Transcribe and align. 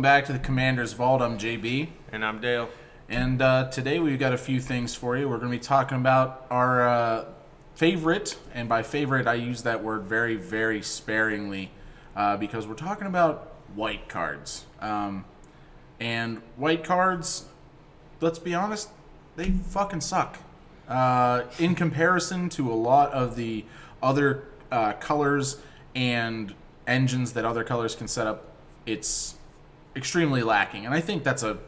welcome 0.00 0.18
back 0.18 0.24
to 0.24 0.32
the 0.32 0.38
Commander's 0.38 0.94
Vault. 0.94 1.20
I'm 1.20 1.36
JB, 1.36 1.88
And 2.10 2.24
I'm 2.24 2.40
Dale. 2.40 2.70
and 3.10 3.42
uh, 3.42 3.68
today 3.68 3.98
we've 3.98 4.18
got 4.18 4.32
a 4.32 4.38
few 4.38 4.58
things 4.58 4.94
for 4.94 5.14
you. 5.14 5.28
We're 5.28 5.36
going 5.36 5.52
to 5.52 5.58
be 5.58 5.62
talking 5.62 5.98
about 5.98 6.46
our 6.48 6.88
uh, 6.88 7.24
favorite, 7.74 8.38
and 8.54 8.66
by 8.66 8.82
favorite, 8.82 9.26
I 9.26 9.34
use 9.34 9.62
that 9.64 9.84
word 9.84 10.04
very, 10.04 10.36
very 10.36 10.80
sparingly 10.80 11.70
uh, 12.16 12.38
because 12.38 12.66
we're 12.66 12.76
talking 12.76 13.08
about 13.08 13.52
white 13.74 14.08
cards. 14.08 14.64
Um, 14.80 15.26
and 16.00 16.40
white 16.56 16.82
cards, 16.82 17.44
let's 18.22 18.38
be 18.38 18.54
honest, 18.54 18.88
they 19.36 19.50
fucking 19.50 20.00
suck. 20.00 20.38
Uh, 20.88 21.42
in 21.58 21.74
comparison 21.74 22.48
to 22.48 22.72
a 22.72 22.74
lot 22.74 23.12
of 23.12 23.36
the 23.36 23.66
other 24.02 24.44
uh, 24.72 24.94
colors 24.94 25.60
and 25.94 26.54
engines 26.86 27.34
that 27.34 27.44
other 27.44 27.64
colors 27.64 27.94
can 27.94 28.08
set 28.08 28.26
up, 28.26 28.46
it's 28.86 29.34
extremely 29.96 30.42
lacking. 30.42 30.86
And 30.86 30.94
I 30.94 31.00
think 31.00 31.24
that's 31.24 31.42
a 31.42 31.58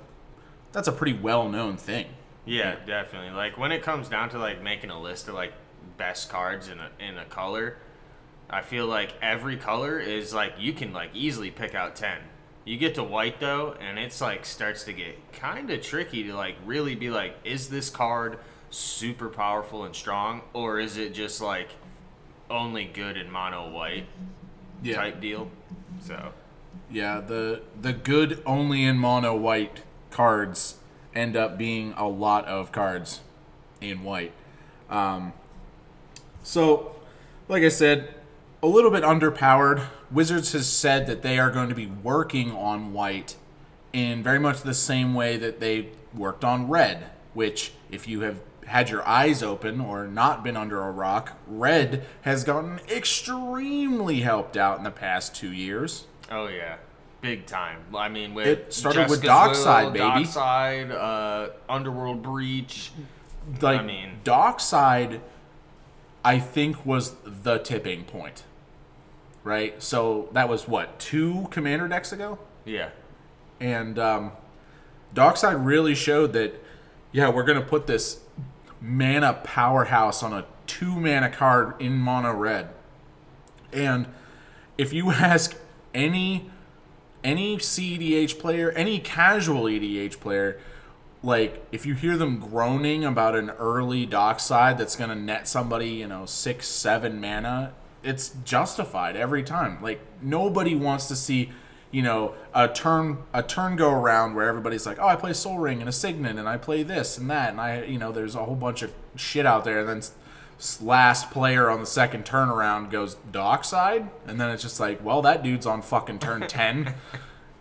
that's 0.73 0.89
a 0.89 0.93
pretty 0.93 1.15
well 1.15 1.49
known 1.49 1.77
thing. 1.77 2.07
Yeah, 2.45 2.77
definitely. 2.87 3.31
Like 3.31 3.59
when 3.59 3.73
it 3.73 3.83
comes 3.83 4.09
down 4.09 4.31
to 4.31 4.39
like 4.39 4.63
making 4.63 4.91
a 4.91 5.01
list 5.01 5.29
of 5.29 5.35
like 5.35 5.53
best 5.97 6.31
cards 6.31 6.69
in 6.69 6.79
a 6.79 6.91
in 6.99 7.19
a 7.19 7.25
color, 7.27 7.77
I 8.51 8.63
feel 8.63 8.87
like 8.87 9.15
every 9.23 9.57
color 9.57 9.99
is 9.99 10.35
like 10.35 10.55
you 10.59 10.73
can 10.73 10.93
like 10.93 11.11
easily 11.15 11.51
pick 11.51 11.75
out 11.75 11.97
10. 11.97 12.19
You 12.65 12.77
get 12.77 12.95
to 12.95 13.03
white 13.03 13.41
though 13.41 13.75
and 13.81 13.99
it's 13.99 14.21
like 14.21 14.45
starts 14.45 14.85
to 14.85 14.93
get 14.93 15.33
kind 15.33 15.71
of 15.71 15.83
tricky 15.83 16.23
to 16.25 16.35
like 16.35 16.57
really 16.65 16.95
be 16.95 17.11
like 17.11 17.35
is 17.45 17.69
this 17.69 17.91
card 17.91 18.39
super 18.71 19.29
powerful 19.29 19.85
and 19.85 19.95
strong 19.95 20.43
or 20.53 20.79
is 20.79 20.97
it 20.97 21.13
just 21.13 21.41
like 21.41 21.69
only 22.49 22.85
good 22.85 23.17
in 23.17 23.31
mono 23.31 23.71
white 23.71 24.07
type 24.85 25.21
deal? 25.21 25.51
So, 26.01 26.33
Yeah, 26.93 27.21
the 27.21 27.63
the 27.81 27.95
good 27.95 28.43
only 28.45 28.85
in 28.85 28.99
mono 28.99 29.35
white 29.35 29.83
cards 30.11 30.77
end 31.15 31.37
up 31.37 31.57
being 31.57 31.95
a 31.97 32.07
lot 32.07 32.45
of 32.45 32.71
cards 32.71 33.21
in 33.81 34.05
white. 34.05 34.33
Um, 34.91 35.33
so, 36.43 36.95
like 37.49 37.63
I 37.63 37.71
said, 37.71 38.15
a 38.63 38.67
little 38.67 38.91
bit 38.91 39.05
underpowered. 39.05 39.87
Wizards 40.11 40.53
has 40.53 40.69
said 40.69 41.07
that 41.07 41.23
they 41.23 41.39
are 41.39 41.51
going 41.51 41.71
to 41.71 41.75
be 41.75 41.87
working 41.87 42.53
on 42.53 42.93
white 42.93 43.37
in 43.95 44.23
very 44.23 44.39
much 44.39 44.61
the 44.61 44.75
same 44.75 45.15
way 45.15 45.39
that 45.39 45.61
they 45.61 45.89
worked 46.15 46.45
on 46.45 46.69
red, 46.69 47.11
which, 47.33 47.73
if 47.91 48.07
you 48.07 48.21
have 48.21 48.41
had 48.67 48.91
your 48.91 49.07
eyes 49.09 49.43
open 49.43 49.81
or 49.81 50.07
not 50.07 50.45
been 50.45 50.57
under 50.59 50.83
a 50.83 50.91
rock, 50.91 51.39
red 51.47 52.05
has 52.23 52.45
gotten 52.45 52.81
extremely 52.91 54.21
helped 54.21 54.59
out 54.59 54.77
in 54.77 54.85
the 54.85 54.91
past 54.91 55.35
two 55.35 55.53
years. 55.53 56.05
Oh 56.35 56.49
yeah, 56.49 56.77
big 57.21 57.45
time. 57.47 57.81
I 57.95 58.09
mean, 58.09 58.33
with 58.35 58.47
It 58.47 58.73
started 58.73 59.11
with 59.11 59.23
Jessica's 59.23 59.63
Dockside, 59.65 59.85
Will, 59.85 59.93
baby. 59.93 60.25
Dockside, 60.25 60.91
uh, 60.91 61.49
Underworld 61.69 62.23
Breach. 62.23 62.91
like 63.61 63.81
I 63.81 63.83
mean- 63.83 64.21
Dockside, 64.25 65.21
I 66.25 66.39
think 66.39 66.87
was 66.87 67.15
the 67.25 67.59
tipping 67.59 68.05
point, 68.05 68.45
right? 69.45 69.81
So 69.83 70.29
that 70.33 70.49
was 70.49 70.67
what 70.67 70.99
two 70.99 71.49
commander 71.51 71.87
decks 71.89 72.13
ago, 72.13 72.39
Yeah, 72.65 72.91
and 73.61 73.99
um, 73.99 74.33
Dockside 75.13 75.67
really 75.67 75.95
showed 75.95 76.33
that, 76.33 76.55
yeah, 77.13 77.29
we're 77.29 77.43
gonna 77.45 77.61
put 77.61 77.87
this 77.87 78.21
mana 78.81 79.35
powerhouse 79.45 80.23
on 80.23 80.33
a 80.33 80.45
two 80.67 80.99
mana 80.99 81.29
card 81.29 81.75
in 81.81 81.95
mono 81.99 82.33
red, 82.33 82.69
and 83.73 84.07
if 84.79 84.93
you 84.93 85.11
ask 85.13 85.57
any 85.95 86.51
any 87.25 87.57
CEDH 87.57 88.39
player, 88.39 88.73
any 88.73 88.99
casual 88.99 89.65
EDH 89.65 90.19
player, 90.19 90.59
like 91.23 91.65
if 91.71 91.87
you 91.87 91.95
hear 91.95 92.17
them 92.17 92.41
groaning 92.41 93.05
about 93.05 93.37
an 93.37 93.51
early 93.51 94.07
dockside 94.07 94.77
that's 94.79 94.97
gonna 94.97 95.15
net 95.15 95.47
somebody, 95.47 95.89
you 95.89 96.09
know, 96.09 96.27
six, 96.27 96.67
seven 96.67 97.21
mana, 97.21 97.73
it's 98.03 98.31
justified 98.45 99.17
every 99.17 99.43
time. 99.43 99.81
Like 99.81 100.01
nobody 100.21 100.75
wants 100.75 101.07
to 101.09 101.17
see, 101.17 101.53
you 101.93 102.03
know, 102.03 102.35
a 102.53 102.67
turn 102.67 103.19
a 103.33 103.43
turn 103.43 103.77
go 103.77 103.91
around 103.91 104.35
where 104.35 104.49
everybody's 104.49 104.85
like, 104.85 104.99
Oh, 104.99 105.07
I 105.07 105.17
play 105.17 105.33
Sol 105.33 105.59
Ring 105.59 105.81
and 105.81 105.89
a 105.89 105.93
Signet 105.93 106.37
and 106.37 106.49
I 106.49 106.57
play 106.57 106.83
this 106.83 107.17
and 107.19 107.31
that 107.31 107.51
and 107.51 107.61
I 107.61 107.85
you 107.85 107.99
know, 107.99 108.11
there's 108.11 108.35
a 108.35 108.45
whole 108.45 108.57
bunch 108.57 108.83
of 108.83 108.93
shit 109.15 109.47
out 109.47 109.65
there 109.65 109.81
and 109.81 109.89
then 109.89 110.03
last 110.81 111.31
player 111.31 111.69
on 111.71 111.81
the 111.81 111.87
second 111.87 112.25
turnaround 112.25 112.91
goes 112.91 113.15
dockside 113.31 114.09
and 114.27 114.41
then 114.41 114.51
it's 114.51 114.63
just 114.63 114.79
like, 114.81 115.05
well 115.05 115.23
that 115.23 115.43
dude's 115.43 115.67
on 115.67 115.83
fucking 115.83 116.19
turn 116.19 116.43
ten. 116.49 116.95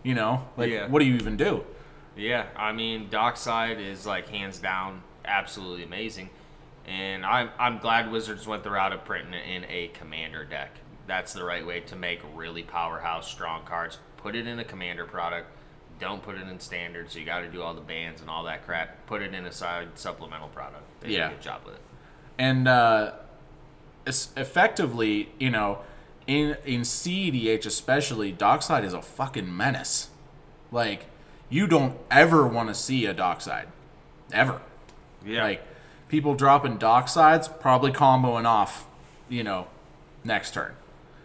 You 0.02 0.14
know? 0.14 0.48
Like 0.56 0.70
Yeah. 0.70 0.88
what 0.88 0.98
do 1.00 1.04
you 1.06 1.14
even 1.14 1.36
do? 1.36 1.64
yeah. 2.16 2.46
I 2.56 2.72
mean, 2.72 3.08
Dockside 3.10 3.80
is 3.80 4.04
like 4.06 4.28
hands 4.28 4.58
down 4.58 5.02
absolutely 5.24 5.84
amazing, 5.84 6.28
and 6.86 7.24
I'm 7.24 7.50
I'm 7.58 7.78
glad 7.78 8.10
Wizards 8.10 8.46
went 8.46 8.64
the 8.64 8.70
route 8.70 8.92
of 8.92 9.04
printing 9.04 9.34
it 9.34 9.46
in 9.46 9.64
a 9.68 9.88
commander 9.94 10.44
deck. 10.44 10.70
That's 11.06 11.32
the 11.32 11.44
right 11.44 11.64
way 11.66 11.80
to 11.80 11.96
make 11.96 12.20
really 12.34 12.62
powerhouse 12.64 13.28
strong 13.30 13.64
cards. 13.64 13.98
Put 14.18 14.34
it 14.36 14.46
in 14.46 14.58
a 14.58 14.64
commander 14.64 15.04
product. 15.04 15.46
Don't 16.00 16.22
put 16.22 16.36
it 16.36 16.46
in 16.48 16.58
standard, 16.60 17.10
so 17.10 17.18
you 17.20 17.24
got 17.24 17.40
to 17.40 17.48
do 17.48 17.62
all 17.62 17.74
the 17.74 17.80
bands 17.80 18.20
and 18.20 18.28
all 18.30 18.44
that 18.44 18.64
crap. 18.66 19.06
Put 19.06 19.22
it 19.22 19.32
in 19.34 19.46
a 19.46 19.52
side 19.52 19.88
supplemental 19.94 20.48
product. 20.48 20.82
They 21.00 21.10
Yeah. 21.10 21.28
did 21.28 21.32
a 21.32 21.34
good 21.36 21.42
job 21.42 21.60
with 21.64 21.74
it. 21.74 21.80
And 22.38 22.68
uh, 22.68 23.12
effectively, 24.06 25.30
you 25.38 25.50
know, 25.50 25.78
in 26.26 26.56
in 26.64 26.82
CEDH 26.82 27.66
especially, 27.66 28.32
Dockside 28.32 28.84
is 28.84 28.92
a 28.94 29.02
fucking 29.02 29.54
menace. 29.54 30.08
Like, 30.70 31.06
you 31.48 31.66
don't 31.66 31.96
ever 32.10 32.46
want 32.46 32.68
to 32.68 32.74
see 32.74 33.06
a 33.06 33.12
Dockside, 33.12 33.68
ever. 34.32 34.60
Yeah. 35.24 35.44
Like, 35.44 35.62
people 36.08 36.34
dropping 36.34 36.78
Docksides 36.78 37.60
probably 37.60 37.92
comboing 37.92 38.46
off, 38.46 38.86
you 39.28 39.44
know, 39.44 39.66
next 40.24 40.54
turn 40.54 40.74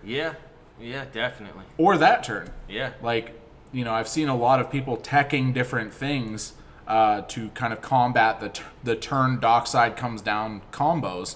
yeah. 0.08 0.34
Yeah. 0.80 1.06
Definitely. 1.12 1.66
or 1.78 1.98
that 1.98 2.24
turn. 2.24 2.52
Yeah. 2.70 2.92
Like, 3.02 3.40
you 3.72 3.84
know, 3.84 3.94
I've 3.94 4.08
seen 4.08 4.30
a 4.30 4.36
lot 4.36 4.60
of 4.60 4.72
people 4.72 4.98
teching 4.98 5.54
different 5.54 5.94
things 5.94 6.54
uh, 6.88 7.22
to 7.22 7.50
kind 7.50 7.74
of 7.74 7.82
combat 7.82 8.40
the, 8.40 8.50
t- 8.50 8.64
the 8.84 8.96
turn 8.96 9.40
dockside 9.40 9.96
comes 9.98 10.22
down 10.22 10.62
combos, 10.72 11.36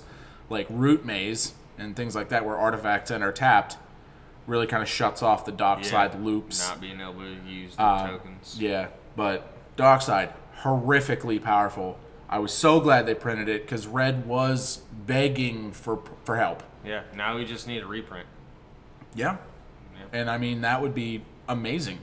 like 0.49 0.65
root 0.69 1.05
maze 1.05 1.53
and 1.77 1.95
things 1.95 2.15
like 2.15 2.29
that, 2.29 2.45
where 2.45 2.57
artifacts 2.57 3.11
enter 3.11 3.31
tapped, 3.31 3.77
really 4.47 4.67
kind 4.67 4.81
of 4.81 4.89
shuts 4.89 5.21
off 5.21 5.45
the 5.45 5.51
dockside 5.51 6.13
Yeah, 6.13 6.19
loops. 6.21 6.67
Not 6.69 6.79
being 6.81 7.01
able 7.01 7.13
to 7.21 7.35
use 7.45 7.75
the 7.75 7.81
Uh, 7.83 8.07
tokens. 8.11 8.57
Yeah, 8.59 8.87
but 9.15 9.51
dockside 9.75 10.33
horrifically 10.61 11.41
powerful. 11.41 11.97
I 12.29 12.39
was 12.39 12.53
so 12.53 12.79
glad 12.79 13.05
they 13.05 13.13
printed 13.15 13.49
it 13.49 13.63
because 13.63 13.87
Red 13.87 14.25
was 14.25 14.81
begging 15.05 15.71
for 15.71 15.99
for 16.23 16.37
help. 16.37 16.63
Yeah. 16.85 17.01
Now 17.15 17.35
we 17.35 17.43
just 17.45 17.67
need 17.67 17.83
a 17.83 17.85
reprint. 17.85 18.25
Yeah. 19.13 19.37
Yeah. 19.97 20.19
And 20.19 20.29
I 20.29 20.37
mean, 20.37 20.61
that 20.61 20.81
would 20.81 20.95
be 20.95 21.23
amazing. 21.49 21.99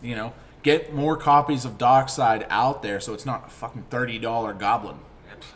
You 0.00 0.14
know, 0.14 0.32
get 0.62 0.94
more 0.94 1.16
copies 1.16 1.64
of 1.64 1.78
Dockside 1.78 2.46
out 2.50 2.82
there 2.82 3.00
so 3.00 3.14
it's 3.14 3.26
not 3.26 3.46
a 3.46 3.50
fucking 3.50 3.86
$30 3.90 4.58
goblin. 4.58 4.98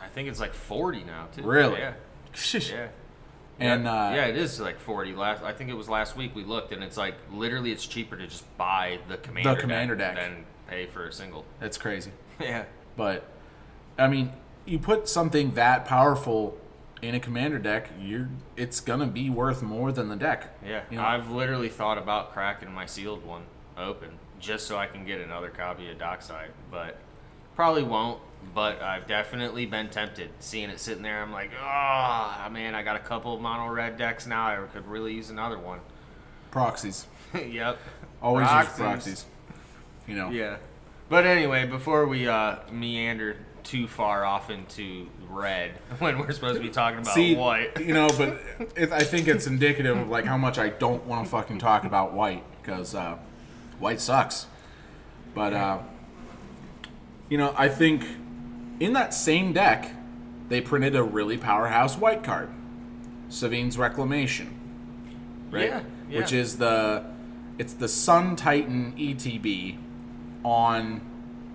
I 0.02 0.08
think 0.08 0.28
it's 0.28 0.40
like 0.40 0.54
forty 0.54 1.04
now 1.04 1.28
too. 1.34 1.42
Really? 1.42 1.78
Yeah. 1.78 1.92
Yeah. 2.53 2.88
And, 3.58 3.84
yeah, 3.84 4.08
uh, 4.08 4.14
yeah, 4.14 4.26
it 4.26 4.36
is 4.36 4.60
like 4.60 4.80
forty. 4.80 5.14
Last, 5.14 5.42
I 5.42 5.53
think 5.53 5.70
it 5.70 5.74
was 5.74 5.88
last 5.88 6.16
week 6.16 6.34
we 6.34 6.44
looked, 6.44 6.72
and 6.72 6.82
it's 6.82 6.97
like 6.97 7.14
literally 7.30 7.72
it's 7.72 7.86
cheaper 7.86 8.16
to 8.16 8.26
just 8.26 8.44
buy 8.58 8.98
the 9.08 9.16
commander 9.16 9.54
commander 9.54 9.94
deck. 9.97 10.16
than 10.16 10.44
pay 10.68 10.86
for 10.86 11.06
a 11.06 11.12
single. 11.12 11.44
That's 11.60 11.78
crazy. 11.78 12.10
Yeah, 12.38 12.64
But, 12.98 13.24
I 13.97 14.09
mean, 14.09 14.30
you 14.66 14.78
put 14.78 15.09
something 15.09 15.52
that 15.54 15.86
powerful 15.86 16.59
in 17.00 17.14
a 17.14 17.20
commander 17.20 17.59
deck, 17.59 17.88
you're 17.98 18.28
it's 18.56 18.80
going 18.80 19.00
to 19.00 19.06
be 19.06 19.30
worth 19.30 19.62
more 19.62 19.91
than 19.91 20.10
the 20.10 20.16
deck. 20.16 20.54
yeah. 20.62 20.82
You 20.91 20.98
know? 20.98 21.04
I've 21.04 21.30
literally 21.30 21.70
thought 21.70 21.97
about 21.97 22.34
cracking 22.34 22.70
my 22.72 22.84
sealed 22.84 23.24
one 23.24 23.44
open 23.78 24.18
just 24.41 24.66
so 24.66 24.77
I 24.77 24.86
can 24.86 25.04
get 25.04 25.21
another 25.21 25.50
copy 25.50 25.91
of 25.91 25.98
Dockside, 25.98 26.50
but 26.71 26.98
probably 27.54 27.83
won't. 27.83 28.21
But 28.54 28.80
I've 28.80 29.06
definitely 29.09 29.66
been 29.66 29.88
tempted. 29.88 30.30
Seeing 30.38 30.71
it 30.71 30.78
sitting 30.78 31.03
there, 31.03 31.21
I'm 31.21 31.33
like, 31.33 31.50
oh 31.60 32.48
man, 32.50 32.74
I 32.74 32.83
got 32.83 32.97
a 32.97 33.00
couple 33.00 33.34
of 33.34 33.41
mono 33.41 33.72
red 33.72 33.97
decks 33.97 34.27
now. 34.27 34.47
I 34.47 34.66
could 34.72 34.86
really 34.86 35.15
use 35.15 35.30
another 35.30 35.59
one. 35.59 35.80
Proxies. 36.50 37.06
yep. 37.34 37.78
Always 38.22 38.47
Proxies. 38.47 38.68
use 38.71 38.78
proxies. 38.78 39.24
You 40.06 40.15
know. 40.15 40.30
Yeah. 40.30 40.56
But 41.09 41.27
anyway, 41.27 41.66
before 41.66 42.06
we 42.06 42.28
uh, 42.28 42.56
meander 42.71 43.36
too 43.66 43.88
far 43.88 44.24
off 44.24 44.48
into 44.48 45.09
red 45.28 45.72
when 45.98 46.18
we're 46.18 46.30
supposed 46.30 46.56
to 46.56 46.62
be 46.62 46.71
talking 46.71 47.00
about 47.00 47.15
See, 47.15 47.34
white. 47.34 47.80
you 47.80 47.92
know, 47.92 48.09
but 48.16 48.41
it, 48.77 48.92
I 48.92 49.00
think 49.00 49.27
it's 49.27 49.47
indicative 49.47 49.97
of 49.97 50.09
like 50.09 50.24
how 50.24 50.36
much 50.36 50.56
I 50.59 50.68
don't 50.68 51.04
want 51.04 51.24
to 51.24 51.30
fucking 51.30 51.59
talk 51.59 51.84
about 51.84 52.12
white 52.12 52.44
because 52.62 52.94
uh, 52.94 53.18
white 53.78 54.00
sucks. 54.00 54.46
But 55.34 55.52
uh, 55.52 55.78
you 57.28 57.38
know, 57.38 57.54
I 57.56 57.68
think 57.68 58.06
in 58.80 58.92
that 58.94 59.14
same 59.14 59.52
deck 59.52 59.90
they 60.48 60.60
printed 60.60 60.94
a 60.94 61.02
really 61.02 61.36
powerhouse 61.36 61.96
white 61.96 62.22
card, 62.22 62.48
Sevinne's 63.28 63.76
Reclamation, 63.76 64.54
right? 65.50 65.68
Yeah, 65.68 65.80
yeah. 66.08 66.18
Which 66.20 66.32
is 66.32 66.58
the 66.58 67.04
it's 67.58 67.74
the 67.74 67.88
Sun 67.88 68.36
Titan 68.36 68.94
ETB 68.96 69.78
on 70.44 71.00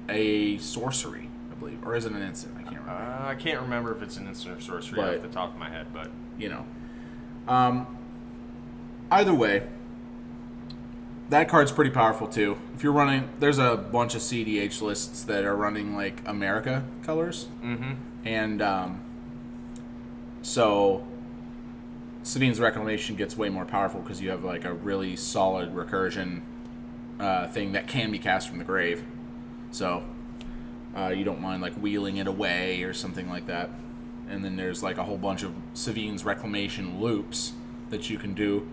a 0.09 0.57
sorcery, 0.57 1.29
I 1.51 1.56
believe, 1.56 1.85
or 1.85 1.95
is 1.95 2.06
it 2.06 2.12
an 2.12 2.21
instant? 2.21 2.56
I 2.57 2.63
can't 2.63 2.81
remember. 2.81 2.91
Uh, 2.91 3.27
I 3.27 3.35
can't 3.35 3.62
remember 3.62 3.95
if 3.95 4.01
it's 4.01 4.18
an 4.18 4.27
instant 4.27 4.57
or 4.57 4.62
sorcery 4.62 4.97
But- 4.97 5.15
off 5.15 5.21
the 5.21 5.27
top 5.29 5.53
of 5.53 5.57
my 5.57 5.69
head, 5.69 5.88
but 5.94 6.09
you 6.38 6.50
know. 6.50 6.65
Um, 7.47 7.97
either 9.09 9.33
way, 9.33 9.63
that 11.31 11.48
card's 11.48 11.72
pretty 11.72 11.92
powerful 11.92 12.28
too. 12.28 12.57
If 12.75 12.83
you're 12.83 12.92
running, 12.92 13.30
there's 13.39 13.57
a 13.57 13.78
bunch 13.78 14.16
of 14.16 14.22
CDH 14.22 14.81
lists 14.81 15.24
that 15.24 15.45
are 15.45 15.56
running 15.56 15.95
like 15.95 16.22
America 16.25 16.83
colors, 17.04 17.48
mm-hmm. 17.63 17.94
and 18.25 18.62
um, 18.62 19.01
so 20.42 21.07
Sevinne's 22.22 22.60
Reclamation 22.60 23.16
gets 23.16 23.38
way 23.38 23.48
more 23.48 23.66
powerful 23.66 24.01
because 24.01 24.22
you 24.22 24.30
have 24.30 24.44
like 24.44 24.66
a 24.66 24.74
really 24.74 25.16
solid 25.16 25.74
recursion 25.74 26.42
uh, 27.18 27.48
thing 27.48 27.72
that 27.72 27.88
can 27.88 28.12
be 28.12 28.19
cast 28.19 28.50
from 28.50 28.57
the 28.57 28.66
grave. 28.66 29.04
So 29.72 30.04
uh, 30.95 31.13
you 31.16 31.24
don't 31.24 31.39
mind 31.39 31.62
like 31.62 31.74
wheeling 31.75 32.18
it 32.18 32.28
away 32.28 32.83
or 32.83 32.94
something 32.94 33.30
like 33.30 33.48
that. 33.48 33.69
And 34.30 34.44
then 34.44 34.57
there's 34.57 34.83
like 34.83 34.98
a 34.98 35.04
whole 35.04 35.18
bunch 35.18 35.44
of 35.44 35.54
Sevinne's 35.74 36.25
Reclamation 36.25 37.00
loops 37.00 37.54
that 37.89 38.10
you 38.10 38.18
can 38.18 38.33
do, 38.33 38.68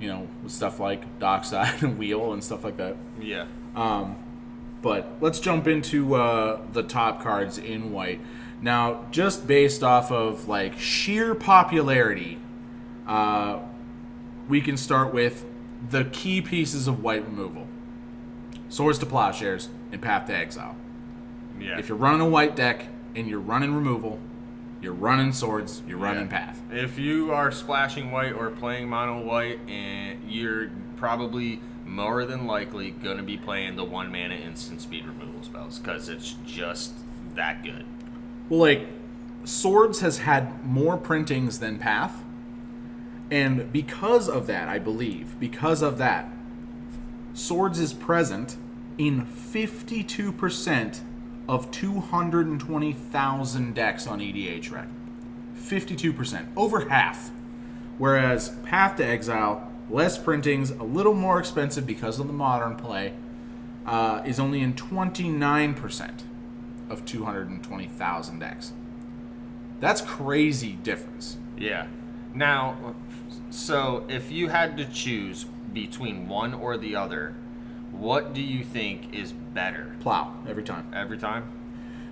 you 0.00 0.08
know, 0.08 0.26
with 0.42 0.52
stuff 0.52 0.80
like 0.80 1.18
Dockside 1.18 1.82
and 1.82 1.98
Wheel 1.98 2.32
and 2.32 2.42
stuff 2.42 2.64
like 2.64 2.76
that. 2.76 2.96
yeah. 3.20 3.46
Um, 3.74 4.16
but 4.80 5.08
let's 5.20 5.40
jump 5.40 5.66
into 5.66 6.14
uh, 6.14 6.60
the 6.72 6.82
top 6.82 7.20
cards 7.22 7.58
in 7.58 7.92
white. 7.92 8.20
Now, 8.62 9.06
just 9.10 9.46
based 9.46 9.82
off 9.82 10.10
of 10.10 10.48
like 10.48 10.78
sheer 10.78 11.34
popularity, 11.34 12.38
uh, 13.06 13.60
we 14.48 14.60
can 14.60 14.76
start 14.76 15.12
with 15.12 15.44
the 15.90 16.04
key 16.04 16.40
pieces 16.40 16.88
of 16.88 17.02
white 17.02 17.24
removal: 17.24 17.66
Swords 18.68 18.98
to 19.00 19.06
Plowshares 19.06 19.68
and 19.92 20.00
Path 20.00 20.26
to 20.26 20.34
Exile. 20.34 20.76
Yeah. 21.60 21.78
If 21.78 21.88
you're 21.88 21.98
running 21.98 22.20
a 22.20 22.28
white 22.28 22.54
deck 22.54 22.86
and 23.14 23.28
you're 23.28 23.40
running 23.40 23.74
removal, 23.74 24.20
you're 24.80 24.92
running 24.92 25.32
swords, 25.32 25.82
you're 25.88 25.98
running 25.98 26.24
Yeah. 26.30 26.38
path. 26.46 26.62
If 26.70 26.98
you 26.98 27.32
are 27.32 27.50
splashing 27.50 28.10
white 28.10 28.32
or 28.32 28.50
playing 28.50 28.88
mono 28.88 29.20
white, 29.20 29.60
and 29.68 30.18
you're 30.28 30.70
probably 30.96 31.60
more 31.84 32.24
than 32.24 32.46
likely 32.46 32.90
going 32.90 33.16
to 33.16 33.22
be 33.22 33.36
playing 33.36 33.76
the 33.76 33.84
one 33.84 34.12
mana 34.12 34.34
instant 34.34 34.80
speed 34.80 35.06
removal 35.06 35.42
spells 35.42 35.78
because 35.78 36.08
it's 36.08 36.36
just 36.46 36.92
that 37.34 37.62
good. 37.62 37.84
Well, 38.48 38.60
like 38.60 38.86
swords 39.44 40.00
has 40.00 40.18
had 40.18 40.64
more 40.64 40.96
printings 40.96 41.58
than 41.60 41.78
path, 41.78 42.22
and 43.30 43.72
because 43.72 44.28
of 44.28 44.46
that, 44.46 44.68
I 44.68 44.78
believe 44.78 45.38
because 45.40 45.82
of 45.82 45.98
that, 45.98 46.30
swords 47.34 47.78
is 47.78 47.92
present 47.92 48.56
in 48.96 49.24
52% 49.24 51.00
of 51.48 51.70
220,000 51.70 53.74
decks 53.74 54.06
on 54.06 54.20
EDHREC. 54.20 54.86
52%, 55.56 56.46
over 56.56 56.88
half. 56.88 57.30
Whereas 57.96 58.50
Path 58.64 58.96
to 58.96 59.04
Exile, 59.04 59.70
less 59.90 60.18
printings, 60.18 60.70
a 60.70 60.84
little 60.84 61.14
more 61.14 61.38
expensive 61.38 61.86
because 61.86 62.20
of 62.20 62.26
the 62.26 62.32
modern 62.32 62.76
play, 62.76 63.14
uh, 63.86 64.22
is 64.24 64.38
only 64.38 64.60
in 64.60 64.74
29% 64.74 66.22
of 66.90 67.04
220,000 67.04 68.38
decks. 68.38 68.72
That's 69.80 70.00
crazy 70.00 70.72
difference. 70.72 71.38
Yeah. 71.56 71.86
Now, 72.34 72.94
so 73.50 74.04
if 74.08 74.30
you 74.30 74.48
had 74.48 74.76
to 74.76 74.84
choose 74.84 75.44
between 75.72 76.28
one 76.28 76.54
or 76.54 76.76
the 76.76 76.94
other, 76.94 77.34
what 77.92 78.32
do 78.34 78.40
you 78.40 78.62
think 78.64 79.14
is 79.14 79.32
better 79.32 79.92
Plow 80.00 80.34
every 80.48 80.62
time. 80.62 80.86
every 80.94 81.18
time? 81.18 81.44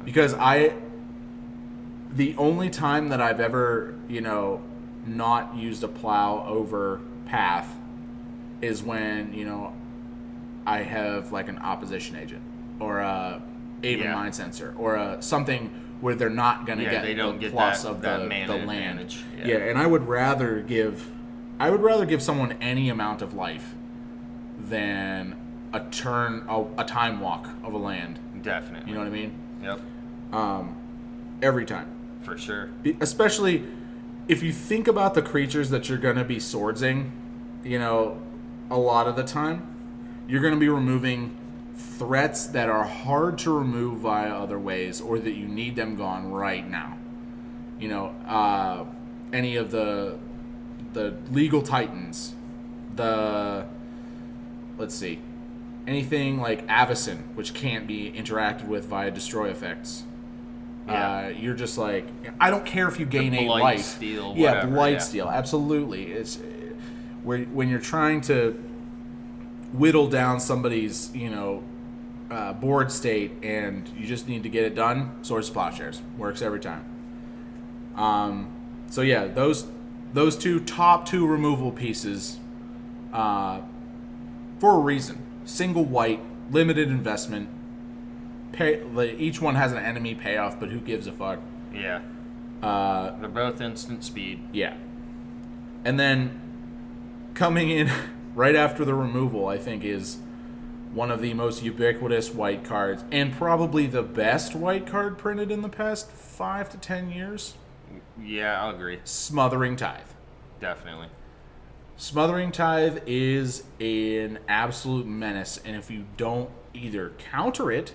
Because 0.05 0.35
I 0.35 0.75
the 2.13 2.35
only 2.37 2.71
time 2.71 3.09
that 3.11 3.21
I've 3.21 3.41
ever, 3.41 3.95
you 4.09 4.21
know, 4.21 4.63
not 5.07 5.55
used 5.57 5.85
a 5.85 5.89
plow 5.89 6.45
over 6.47 7.01
path 7.27 7.75
is 8.63 8.83
when, 8.83 9.35
you 9.35 9.45
know, 9.45 9.73
I 10.67 10.83
have 10.83 11.31
like 11.33 11.49
an 11.49 11.59
opposition 11.59 12.17
agent 12.17 12.43
or 12.81 13.01
a 13.01 13.43
Aven 13.85 14.01
Yeah. 14.05 14.15
Mindcensor 14.15 14.73
or 14.79 14.95
a 14.97 15.21
something 15.21 15.71
where 16.01 16.15
they're 16.15 16.31
not 16.31 16.67
going 16.67 16.79
to 16.79 16.85
Yeah, 16.85 16.91
get 16.93 17.03
they 17.03 17.15
don't 17.15 17.35
the 17.37 17.41
get 17.43 17.53
plus 17.53 17.83
that- 17.83 17.89
of 17.91 18.01
that 18.03 18.29
the, 18.29 18.45
the 18.47 18.65
land. 18.67 19.15
Yeah. 19.39 19.47
Yeah. 19.47 19.57
and 19.59 19.79
I 19.79 19.87
would 19.87 20.09
rather 20.09 20.61
give 20.61 21.11
I 21.59 21.71
would 21.71 21.81
rather 21.83 22.05
give 22.07 22.23
someone 22.23 22.53
any 22.61 22.89
amount 22.89 23.23
of 23.23 23.33
life 23.35 23.75
than 24.59 25.37
a 25.77 25.91
turn 25.91 26.45
a, 26.49 26.65
a 26.79 26.85
time 26.85 27.21
walk 27.21 27.49
of 27.63 27.73
a 27.75 27.79
land. 27.79 28.19
Definitely. 28.43 28.91
You 28.91 28.95
know 28.95 29.01
what 29.01 29.09
I 29.09 29.11
mean? 29.11 29.33
Yep. 29.63 29.81
Every 31.43 31.65
time. 31.65 31.91
For 32.23 32.37
sure. 32.37 32.67
Be- 32.83 32.97
especially 33.01 33.65
if 34.29 34.43
you 34.43 34.53
think 34.53 34.89
about 34.89 35.15
the 35.15 35.23
creatures 35.23 35.71
that 35.71 35.89
you're 35.89 35.99
going 35.99 36.17
to 36.17 36.25
be 36.25 36.41
swordsing, 36.41 37.13
you 37.63 37.79
know, 37.79 38.21
a 38.71 38.79
lot 38.79 39.07
of 39.07 39.15
the 39.17 39.23
time, 39.23 39.75
you're 40.27 40.41
going 40.41 40.55
to 40.55 40.61
be 40.61 40.69
removing 40.69 41.37
threats 41.77 42.47
that 42.49 42.69
are 42.69 42.85
hard 42.85 43.39
to 43.39 43.57
remove 43.57 44.01
via 44.01 44.31
other 44.31 44.59
ways 44.59 45.01
or 45.01 45.19
that 45.19 45.33
you 45.33 45.47
need 45.47 45.77
them 45.77 45.95
gone 45.97 46.33
right 46.33 46.69
now. 46.69 46.99
You 47.79 47.89
know, 47.89 48.15
uh, 48.27 48.85
any 49.33 49.57
of 49.57 49.71
the 49.71 50.19
the 50.95 51.15
legal 51.31 51.63
titans, 51.63 52.35
the 52.95 53.67
let's 54.79 54.95
see, 54.95 55.21
anything 55.87 56.41
like 56.41 56.67
Avacyn, 56.67 57.19
which 57.35 57.55
can't 57.55 57.87
be 57.87 58.13
interacted 58.13 58.67
with 58.67 58.87
via 58.87 59.11
destroy 59.11 59.49
effects. 59.49 60.05
Yeah. 60.87 61.17
Uh, 61.17 61.29
you're 61.29 61.55
just 61.55 61.79
like, 61.79 62.07
I 62.41 62.51
don't 62.51 62.65
care 62.65 62.87
if 62.89 63.01
you 63.01 63.07
gain 63.07 63.35
eight 63.35 63.49
life. 63.49 63.99
yeah, 64.01 64.21
whatever, 64.21 64.67
blight 64.69 64.93
yeah. 64.95 64.99
steal, 64.99 65.29
absolutely. 65.29 66.13
It's 66.13 66.39
where 67.23 67.41
when 67.41 67.69
you're 67.69 67.81
trying 67.81 68.21
to 68.23 68.53
whittle 69.73 70.09
down 70.09 70.39
somebody's, 70.39 71.15
you 71.15 71.29
know, 71.31 71.65
uh, 72.31 72.53
board 72.53 72.91
state, 72.91 73.33
and 73.43 73.89
you 73.97 74.07
just 74.07 74.29
need 74.29 74.43
to 74.45 74.49
get 74.49 74.65
it 74.65 74.75
done. 74.75 75.13
To 75.25 75.41
plowshares 75.43 76.03
works 76.17 76.43
every 76.43 76.61
time. 76.61 76.85
Um, 77.97 78.49
so 78.89 79.03
yeah, 79.03 79.27
those 79.27 79.67
those 80.13 80.37
two 80.37 80.61
top 80.61 81.07
two 81.07 81.27
removal 81.27 81.73
pieces, 81.73 82.39
uh, 83.13 83.61
for 84.61 84.75
a 84.75 84.79
reason. 84.79 85.26
Single 85.47 85.85
white, 85.85 86.21
limited 86.51 86.89
investment. 86.89 87.49
Pay, 88.53 88.83
like, 88.83 89.15
each 89.19 89.41
one 89.41 89.55
has 89.55 89.73
an 89.73 89.79
enemy 89.79 90.15
payoff, 90.15 90.61
but 90.61 90.69
who 90.69 90.81
gives 90.81 91.07
a 91.07 91.13
fuck? 91.13 91.39
Yeah. 91.73 92.01
Uh, 92.63 93.19
They're 93.21 93.29
both 93.29 93.61
instant 93.61 94.05
speed. 94.05 94.41
yeah. 94.53 94.77
And 95.85 95.99
then 96.01 97.31
coming 97.35 97.71
in 97.71 97.91
right 98.35 98.57
after 98.57 98.85
the 98.85 98.95
removal, 98.95 99.47
I 99.47 99.57
think, 99.57 99.85
is 99.85 100.19
one 100.93 101.11
of 101.11 101.21
the 101.21 101.33
most 101.35 101.63
ubiquitous 101.63 102.31
white 102.31 102.65
cards, 102.65 103.05
and 103.13 103.33
probably 103.33 103.87
the 103.87 104.03
best 104.03 104.55
white 104.55 104.87
card 104.87 105.17
printed 105.19 105.51
in 105.51 105.61
the 105.63 105.69
past 105.69 106.11
five 106.11 106.69
to 106.71 106.79
ten 106.79 107.11
years. 107.11 107.55
Yeah, 108.21 108.61
I'll 108.63 108.75
agree. 108.75 109.01
Smothering 109.05 109.77
Tithe. 109.77 110.01
Definitely. 110.59 111.09
Smothering 111.99 112.53
Tithe 112.53 112.99
is 113.07 113.65
an 113.81 114.39
absolute 114.49 115.07
menace, 115.07 115.59
and 115.65 115.75
if 115.75 115.91
you 115.91 116.05
don't 116.19 116.51
either 116.75 117.13
counter 117.31 117.71
it 117.71 117.95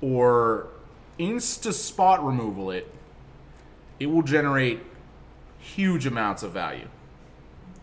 or 0.00 0.68
insta 1.18 1.74
spot 1.74 2.24
removal 2.24 2.70
it, 2.70 2.92
it 3.98 4.06
will 4.06 4.22
generate 4.22 4.80
huge 5.58 6.06
amounts 6.06 6.42
of 6.42 6.52
value. 6.52 6.88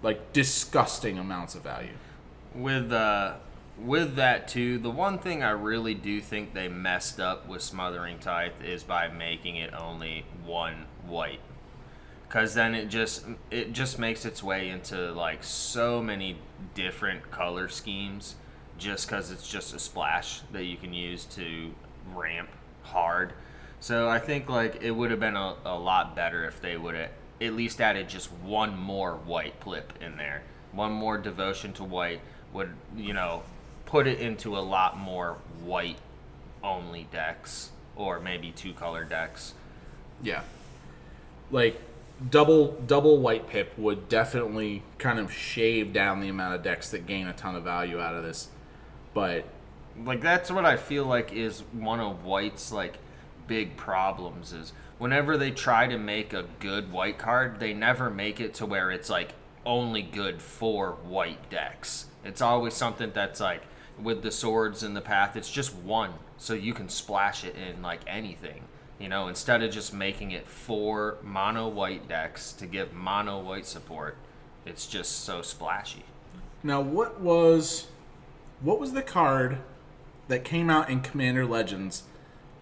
Like 0.02 0.34
disgusting 0.34 1.20
amounts 1.20 1.54
of 1.54 1.62
value. 1.62 1.94
With 2.56 2.92
uh 2.92 3.36
with 3.80 4.16
that 4.16 4.48
too, 4.48 4.80
the 4.80 4.90
one 4.90 5.20
thing 5.20 5.44
I 5.44 5.52
really 5.52 5.94
do 5.94 6.20
think 6.20 6.56
they 6.56 6.68
messed 6.68 7.20
up 7.20 7.48
with 7.48 7.62
Smothering 7.62 8.18
Tithe 8.18 8.64
is 8.66 8.82
by 8.82 9.08
making 9.08 9.58
it 9.58 9.72
only 9.76 10.26
one 10.44 10.86
white. 11.06 11.40
Cause 12.30 12.54
then 12.54 12.76
it 12.76 12.90
just 12.90 13.26
it 13.52 13.72
just 13.72 13.98
makes 14.00 14.26
its 14.26 14.44
way 14.44 14.70
into 14.70 15.14
like 15.14 15.44
so 15.44 16.02
many 16.02 16.38
different 16.74 17.32
color 17.32 17.70
schemes 17.70 18.36
just 18.78 19.08
cause 19.08 19.32
it's 19.32 19.50
just 19.50 19.74
a 19.74 19.80
splash 19.80 20.42
that 20.52 20.66
you 20.66 20.78
can 20.78 20.94
use 20.94 21.26
to 21.26 21.72
ramp 22.14 22.50
hard. 22.84 23.34
So 23.80 24.10
I 24.10 24.20
think 24.20 24.50
like 24.50 24.82
it 24.82 24.92
would 24.92 25.12
have 25.12 25.20
been 25.20 25.36
a, 25.36 25.56
a 25.66 25.78
lot 25.78 26.16
better 26.16 26.46
if 26.46 26.62
they 26.62 26.78
would 26.78 26.96
have 26.96 27.10
at 27.40 27.54
least 27.54 27.80
added 27.82 28.10
just 28.10 28.32
one 28.32 28.78
more 28.78 29.16
white 29.16 29.60
plip 29.60 29.94
in 30.02 30.18
there. 30.18 30.44
One 30.72 30.92
more 30.92 31.18
devotion 31.18 31.74
to 31.74 31.84
white 31.84 32.22
would, 32.54 32.74
you 32.96 33.14
know, 33.14 33.44
put 33.86 34.08
it 34.08 34.20
into 34.20 34.58
a 34.58 34.60
lot 34.60 34.98
more 34.98 35.38
white 35.64 35.98
only 36.64 37.08
decks 37.12 37.70
or 37.96 38.20
maybe 38.20 38.52
two 38.52 38.74
color 38.74 39.04
decks. 39.04 39.54
Yeah. 40.22 40.42
Like 41.52 41.80
double 42.30 42.72
double 42.88 43.20
white 43.20 43.48
pip 43.48 43.74
would 43.78 44.10
definitely 44.10 44.84
kind 44.98 45.20
of 45.20 45.32
shave 45.32 45.94
down 45.94 46.20
the 46.20 46.30
amount 46.30 46.56
of 46.56 46.64
decks 46.64 46.90
that 46.90 47.06
gain 47.06 47.28
a 47.28 47.34
ton 47.34 47.56
of 47.56 47.64
value 47.64 48.00
out 48.00 48.16
of 48.16 48.24
this. 48.24 48.50
But 49.14 49.46
like 50.04 50.22
that's 50.22 50.52
what 50.52 50.66
I 50.66 50.78
feel 50.78 51.06
like 51.06 51.34
is 51.34 51.62
one 51.72 52.00
of 52.00 52.24
White's 52.24 52.72
like 52.72 52.98
big 53.48 53.78
problems 53.78 54.52
is 54.54 54.74
whenever 54.98 55.38
they 55.38 55.52
try 55.52 55.88
to 55.88 55.98
make 55.98 56.34
a 56.34 56.46
good 56.60 56.92
white 56.92 57.18
card, 57.18 57.60
they 57.60 57.74
never 57.74 58.10
make 58.10 58.40
it 58.40 58.54
to 58.56 58.66
where 58.66 58.92
it's 58.92 59.10
like 59.10 59.34
only 59.66 60.02
good 60.02 60.42
for 60.42 60.94
white 61.04 61.50
decks. 61.50 62.06
It's 62.24 62.42
always 62.42 62.74
something 62.74 63.12
that's 63.14 63.40
like 63.40 63.64
with 64.02 64.22
the 64.22 64.32
swords 64.32 64.84
in 64.84 64.94
the 64.94 65.02
path, 65.02 65.36
it's 65.36 65.50
just 65.50 65.76
one, 65.76 66.14
so 66.38 66.54
you 66.54 66.74
can 66.74 66.90
splash 66.90 67.44
it 67.44 67.56
in 67.56 67.82
like 67.82 68.02
anything. 68.08 68.64
You 69.00 69.10
know, 69.10 69.28
instead 69.28 69.62
of 69.62 69.72
just 69.72 69.94
making 69.94 70.32
it 70.32 70.48
four 70.48 71.18
mono 71.22 71.68
white 71.68 72.08
decks 72.08 72.52
to 72.54 72.66
give 72.66 72.94
mono 72.94 73.40
white 73.40 73.66
support, 73.68 74.18
it's 74.66 74.88
just 74.88 75.24
so 75.24 75.42
splashy. 75.42 76.04
now, 76.64 76.82
what 76.82 77.20
was 77.22 77.88
what 78.62 78.80
was 78.80 78.94
the 78.94 79.04
card 79.04 79.60
that 80.30 80.44
came 80.44 80.70
out 80.70 80.90
in 80.90 81.02
Commander 81.02 81.46
Legends? 81.46 82.04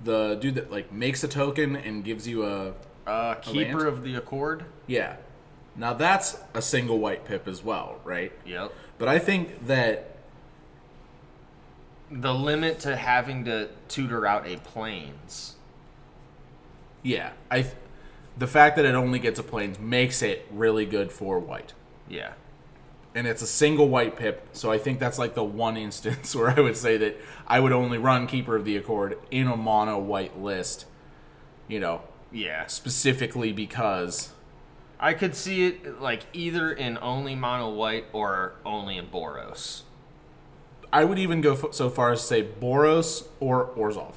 The 0.03 0.35
dude 0.35 0.55
that 0.55 0.69
like 0.69 0.91
makes 0.91 1.23
a 1.23 1.27
token 1.29 1.75
and 1.75 2.03
gives 2.03 2.27
you 2.27 2.45
a 2.45 2.73
Uh, 3.07 3.35
Keeper 3.35 3.85
of 3.87 4.03
the 4.03 4.15
Accord. 4.15 4.65
yeah. 4.87 5.15
Now 5.77 5.93
that's 5.93 6.37
a 6.53 6.61
single 6.61 6.99
white 6.99 7.23
pip 7.25 7.47
as 7.47 7.63
well, 7.63 7.99
right? 8.03 8.31
Yep. 8.45 8.71
But 8.97 9.07
I 9.07 9.19
think 9.19 9.67
that 9.67 10.17
The 12.11 12.33
limit 12.33 12.79
to 12.81 12.95
having 12.95 13.45
to 13.45 13.69
tutor 13.87 14.25
out 14.27 14.45
a 14.47 14.57
planes. 14.57 15.55
Yeah, 17.05 17.33
I 17.51 17.67
the 18.37 18.47
fact 18.47 18.75
that 18.77 18.83
it 18.85 18.95
only 18.95 19.19
gets 19.19 19.39
a 19.39 19.43
planes 19.43 19.79
makes 19.79 20.21
it 20.23 20.45
really 20.51 20.85
good 20.85 21.11
for 21.11 21.39
white. 21.39 21.73
Yeah. 22.09 22.33
and 23.13 23.25
it's 23.27 23.41
a 23.41 23.47
single 23.47 23.87
white 23.87 24.17
pip. 24.17 24.45
So 24.51 24.71
I 24.71 24.77
think 24.77 24.99
that's 24.99 25.17
like 25.17 25.35
the 25.35 25.43
one 25.43 25.77
instance 25.87 26.35
where 26.35 26.49
I 26.49 26.59
would 26.59 26.75
say 26.75 26.97
that 26.97 27.15
I 27.47 27.59
would 27.61 27.71
only 27.71 27.97
run 27.97 28.27
Keeper 28.27 28.55
of 28.57 28.65
the 28.65 28.75
Accord 28.75 29.17
in 29.31 29.47
a 29.47 29.55
mono 29.55 29.97
white 29.99 30.37
list, 30.37 30.85
you 31.69 31.79
know, 31.79 32.01
Yeah. 32.33 32.65
specifically 32.65 33.53
because 33.53 34.33
I 34.99 35.13
could 35.13 35.35
see 35.35 35.67
it 35.67 36.01
like 36.01 36.23
either 36.33 36.71
in 36.73 36.97
only 37.01 37.35
mono 37.35 37.69
white 37.69 38.05
or 38.13 38.55
only 38.65 38.97
in 38.97 39.07
Boros. 39.07 39.83
I 40.91 41.03
would 41.05 41.19
even 41.19 41.39
go 41.41 41.53
f- 41.53 41.65
so 41.73 41.89
far 41.89 42.11
as 42.13 42.21
to 42.21 42.25
say 42.27 42.43
Boros 42.43 43.27
or 43.39 43.67
Orzhov. 43.77 44.15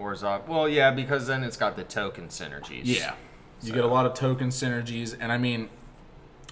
Or. 0.00 0.42
Well, 0.48 0.68
yeah, 0.68 0.90
because 0.90 1.26
then 1.26 1.44
it's 1.44 1.56
got 1.56 1.76
the 1.76 1.84
token 1.84 2.28
synergies. 2.28 2.82
Yeah. 2.84 3.14
You 3.62 3.72
get 3.72 3.84
a 3.84 3.88
lot 3.88 4.06
of 4.06 4.14
token 4.14 4.48
synergies, 4.48 5.14
and 5.20 5.30
I 5.30 5.36
mean, 5.36 5.68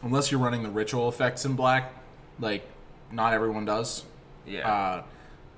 unless 0.03 0.31
you're 0.31 0.41
running 0.41 0.63
the 0.63 0.71
ritual 0.71 1.09
effects 1.09 1.47
in 1.47 1.55
black, 1.55 1.93
like 2.39 2.63
not 3.11 3.33
everyone 3.33 3.65
does. 3.65 4.05
Yeah. 4.47 4.71
uh, 4.71 5.03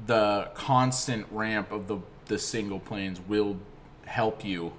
the 0.06 0.50
constant 0.54 1.26
ramp 1.30 1.72
of 1.72 1.88
the 1.88 1.98
the 2.26 2.38
single 2.38 2.78
planes 2.78 3.20
will 3.20 3.58
help 4.06 4.44
you 4.44 4.72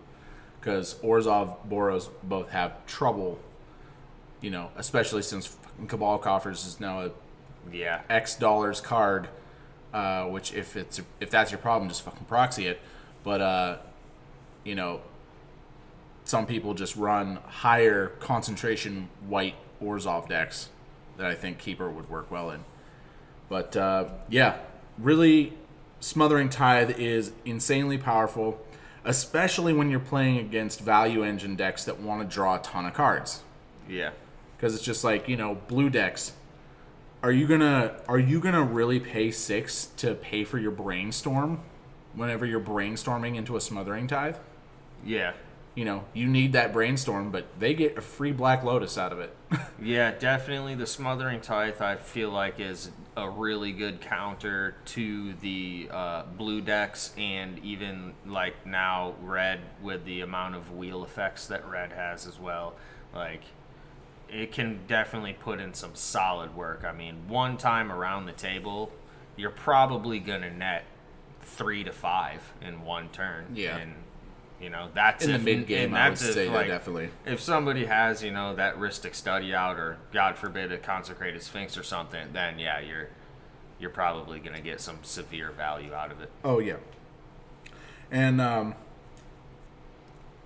because 0.60 0.96
Orzhov 1.04 1.58
Boros 1.68 2.10
both 2.24 2.50
have 2.50 2.86
trouble. 2.86 3.40
You 4.40 4.52
know, 4.52 4.72
especially 4.76 5.22
since 5.22 5.46
fucking 5.46 5.88
Cabal 5.88 6.18
Coffers 6.18 6.66
is 6.66 6.80
now 6.80 7.02
a 7.02 7.12
yeah. 7.72 8.02
X 8.10 8.36
dollars 8.36 8.82
card, 8.82 9.28
uh, 9.94 10.26
which 10.26 10.54
if 10.54 10.76
it's 10.76 11.02
if 11.20 11.30
that's 11.30 11.52
your 11.52 11.60
problem, 11.60 11.90
just 11.90 12.04
fucking 12.04 12.26
proxy 12.26 12.68
it. 12.68 12.80
But 13.24 13.42
uh, 13.42 13.78
you 14.64 14.76
know, 14.76 15.02
some 16.24 16.46
people 16.46 16.74
just 16.74 16.96
run 16.96 17.38
higher 17.48 18.08
concentration 18.20 19.10
white 19.28 19.56
Orzhov 19.84 20.28
decks 20.30 20.70
that 21.18 21.28
I 21.28 21.36
think 21.36 21.58
Keeper 21.58 21.90
would 21.90 22.10
work 22.10 22.32
well 22.32 22.52
in. 22.52 22.64
But 23.50 23.76
uh, 23.76 24.10
yeah, 24.30 24.58
really, 24.98 25.54
Smothering 26.00 26.50
Tithe 26.50 26.92
is 26.92 27.32
insanely 27.46 27.98
powerful, 27.98 28.60
especially 29.04 29.74
when 29.74 29.90
you're 29.90 30.00
playing 30.00 30.38
against 30.38 30.80
value 30.80 31.24
engine 31.24 31.56
decks 31.56 31.84
that 31.86 32.00
want 32.00 32.28
to 32.28 32.34
draw 32.34 32.56
a 32.56 32.60
ton 32.60 32.86
of 32.86 32.94
cards 32.94 33.44
Yeah. 33.90 34.12
because 34.56 34.74
it's 34.76 34.84
just 34.84 35.04
like 35.04 35.28
you 35.28 35.36
know 35.38 35.56
blue 35.68 35.90
decks 35.90 36.34
are 37.24 37.32
you 37.32 37.46
gonna 37.48 37.96
are 38.08 38.20
you 38.20 38.40
gonna 38.40 38.64
really 38.64 39.00
pay 39.00 39.32
six 39.32 39.86
to 39.98 40.14
pay 40.16 40.44
for 40.44 40.58
your 40.60 40.72
brainstorm 40.72 41.60
whenever 42.16 42.46
you're 42.46 42.60
brainstorming 42.60 43.36
into 43.36 43.56
a 43.56 43.62
smothering 43.62 44.08
tithe 44.08 44.38
Yeah. 45.06 45.34
you 45.76 45.86
know 45.86 46.04
you 46.14 46.28
need 46.28 46.54
that 46.54 46.74
brainstorm 46.74 47.32
but 47.32 47.46
they 47.60 47.74
get 47.74 47.98
a 47.98 48.02
free 48.02 48.32
black 48.32 48.64
lotus 48.64 48.98
out 48.98 49.12
of 49.12 49.20
it 49.20 49.36
Yeah, 49.84 50.12
definitely 50.12 50.76
the 50.76 50.86
Smothering 50.86 51.42
Tithe, 51.42 51.82
I 51.82 51.96
feel 51.96 52.30
like, 52.30 52.60
is 52.60 52.92
a 53.18 53.28
really 53.30 53.72
good 53.72 54.00
counter 54.00 54.76
to 54.86 55.34
the 55.42 55.90
uh, 55.92 56.24
blue 56.38 56.62
decks 56.62 57.12
and 57.18 57.58
even 57.60 58.14
like 58.26 58.66
now 58.66 59.16
red 59.24 59.60
with 59.82 60.06
the 60.06 60.22
amount 60.22 60.56
of 60.56 60.72
wheel 60.72 61.04
effects 61.04 61.48
that 61.48 61.68
red 61.68 61.92
has 61.94 62.28
as 62.28 62.40
well. 62.40 62.76
Like, 63.14 63.42
it 64.30 64.52
can 64.52 64.82
definitely 64.88 65.34
put 65.34 65.60
in 65.60 65.74
some 65.74 65.96
solid 65.96 66.56
work. 66.56 66.86
I 66.88 66.92
mean, 66.94 67.28
one 67.28 67.58
time 67.58 67.92
around 67.92 68.26
the 68.28 68.32
table, 68.34 68.92
you're 69.36 69.50
probably 69.50 70.20
going 70.20 70.42
to 70.42 70.52
net 70.54 70.86
three 71.44 71.84
to 71.84 71.92
five 71.92 72.42
in 72.62 72.84
one 72.84 73.10
turn. 73.10 73.46
Yeah. 73.54 73.78
And, 73.78 73.94
you 74.62 74.70
know, 74.70 74.90
that's 74.94 75.26
in 75.26 75.32
the 75.32 75.40
mid 75.40 75.66
game 75.66 75.96
i 75.96 76.08
would 76.08 76.22
if, 76.22 76.34
say 76.34 76.48
that 76.48 76.54
like, 76.54 76.68
definitely 76.68 77.10
if 77.26 77.40
somebody 77.40 77.86
has 77.86 78.22
you 78.24 78.30
know 78.30 78.56
that 78.56 78.78
Rhystic 78.78 79.16
study 79.16 79.56
out 79.56 79.80
or 79.80 79.98
God 80.14 80.38
forbid 80.38 80.72
a 80.72 80.78
consecrated 80.78 81.42
sphinx 81.42 81.78
or 81.80 81.84
something, 81.84 82.32
then 82.32 82.60
yeah, 82.60 82.80
you're 82.80 83.10
you're 83.82 83.90
probably 83.90 84.40
gonna 84.40 84.62
get 84.62 84.80
some 84.80 85.00
severe 85.02 85.50
value 85.52 85.94
out 85.94 86.12
of 86.12 86.22
it. 86.22 86.30
oh 86.44 86.60
yeah 86.60 86.78
and 88.12 88.40
um 88.40 88.76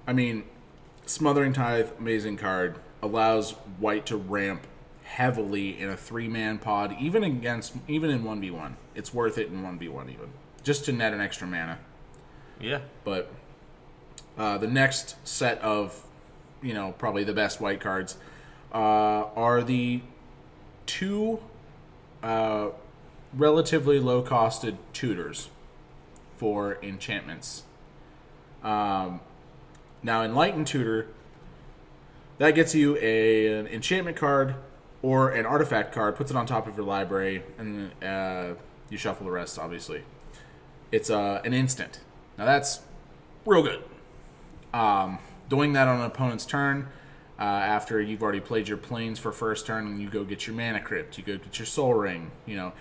i 0.07 0.13
mean 0.13 0.43
smothering 1.05 1.51
tithe 1.51 1.89
amazing 1.99 2.37
card 2.37 2.75
allows 3.01 3.51
white 3.79 4.05
to 4.05 4.15
ramp 4.15 4.65
heavily 5.03 5.77
in 5.79 5.89
a 5.89 5.97
three-man 5.97 6.57
pod 6.57 6.95
even 6.99 7.23
against 7.23 7.73
even 7.87 8.09
in 8.09 8.23
1v1 8.23 8.73
it's 8.95 9.13
worth 9.13 9.37
it 9.37 9.49
in 9.49 9.61
1v1 9.61 10.09
even 10.09 10.29
just 10.65 10.83
to 10.83 10.91
net 10.91 11.13
an 11.13 11.21
extra 11.21 11.47
mana 11.47 11.77
Yeah. 12.59 12.79
But 13.05 13.31
uh, 14.37 14.57
the 14.57 14.67
next 14.67 15.15
set 15.25 15.59
of, 15.61 16.03
you 16.61 16.73
know, 16.73 16.93
probably 16.97 17.23
the 17.23 17.33
best 17.33 17.61
white 17.61 17.79
cards 17.79 18.17
uh, 18.73 18.77
are 19.35 19.63
the 19.63 20.01
two 20.85 21.39
uh, 22.21 22.69
relatively 23.33 23.99
low 23.99 24.21
costed 24.21 24.77
tutors 24.91 25.49
for 26.37 26.77
enchantments. 26.83 27.63
Um, 28.63 29.21
now, 30.03 30.23
Enlightened 30.23 30.67
Tutor, 30.67 31.07
that 32.39 32.55
gets 32.55 32.75
you 32.75 32.97
a, 32.97 33.59
an 33.59 33.67
enchantment 33.67 34.17
card 34.17 34.55
or 35.01 35.29
an 35.29 35.45
artifact 35.45 35.93
card, 35.93 36.15
puts 36.15 36.31
it 36.31 36.37
on 36.37 36.45
top 36.45 36.67
of 36.67 36.75
your 36.75 36.85
library, 36.85 37.43
and 37.57 37.91
uh, 38.03 38.55
you 38.89 38.97
shuffle 38.97 39.25
the 39.25 39.31
rest, 39.31 39.59
obviously. 39.59 40.03
It's 40.91 41.09
uh, 41.09 41.41
an 41.43 41.53
instant. 41.53 41.99
Now 42.37 42.45
that's 42.45 42.81
real 43.45 43.63
good. 43.63 43.83
Um, 44.73 45.19
doing 45.49 45.73
that 45.73 45.87
on 45.87 45.99
an 45.99 46.05
opponent's 46.05 46.45
turn 46.45 46.87
uh, 47.39 47.43
after 47.43 48.01
you've 48.01 48.23
already 48.23 48.39
played 48.39 48.67
your 48.67 48.77
planes 48.77 49.19
for 49.19 49.31
first 49.31 49.65
turn, 49.65 49.85
and 49.85 50.01
you 50.01 50.09
go 50.09 50.23
get 50.23 50.47
your 50.47 50.55
mana 50.55 50.81
crypt, 50.81 51.17
you 51.17 51.23
go 51.23 51.37
get 51.37 51.59
your 51.59 51.65
sol 51.65 51.93
ring. 51.93 52.31
You 52.45 52.55
know, 52.55 52.73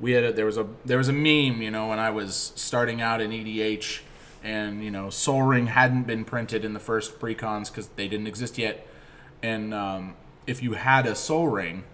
we 0.00 0.12
had 0.12 0.24
a, 0.24 0.32
there 0.32 0.46
was 0.46 0.56
a 0.56 0.66
there 0.84 0.98
was 0.98 1.08
a 1.08 1.12
meme. 1.12 1.62
You 1.62 1.70
know, 1.70 1.88
when 1.88 1.98
I 1.98 2.10
was 2.10 2.52
starting 2.56 3.00
out 3.00 3.20
in 3.20 3.30
EDH, 3.30 4.00
and 4.44 4.84
you 4.84 4.90
know, 4.90 5.10
sol 5.10 5.42
ring 5.42 5.66
hadn't 5.66 6.04
been 6.04 6.24
printed 6.24 6.64
in 6.64 6.72
the 6.72 6.80
first 6.80 7.18
precons 7.18 7.68
because 7.68 7.88
they 7.96 8.08
didn't 8.08 8.26
exist 8.26 8.58
yet. 8.58 8.86
And 9.42 9.74
um, 9.74 10.14
if 10.46 10.62
you 10.62 10.74
had 10.74 11.06
a 11.06 11.14
soul 11.14 11.48
ring, 11.48 11.84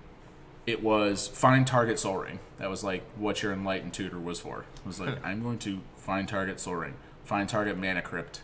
it 0.67 0.83
was 0.83 1.29
find 1.29 1.67
target 1.67 1.99
sol 1.99 2.17
ring. 2.19 2.39
That 2.59 2.71
was 2.71 2.85
like 2.85 3.03
what 3.17 3.43
your 3.43 3.53
enlightened 3.53 3.93
tutor 3.95 4.19
was 4.19 4.41
for. 4.41 4.61
It 4.77 4.87
was 4.87 5.01
like 5.01 5.25
I'm 5.25 5.43
going 5.43 5.59
to 5.61 5.81
find 5.97 6.29
target 6.29 6.61
sol 6.61 6.77
ring, 6.77 6.95
find 7.25 7.49
target 7.49 7.77
mana 7.79 8.03
crypt. 8.03 8.43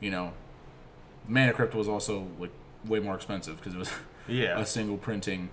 You 0.00 0.10
know, 0.10 0.32
mana 1.28 1.52
crypt 1.52 1.74
was 1.74 1.88
also 1.88 2.26
like 2.38 2.50
way 2.84 2.98
more 3.00 3.14
expensive 3.14 3.56
because 3.58 3.74
it 3.74 3.78
was 3.78 3.90
Yeah. 4.28 4.58
a 4.58 4.66
single 4.66 4.96
printing, 4.98 5.50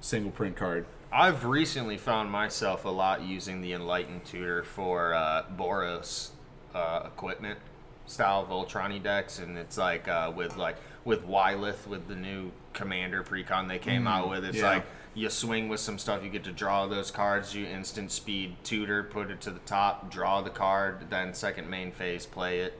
single 0.00 0.30
print 0.30 0.56
card. 0.56 0.86
I've 1.12 1.44
recently 1.44 1.96
found 1.98 2.30
myself 2.30 2.84
a 2.84 2.88
lot 2.90 3.22
using 3.22 3.60
the 3.60 3.72
Enlightened 3.72 4.24
Tutor 4.24 4.62
for 4.64 5.14
uh, 5.14 5.44
Boros 5.56 6.30
uh, 6.74 7.02
equipment 7.06 7.58
style 8.06 8.46
Voltron 8.46 9.02
decks, 9.02 9.38
and 9.38 9.58
it's 9.58 9.76
like 9.76 10.08
uh, 10.08 10.32
with 10.34 10.56
like 10.56 10.76
with 11.04 11.26
Wyleth 11.26 11.86
with 11.86 12.08
the 12.08 12.16
new 12.16 12.50
Commander 12.72 13.22
precon 13.22 13.68
they 13.68 13.78
came 13.78 14.06
out 14.06 14.28
with. 14.28 14.44
It's 14.44 14.58
yeah. 14.58 14.70
like 14.70 14.86
you 15.14 15.30
swing 15.30 15.68
with 15.68 15.80
some 15.80 15.98
stuff, 15.98 16.22
you 16.22 16.30
get 16.30 16.44
to 16.44 16.52
draw 16.52 16.86
those 16.86 17.10
cards. 17.10 17.54
You 17.54 17.66
instant 17.66 18.12
speed 18.12 18.56
tutor, 18.62 19.02
put 19.02 19.30
it 19.30 19.40
to 19.42 19.50
the 19.50 19.60
top, 19.60 20.10
draw 20.10 20.42
the 20.42 20.50
card, 20.50 21.08
then 21.10 21.32
second 21.34 21.68
main 21.68 21.90
phase, 21.90 22.26
play 22.26 22.60
it, 22.60 22.78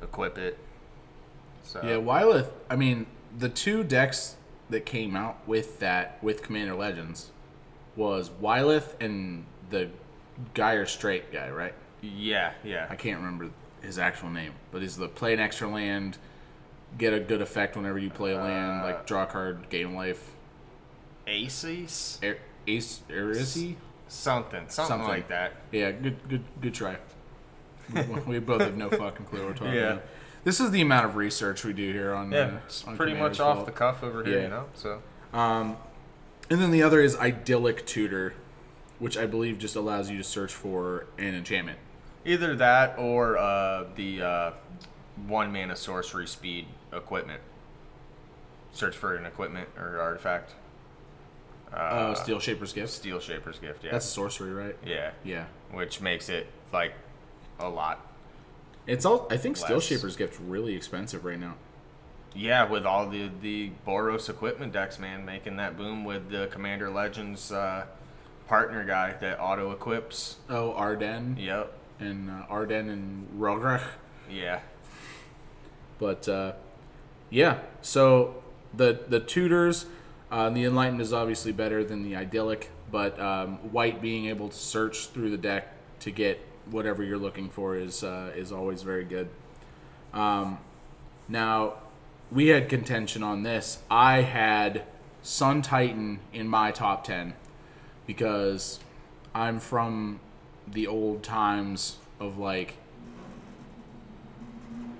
equip 0.00 0.38
it. 0.38 0.58
So 1.64 1.80
Yeah, 1.82 1.96
Wyleth. 1.96 2.50
I 2.70 2.76
mean, 2.76 3.06
the 3.36 3.48
two 3.48 3.82
decks 3.82 4.36
that 4.70 4.86
came 4.86 5.16
out 5.16 5.46
with 5.46 5.80
that 5.80 6.22
with 6.22 6.42
Commander 6.42 6.74
Legends 6.74 7.30
was 7.96 8.30
Wyleth 8.30 8.94
and 9.00 9.44
the 9.70 9.90
Gyre 10.54 10.86
Strait 10.86 11.32
guy, 11.32 11.50
right? 11.50 11.74
yeah, 12.02 12.52
yeah. 12.64 12.86
I 12.90 12.96
can't 12.96 13.18
remember 13.18 13.50
his 13.82 13.98
actual 13.98 14.30
name, 14.30 14.52
but 14.70 14.82
he's 14.82 14.96
the 14.96 15.08
play 15.08 15.32
an 15.34 15.40
extra 15.40 15.68
land, 15.68 16.18
get 16.98 17.12
a 17.12 17.20
good 17.20 17.40
effect 17.42 17.76
whenever 17.76 17.98
you 17.98 18.10
play 18.10 18.32
a 18.32 18.36
land, 18.38 18.82
Uh, 18.82 18.84
like 18.84 19.06
draw 19.06 19.24
a 19.24 19.26
card, 19.26 19.68
gain 19.70 19.94
life. 19.94 20.30
Aces, 21.26 22.18
A- 22.22 22.36
Ace 22.66 23.00
Erisi? 23.08 23.76
something, 24.08 24.68
something, 24.68 24.68
Something. 24.70 25.08
like 25.08 25.28
that. 25.28 25.52
Yeah, 25.70 25.90
good, 25.92 26.16
good, 26.28 26.44
good 26.60 26.74
try. 26.74 26.96
we, 27.94 28.02
we 28.26 28.38
both 28.38 28.60
have 28.60 28.76
no 28.76 28.90
fucking 28.90 29.26
clue 29.26 29.40
what 29.40 29.48
we're 29.48 29.54
talking 29.54 29.74
Yeah. 29.74 29.92
about. 29.92 30.02
This 30.44 30.58
is 30.58 30.72
the 30.72 30.80
amount 30.80 31.06
of 31.06 31.14
research 31.16 31.64
we 31.64 31.72
do 31.72 31.92
here 31.92 32.12
on. 32.14 32.32
Yeah, 32.32 32.38
uh, 32.40 32.50
it's 32.66 32.84
on 32.84 32.96
pretty 32.96 33.12
Commander's 33.12 33.38
much 33.38 33.46
off 33.46 33.54
Vault. 33.58 33.66
the 33.66 33.72
cuff 33.72 34.02
over 34.02 34.24
here, 34.24 34.38
Yeah. 34.38 34.42
you 34.44 34.48
know. 34.48 34.64
So 34.74 35.02
Um, 35.32 35.76
and 36.50 36.60
then 36.60 36.70
the 36.72 36.82
other 36.82 37.00
is 37.00 37.16
idyllic 37.16 37.86
tutor, 37.86 38.34
which 38.98 39.16
I 39.16 39.24
believe 39.26 39.58
just 39.58 39.76
allows 39.76 40.10
you 40.10 40.18
to 40.18 40.24
search 40.24 40.52
for 40.52 41.06
an 41.16 41.34
enchantment. 41.34 41.78
Either 42.24 42.54
that 42.56 42.98
or 42.98 43.36
uh, 43.36 43.84
the 43.96 44.22
uh, 44.22 44.50
one 45.26 45.52
mana 45.52 45.76
sorcery 45.76 46.26
speed 46.26 46.66
equipment. 46.92 47.40
Search 48.72 48.96
for 48.96 49.16
an 49.16 49.26
equipment 49.26 49.68
or 49.78 50.00
artifact. 50.00 50.54
Oh, 51.74 51.76
Uh, 51.76 52.14
Steel 52.14 52.38
Shaper's 52.38 52.72
Gift. 52.72 52.90
Steel 52.92 53.18
Shaper's 53.20 53.58
Gift. 53.58 53.84
Yeah. 53.84 53.92
That's 53.92 54.06
a 54.06 54.10
sorcery, 54.10 54.52
right? 54.52 54.76
yeah. 54.84 55.10
Yeah. 55.24 55.44
Which 55.72 56.00
makes 56.00 56.28
it 56.28 56.46
like 56.72 56.94
a 57.58 57.68
lot. 57.68 58.06
It's 58.86 59.04
all. 59.04 59.26
I 59.30 59.36
think 59.36 59.56
Steel 59.56 59.80
Shaper's 59.80 60.16
Gift's 60.16 60.40
really 60.40 60.74
expensive 60.74 61.24
right 61.24 61.38
now. 61.38 61.54
Yeah, 62.34 62.68
with 62.68 62.84
all 62.86 63.08
the 63.08 63.30
the 63.42 63.70
Boros 63.86 64.28
equipment 64.28 64.72
decks, 64.72 64.98
man, 64.98 65.24
making 65.24 65.56
that 65.56 65.76
boom 65.76 66.04
with 66.04 66.30
the 66.30 66.46
Commander 66.50 66.90
Legends 66.90 67.52
uh, 67.52 67.84
partner 68.48 68.84
guy 68.84 69.12
that 69.20 69.38
auto 69.38 69.70
equips. 69.70 70.36
Oh, 70.48 70.74
Ardenn 70.76 71.36
Yep. 71.38 71.72
And 72.00 72.30
uh, 72.30 72.46
Ardenn 72.50 72.90
and 72.90 73.28
Rograkh. 73.38 73.84
Yeah. 74.30 74.60
But 75.98 76.28
uh, 76.28 76.52
yeah, 77.30 77.60
so 77.80 78.42
the 78.74 79.00
the 79.08 79.20
tutors, 79.20 79.86
uh, 80.30 80.50
the 80.50 80.64
enlightened 80.64 81.00
is 81.00 81.12
obviously 81.12 81.52
better 81.52 81.84
than 81.84 82.02
the 82.02 82.16
idyllic, 82.16 82.70
but 82.90 83.18
um, 83.20 83.58
white 83.72 84.02
being 84.02 84.26
able 84.26 84.48
to 84.48 84.56
search 84.56 85.08
through 85.08 85.30
the 85.30 85.38
deck 85.38 85.68
to 86.00 86.10
get 86.10 86.40
whatever 86.70 87.02
you're 87.02 87.18
looking 87.18 87.48
for 87.48 87.76
is 87.76 88.02
uh, 88.02 88.32
is 88.36 88.50
always 88.50 88.82
very 88.82 89.04
good. 89.04 89.28
Um, 90.12 90.58
now, 91.28 91.74
we 92.30 92.48
had 92.48 92.68
contention 92.68 93.22
on 93.22 93.44
this. 93.44 93.78
I 93.90 94.22
had 94.22 94.84
Sun 95.22 95.62
Titan 95.62 96.18
in 96.32 96.48
my 96.48 96.72
top 96.72 97.04
ten 97.04 97.34
because 98.06 98.80
I'm 99.34 99.60
from 99.60 100.20
the 100.66 100.86
old 100.86 101.22
times 101.22 101.96
of 102.20 102.38
like 102.38 102.76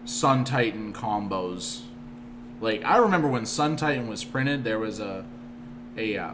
Sun 0.04 0.45
Titan 0.45 0.92
combos. 0.92 1.83
Like 2.61 2.85
I 2.85 2.97
remember 2.99 3.28
when 3.28 3.47
Sun 3.47 3.76
Titan 3.76 4.09
was 4.09 4.25
printed, 4.25 4.64
there 4.64 4.78
was 4.78 5.00
a 5.00 5.25
a 5.96 6.16
uh, 6.16 6.33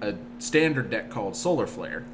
a 0.00 0.14
standard 0.38 0.90
deck 0.90 1.10
called 1.10 1.36
Solar 1.36 1.66
Flare, 1.66 2.04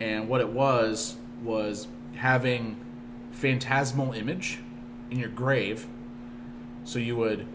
and 0.00 0.28
what 0.28 0.40
it 0.40 0.48
was 0.48 1.16
was 1.42 1.88
having 2.16 2.76
phantasmal 3.32 4.12
image 4.12 4.58
in 5.10 5.18
your 5.18 5.28
grave. 5.28 5.86
So 6.84 6.98
you 6.98 7.16
would 7.16 7.46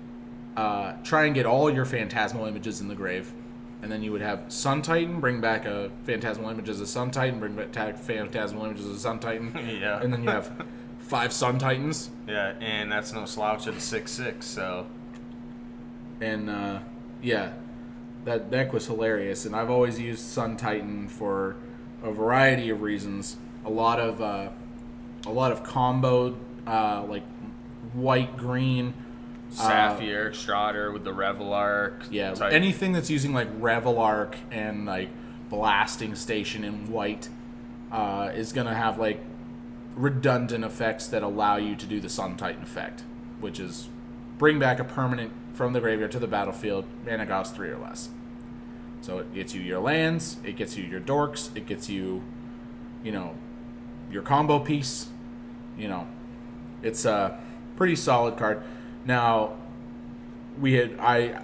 uh, 0.55 0.93
try 1.03 1.25
and 1.25 1.35
get 1.35 1.45
all 1.45 1.71
your 1.71 1.85
phantasmal 1.85 2.45
images 2.45 2.81
in 2.81 2.87
the 2.87 2.95
grave, 2.95 3.33
and 3.85 3.91
then 3.91 4.01
you 4.01 4.11
would 4.11 4.21
have 4.21 4.45
Sun 4.51 4.81
Titan 4.81 5.19
bring 5.19 5.39
back 5.41 5.65
a 5.67 5.91
phantasmal 6.05 6.49
image 6.49 6.69
as 6.69 6.81
a 6.81 6.87
Sun 6.87 7.11
Titan, 7.11 7.39
bring 7.39 7.53
back 7.55 7.97
phantasmal 7.99 8.65
images 8.65 8.87
as 8.87 8.95
a 8.95 8.99
Sun 8.99 9.19
Titan, 9.19 9.53
Yeah. 9.79 10.01
and 10.01 10.11
then 10.11 10.23
you 10.23 10.29
have 10.31 10.51
five 10.97 11.31
Sun 11.31 11.59
Titans. 11.59 12.09
Yeah, 12.27 12.53
and 12.59 12.91
that's 12.91 13.13
no 13.13 13.25
slouch 13.25 13.67
at 13.67 13.79
six 13.79 14.11
six. 14.11 14.47
So 14.47 14.87
and 16.19 16.49
uh, 16.49 16.79
yeah, 17.21 17.53
that 18.23 18.49
deck 18.49 18.73
was 18.73 18.87
hilarious. 18.87 19.45
And 19.45 19.55
I've 19.55 19.69
always 19.69 19.99
used 19.99 20.21
Sun 20.25 20.57
Titan 20.57 21.07
for 21.07 21.55
a 22.01 22.11
variety 22.11 22.71
of 22.71 22.81
reasons. 22.81 23.37
A 23.65 23.69
lot 23.69 23.99
of 23.99 24.19
uh, 24.19 24.49
a 25.27 25.31
lot 25.31 25.51
of 25.51 25.61
combo 25.63 26.35
uh, 26.65 27.03
like 27.07 27.23
white 27.93 28.35
green. 28.35 28.95
Sapphire, 29.49 30.33
Strider 30.33 30.91
with 30.91 31.03
the 31.03 31.11
Reveillark. 31.11 32.07
Yeah, 32.11 32.33
type- 32.33 32.53
anything 32.53 32.91
that's 32.91 33.09
using 33.09 33.33
like 33.33 33.49
Reveillark 33.61 34.35
and 34.51 34.85
like 34.85 35.09
Blasting 35.49 36.15
Station 36.15 36.63
in 36.63 36.91
white 36.91 37.29
uh, 37.91 38.31
is 38.33 38.51
gonna 38.51 38.73
have 38.75 38.97
like 38.99 39.21
redundant 39.95 40.65
effects 40.65 41.07
that 41.07 41.23
allow 41.23 41.55
you 41.55 41.75
to 41.75 41.85
do 41.85 41.99
the 41.99 42.09
Sun 42.09 42.37
Titan 42.37 42.63
effect, 42.63 43.03
which 43.39 43.59
is 43.59 43.89
bring 44.37 44.59
back 44.59 44.79
a 44.79 44.83
permanent 44.83 45.31
from 45.53 45.73
the 45.73 45.79
graveyard 45.79 46.11
to 46.11 46.19
the 46.19 46.27
battlefield, 46.27 46.85
mana 47.05 47.25
cost 47.25 47.55
three 47.55 47.69
or 47.69 47.77
less. 47.77 48.09
So 49.01 49.19
it 49.19 49.33
gets 49.33 49.53
you 49.53 49.61
your 49.61 49.79
lands, 49.79 50.37
it 50.43 50.55
gets 50.57 50.75
you 50.75 50.83
your 50.83 50.99
dorks, 50.99 51.55
it 51.55 51.65
gets 51.65 51.89
you, 51.89 52.23
you 53.03 53.11
know, 53.11 53.35
your 54.11 54.23
combo 54.23 54.59
piece. 54.59 55.07
You 55.77 55.87
know, 55.89 56.07
it's 56.81 57.05
a 57.05 57.39
pretty 57.75 57.95
solid 57.95 58.37
card. 58.37 58.63
Now, 59.05 59.53
we 60.59 60.73
had 60.73 60.97
I 60.99 61.43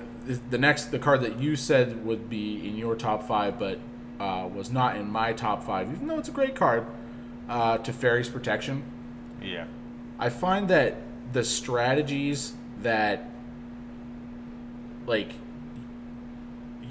the 0.50 0.58
next 0.58 0.86
the 0.86 1.00
card 1.00 1.22
that 1.22 1.40
you 1.40 1.56
said 1.56 2.06
would 2.06 2.30
be 2.30 2.68
in 2.68 2.76
your 2.78 2.96
top 2.96 3.28
five, 3.28 3.58
but 3.58 3.80
uh, 4.20 4.48
was 4.54 4.72
not 4.72 4.98
in 4.98 5.10
my 5.10 5.34
top 5.34 5.64
five, 5.64 5.92
even 5.92 6.08
though 6.08 6.18
it's 6.18 6.30
a 6.30 6.34
great 6.34 6.56
card. 6.56 6.86
Uh, 7.50 7.78
Teferi's 7.78 8.30
Protection, 8.30 8.84
Yeah. 9.42 9.66
I 10.20 10.30
find 10.30 10.70
that 10.70 10.98
the 11.34 11.44
strategies 11.44 12.54
that 12.82 13.26
like 15.08 15.34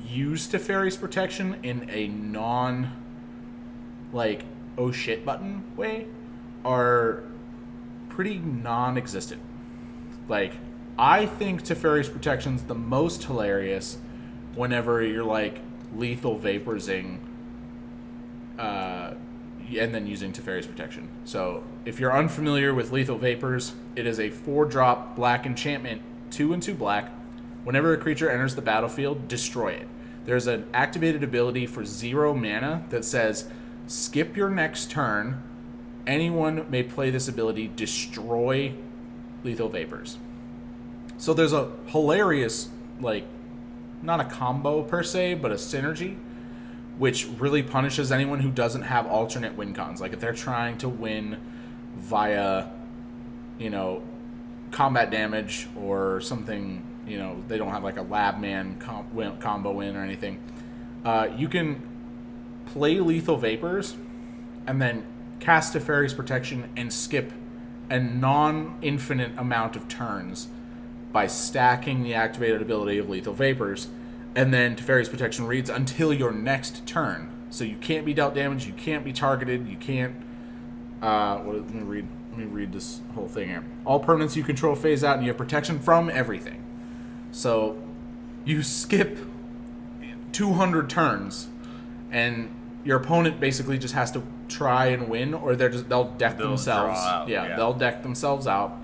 use 0.06 0.48
Teferi's 0.48 0.96
protection 0.96 1.56
in 1.62 1.88
a 1.90 2.08
non 2.08 2.92
like 4.12 4.44
oh 4.76 4.90
shit 4.90 5.24
button 5.24 5.64
way 5.76 6.06
are 6.64 7.22
pretty 8.08 8.38
non-existent. 8.38 9.40
Like 10.30 10.52
I 10.96 11.26
think 11.26 11.62
Teferi's 11.62 12.08
protection's 12.08 12.62
the 12.62 12.74
most 12.74 13.24
hilarious 13.24 13.98
whenever 14.54 15.02
you're 15.02 15.24
like 15.24 15.60
lethal 15.94 16.38
vaporizing 16.38 17.18
uh, 18.56 19.14
and 19.76 19.94
then 19.94 20.06
using 20.06 20.32
Teferi's 20.32 20.66
protection. 20.66 21.08
So 21.24 21.64
if 21.84 21.98
you're 21.98 22.16
unfamiliar 22.16 22.72
with 22.72 22.92
lethal 22.92 23.18
vapors, 23.18 23.74
it 23.96 24.06
is 24.06 24.20
a 24.20 24.30
four 24.30 24.64
drop 24.64 25.16
black 25.16 25.46
enchantment, 25.46 26.00
two 26.30 26.52
and 26.52 26.62
two 26.62 26.74
black. 26.74 27.10
Whenever 27.64 27.92
a 27.92 27.98
creature 27.98 28.30
enters 28.30 28.54
the 28.54 28.62
battlefield, 28.62 29.26
destroy 29.26 29.72
it. 29.72 29.88
There's 30.26 30.46
an 30.46 30.64
activated 30.72 31.24
ability 31.24 31.66
for 31.66 31.84
zero 31.84 32.34
mana 32.34 32.84
that 32.90 33.04
says 33.04 33.48
skip 33.88 34.36
your 34.36 34.48
next 34.48 34.92
turn. 34.92 35.42
Anyone 36.06 36.70
may 36.70 36.84
play 36.84 37.10
this 37.10 37.26
ability, 37.26 37.72
destroy 37.74 38.74
lethal 39.44 39.68
vapors. 39.68 40.18
So 41.18 41.34
there's 41.34 41.52
a 41.52 41.72
hilarious, 41.86 42.68
like, 43.00 43.24
not 44.02 44.20
a 44.20 44.24
combo 44.24 44.82
per 44.82 45.02
se, 45.02 45.34
but 45.34 45.52
a 45.52 45.56
synergy 45.56 46.16
which 47.00 47.26
really 47.38 47.62
punishes 47.62 48.12
anyone 48.12 48.40
who 48.40 48.50
doesn't 48.50 48.82
have 48.82 49.06
alternate 49.06 49.56
win 49.56 49.72
cons. 49.72 50.02
Like 50.02 50.12
if 50.12 50.20
they're 50.20 50.34
trying 50.34 50.76
to 50.78 50.88
win 50.88 51.38
via, 51.96 52.66
you 53.58 53.70
know, 53.70 54.02
combat 54.70 55.10
damage 55.10 55.66
or 55.74 56.20
something, 56.20 56.84
you 57.06 57.16
know, 57.16 57.42
they 57.48 57.56
don't 57.56 57.70
have 57.70 57.82
like 57.82 57.96
a 57.96 58.02
lab 58.02 58.38
man 58.38 58.78
com- 58.78 59.14
win- 59.14 59.38
combo 59.38 59.72
win 59.72 59.96
or 59.96 60.02
anything. 60.02 60.40
Uh, 61.02 61.28
you 61.34 61.48
can 61.48 61.80
play 62.66 63.00
lethal 63.00 63.38
vapors 63.38 63.96
and 64.66 64.80
then 64.80 65.06
cast 65.40 65.72
Teferi's 65.72 66.12
protection 66.12 66.68
and 66.76 66.92
skip 66.92 67.32
a 67.90 68.00
non-infinite 68.00 69.32
amount 69.36 69.76
of 69.76 69.88
turns 69.88 70.48
by 71.12 71.26
stacking 71.26 72.02
the 72.02 72.14
activated 72.14 72.62
ability 72.62 72.96
of 72.96 73.10
lethal 73.10 73.34
vapors 73.34 73.88
and 74.34 74.54
then 74.54 74.76
Teferi's 74.76 75.08
protection 75.08 75.46
reads 75.46 75.68
until 75.68 76.12
your 76.12 76.30
next 76.30 76.86
turn. 76.86 77.30
So 77.50 77.64
you 77.64 77.76
can't 77.76 78.06
be 78.06 78.14
dealt 78.14 78.34
damage, 78.34 78.66
you 78.66 78.72
can't 78.72 79.04
be 79.04 79.12
targeted, 79.12 79.66
you 79.66 79.76
can't. 79.76 80.14
Uh, 81.02 81.38
what, 81.38 81.56
let 81.56 81.74
me 81.74 81.82
read. 81.82 82.06
Let 82.30 82.38
me 82.38 82.44
read 82.44 82.72
this 82.72 83.00
whole 83.16 83.26
thing 83.26 83.48
here. 83.48 83.64
All 83.84 84.00
permanents 84.00 84.36
you 84.36 84.44
control 84.44 84.76
phase 84.76 85.02
out, 85.02 85.16
and 85.16 85.24
you 85.24 85.30
have 85.30 85.36
protection 85.36 85.80
from 85.80 86.08
everything. 86.08 86.62
So 87.32 87.76
you 88.44 88.62
skip 88.62 89.18
200 90.30 90.88
turns, 90.88 91.48
and 92.12 92.54
your 92.84 92.98
opponent 92.98 93.40
basically 93.40 93.78
just 93.78 93.94
has 93.94 94.10
to 94.12 94.22
try 94.48 94.86
and 94.86 95.08
win, 95.08 95.34
or 95.34 95.54
they're 95.56 95.68
just 95.68 95.88
they'll 95.88 96.10
deck 96.12 96.38
They'll 96.38 96.48
themselves. 96.48 97.00
draw 97.00 97.08
out, 97.10 97.28
yeah, 97.28 97.48
yeah. 97.48 97.56
they'll 97.56 97.74
deck 97.74 98.02
themselves 98.02 98.46
out. 98.46 98.78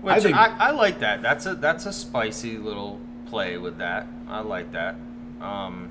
Which 0.00 0.14
I, 0.14 0.20
think- 0.20 0.36
I, 0.36 0.46
I 0.58 0.70
like 0.70 0.98
that. 1.00 1.22
That's 1.22 1.46
a 1.46 1.54
that's 1.54 1.86
a 1.86 1.92
spicy 1.92 2.58
little 2.58 3.00
play 3.26 3.56
with 3.58 3.78
that. 3.78 4.06
I 4.28 4.40
like 4.40 4.72
that. 4.72 4.96
Um, 5.40 5.88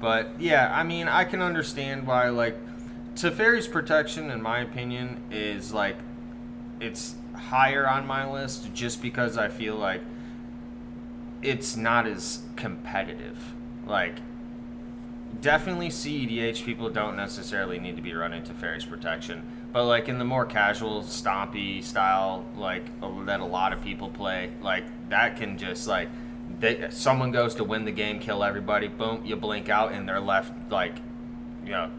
but 0.00 0.30
yeah, 0.38 0.72
I 0.74 0.82
mean, 0.84 1.08
I 1.08 1.24
can 1.24 1.42
understand 1.42 2.06
why 2.06 2.28
like 2.28 2.56
Teferi's 3.14 3.66
protection, 3.68 4.30
in 4.30 4.40
my 4.42 4.60
opinion, 4.60 5.20
is 5.30 5.72
like 5.72 5.96
it's 6.80 7.14
higher 7.34 7.88
on 7.88 8.06
my 8.06 8.30
list 8.30 8.72
just 8.74 9.02
because 9.02 9.36
I 9.36 9.48
feel 9.48 9.74
like 9.76 10.02
it's 11.42 11.76
not 11.76 12.06
as 12.06 12.40
competitive. 12.56 13.54
Like 13.86 14.16
definitely 15.40 15.88
CEDH 15.88 16.64
people 16.64 16.90
don't 16.90 17.16
necessarily 17.16 17.78
need 17.78 17.96
to 17.96 18.02
be 18.02 18.14
running 18.14 18.42
Teferi's 18.42 18.84
protection, 18.84 19.42
but 19.72 19.84
like 19.84 20.08
in 20.08 20.18
the 20.18 20.24
more 20.24 20.46
casual 20.46 21.02
stompy 21.02 21.82
style, 21.82 22.44
like 22.56 22.84
that 23.26 23.40
a 23.40 23.44
lot 23.44 23.72
of 23.72 23.82
people 23.82 24.08
play, 24.08 24.50
like 24.60 24.84
that 25.10 25.36
can 25.36 25.58
just 25.58 25.86
like 25.86 26.08
they, 26.58 26.88
someone 26.90 27.32
goes 27.32 27.54
to 27.56 27.64
win 27.64 27.84
the 27.84 27.92
game, 27.92 28.18
kill 28.18 28.42
everybody, 28.42 28.88
boom, 28.88 29.24
you 29.24 29.36
blink 29.36 29.68
out, 29.68 29.92
and 29.92 30.08
they're 30.08 30.20
left 30.20 30.52
like 30.70 30.96
you 31.64 31.72
know 31.72 31.90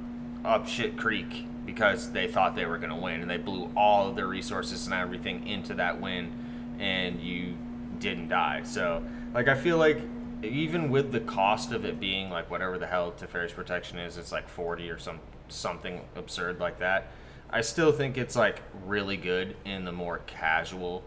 up 0.45 0.67
shit 0.67 0.97
creek 0.97 1.45
because 1.65 2.11
they 2.11 2.27
thought 2.27 2.55
they 2.55 2.65
were 2.65 2.77
to 2.77 2.95
win 2.95 3.21
and 3.21 3.29
they 3.29 3.37
blew 3.37 3.69
all 3.75 4.09
of 4.09 4.15
their 4.15 4.27
resources 4.27 4.85
and 4.85 4.93
everything 4.93 5.45
into 5.45 5.73
that 5.73 5.99
win 5.99 6.31
and 6.79 7.19
you 7.19 7.55
didn't 7.99 8.29
die. 8.29 8.61
So 8.63 9.03
like 9.33 9.47
i 9.47 9.55
feel 9.55 9.77
like 9.77 10.01
even 10.43 10.89
with 10.89 11.11
the 11.11 11.19
cost 11.19 11.71
of 11.71 11.85
it 11.85 11.99
being 11.99 12.29
like 12.29 12.49
whatever 12.49 12.77
the 12.77 12.87
hell 12.87 13.11
Teferi's 13.11 13.53
protection 13.53 13.97
is 13.97 14.17
it's 14.17 14.31
like 14.31 14.47
40 14.47 14.89
or 14.89 14.99
some 14.99 15.19
something 15.49 16.01
absurd 16.15 16.59
like 16.59 16.79
that 16.79 17.07
i 17.49 17.61
still 17.61 17.91
think 17.91 18.17
it's 18.17 18.35
like 18.35 18.61
really 18.85 19.15
good 19.15 19.55
in 19.63 19.85
the 19.85 19.91
more 19.91 20.19
casual 20.27 21.03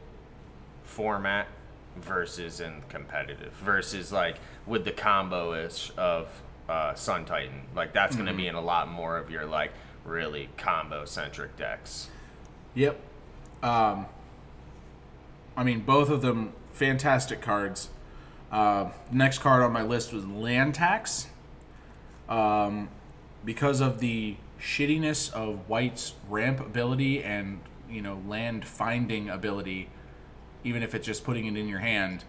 format 0.82 1.46
versus 1.96 2.60
in 2.60 2.82
competitive 2.88 3.52
versus 3.52 4.10
like 4.12 4.36
with 4.66 4.84
the 4.84 4.92
combo 4.92 5.54
ish 5.54 5.92
of 5.96 6.28
uh, 6.70 6.94
Sun 6.94 7.24
Titan. 7.24 7.62
Like 7.74 7.92
that's 7.92 8.14
going 8.14 8.28
to 8.28 8.34
be 8.34 8.46
in 8.46 8.54
a 8.54 8.60
lot 8.60 8.88
more 8.88 9.18
of 9.18 9.30
your 9.30 9.44
like 9.44 9.72
really 10.04 10.48
combo 10.56 11.04
centric 11.04 11.56
decks. 11.56 12.08
Yep. 12.74 12.98
Um, 13.62 14.06
I 15.56 15.64
mean, 15.64 15.80
both 15.80 16.08
of 16.08 16.22
them 16.22 16.52
fantastic 16.72 17.40
cards. 17.40 17.90
Uh, 18.50 18.90
next 19.12 19.38
card 19.38 19.62
on 19.62 19.72
my 19.72 19.82
list 19.82 20.12
was 20.12 20.26
Land 20.26 20.74
Tax. 20.74 21.28
Um, 22.28 22.88
because 23.44 23.80
of 23.80 24.00
the 24.00 24.36
shittiness 24.60 25.32
of 25.32 25.68
White's 25.68 26.14
ramp 26.28 26.60
ability 26.60 27.22
and 27.24 27.60
you 27.88 28.02
know 28.02 28.20
land 28.26 28.64
finding 28.64 29.28
ability, 29.28 29.88
even 30.64 30.82
if 30.82 30.94
it's 30.94 31.06
just 31.06 31.24
putting 31.24 31.46
it 31.46 31.56
in 31.56 31.68
your 31.68 31.78
hand, 31.78 32.24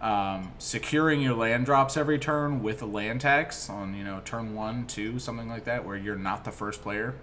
um, 0.00 0.52
securing 0.58 1.22
your 1.22 1.34
land 1.34 1.66
drops 1.66 1.96
every 1.96 2.18
turn 2.18 2.62
with 2.62 2.82
a 2.82 2.86
land 2.86 3.20
tax 3.20 3.70
on 3.70 3.94
you 3.94 4.04
know 4.04 4.20
turn 4.24 4.54
one, 4.54 4.86
two, 4.86 5.18
something 5.18 5.48
like 5.48 5.64
that, 5.64 5.84
where 5.84 5.96
you're 5.96 6.16
not 6.16 6.44
the 6.44 6.52
first 6.52 6.82
player. 6.82 7.14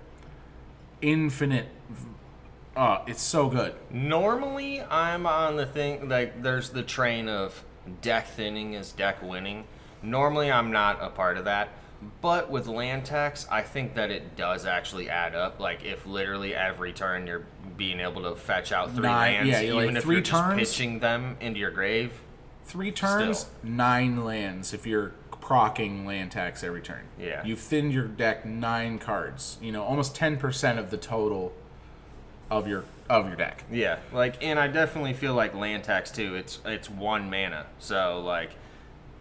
Infinite. 1.01 1.67
Uh, 2.75 3.03
it's 3.05 3.21
so 3.21 3.49
good. 3.49 3.75
Normally, 3.91 4.81
I'm 4.81 5.27
on 5.27 5.57
the 5.57 5.65
thing 5.65 6.09
like 6.09 6.41
there's 6.41 6.71
the 6.71 6.81
train 6.81 7.29
of 7.29 7.63
deck 8.01 8.27
thinning 8.27 8.73
is 8.73 8.91
deck 8.91 9.21
winning. 9.21 9.65
Normally, 10.01 10.51
I'm 10.51 10.71
not 10.71 11.01
a 11.01 11.09
part 11.09 11.37
of 11.37 11.45
that. 11.45 11.69
But 12.21 12.49
with 12.51 12.67
land 12.67 13.05
tax, 13.05 13.47
I 13.49 13.61
think 13.61 13.95
that 13.95 14.11
it 14.11 14.35
does 14.35 14.65
actually 14.65 15.09
add 15.09 15.35
up. 15.35 15.59
Like 15.61 15.85
if 15.85 16.05
literally 16.05 16.53
every 16.53 16.91
turn 16.91 17.27
you're 17.27 17.45
being 17.77 18.01
able 18.01 18.23
to 18.23 18.35
fetch 18.35 18.71
out 18.73 18.91
three 18.91 19.03
Nine- 19.03 19.33
lands, 19.35 19.49
yeah, 19.49 19.61
even 19.61 19.75
like 19.87 19.95
if 19.95 20.03
three 20.03 20.15
you're 20.15 20.21
just 20.21 20.57
pitching 20.57 20.99
them 20.99 21.37
into 21.39 21.59
your 21.61 21.71
grave. 21.71 22.21
Three 22.65 22.91
turns, 22.91 23.39
Still. 23.39 23.51
nine 23.63 24.23
lands 24.25 24.73
if 24.73 24.85
you're 24.85 25.13
procking 25.41 26.05
land 26.05 26.31
tax 26.31 26.63
every 26.63 26.81
turn. 26.81 27.03
Yeah. 27.19 27.43
You've 27.45 27.59
thinned 27.59 27.93
your 27.93 28.07
deck 28.07 28.45
nine 28.45 28.99
cards. 28.99 29.57
You 29.61 29.71
know, 29.71 29.83
almost 29.83 30.15
ten 30.15 30.35
percent 30.37 30.79
of 30.79 30.89
the 30.89 30.97
total 30.97 31.53
of 32.51 32.67
your 32.67 32.83
of 33.21 33.27
your 33.27 33.35
deck. 33.35 33.63
Yeah, 33.71 33.99
like, 34.11 34.43
and 34.43 34.59
I 34.59 34.67
definitely 34.67 35.13
feel 35.13 35.33
like 35.33 35.53
land 35.53 35.83
tax 35.83 36.11
too. 36.11 36.35
It's 36.35 36.59
it's 36.65 36.89
one 36.89 37.29
mana, 37.29 37.67
so 37.79 38.21
like, 38.21 38.51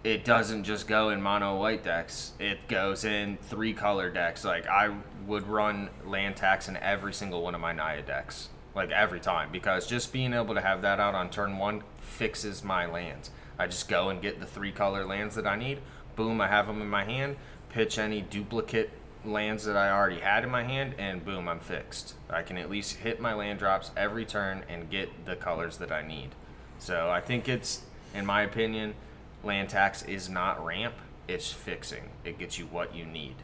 it 0.05 0.25
doesn't 0.25 0.65
just 0.65 0.89
go 0.89 1.11
in 1.11 1.23
mono 1.23 1.59
white 1.59 1.85
decks. 1.85 2.33
It 2.39 2.67
goes 2.69 3.05
in 3.05 3.39
three 3.43 3.73
color 3.73 4.11
decks. 4.11 4.45
Like 4.45 4.67
I 4.67 4.95
would 5.27 5.47
run 5.47 5.91
land 6.05 6.37
tax 6.37 6.69
in 6.69 6.77
every 6.79 7.15
single 7.15 7.43
one 7.43 7.55
of 7.55 7.61
my 7.61 7.73
Naya 7.73 8.03
decks, 8.03 8.49
like 8.75 8.91
every 8.91 9.21
time, 9.21 9.51
because 9.53 9.87
just 9.87 10.13
being 10.13 10.33
able 10.33 10.55
to 10.55 10.61
have 10.61 10.83
that 10.83 10.99
out 10.99 11.15
on 11.15 11.31
turn 11.31 11.59
one 11.59 11.83
fixes 12.01 12.65
my 12.65 12.87
lands. 12.87 13.31
I 13.59 13.67
just 13.67 13.89
go 13.89 14.09
and 14.09 14.21
get 14.21 14.41
the 14.41 14.47
three 14.47 14.73
color 14.73 15.05
lands 15.05 15.35
that 15.37 15.47
I 15.47 15.57
need. 15.57 15.79
Boom, 16.17 16.41
I 16.41 16.49
have 16.49 16.67
them 16.67 16.81
in 16.81 16.89
my 16.89 17.05
hand. 17.05 17.37
Pitch 17.69 17.99
any 17.99 18.21
duplicate 18.21 18.91
lands 19.25 19.65
that 19.65 19.77
I 19.77 19.91
already 19.91 20.21
had 20.21 20.45
in 20.45 20.51
my 20.51 20.65
hand, 20.65 20.95
and 20.99 21.25
boom, 21.25 21.49
I'm 21.49 21.61
fixed. 21.61 22.15
I 22.29 22.43
can 22.43 22.57
at 22.59 22.71
least 22.71 22.97
hit 22.97 23.21
my 23.21 23.35
land 23.35 23.59
drops 23.59 23.91
every 23.97 24.25
turn 24.25 24.65
and 24.69 24.91
get 24.91 25.27
the 25.27 25.37
colors 25.37 25.79
that 25.79 25.93
I 25.93 26.03
need. 26.03 26.31
So 26.79 27.11
I 27.11 27.21
think 27.21 27.49
it's, 27.49 27.83
in 28.15 28.27
my 28.27 28.43
opinion, 28.43 28.95
land 29.45 29.69
tax 29.69 30.03
is 30.03 30.29
not 30.29 30.65
ramp, 30.65 30.95
it's 31.29 31.53
fixing. 31.53 32.11
It 32.25 32.39
gets 32.39 32.59
you 32.59 32.67
what 32.67 32.95
you 32.95 33.05
need. 33.05 33.37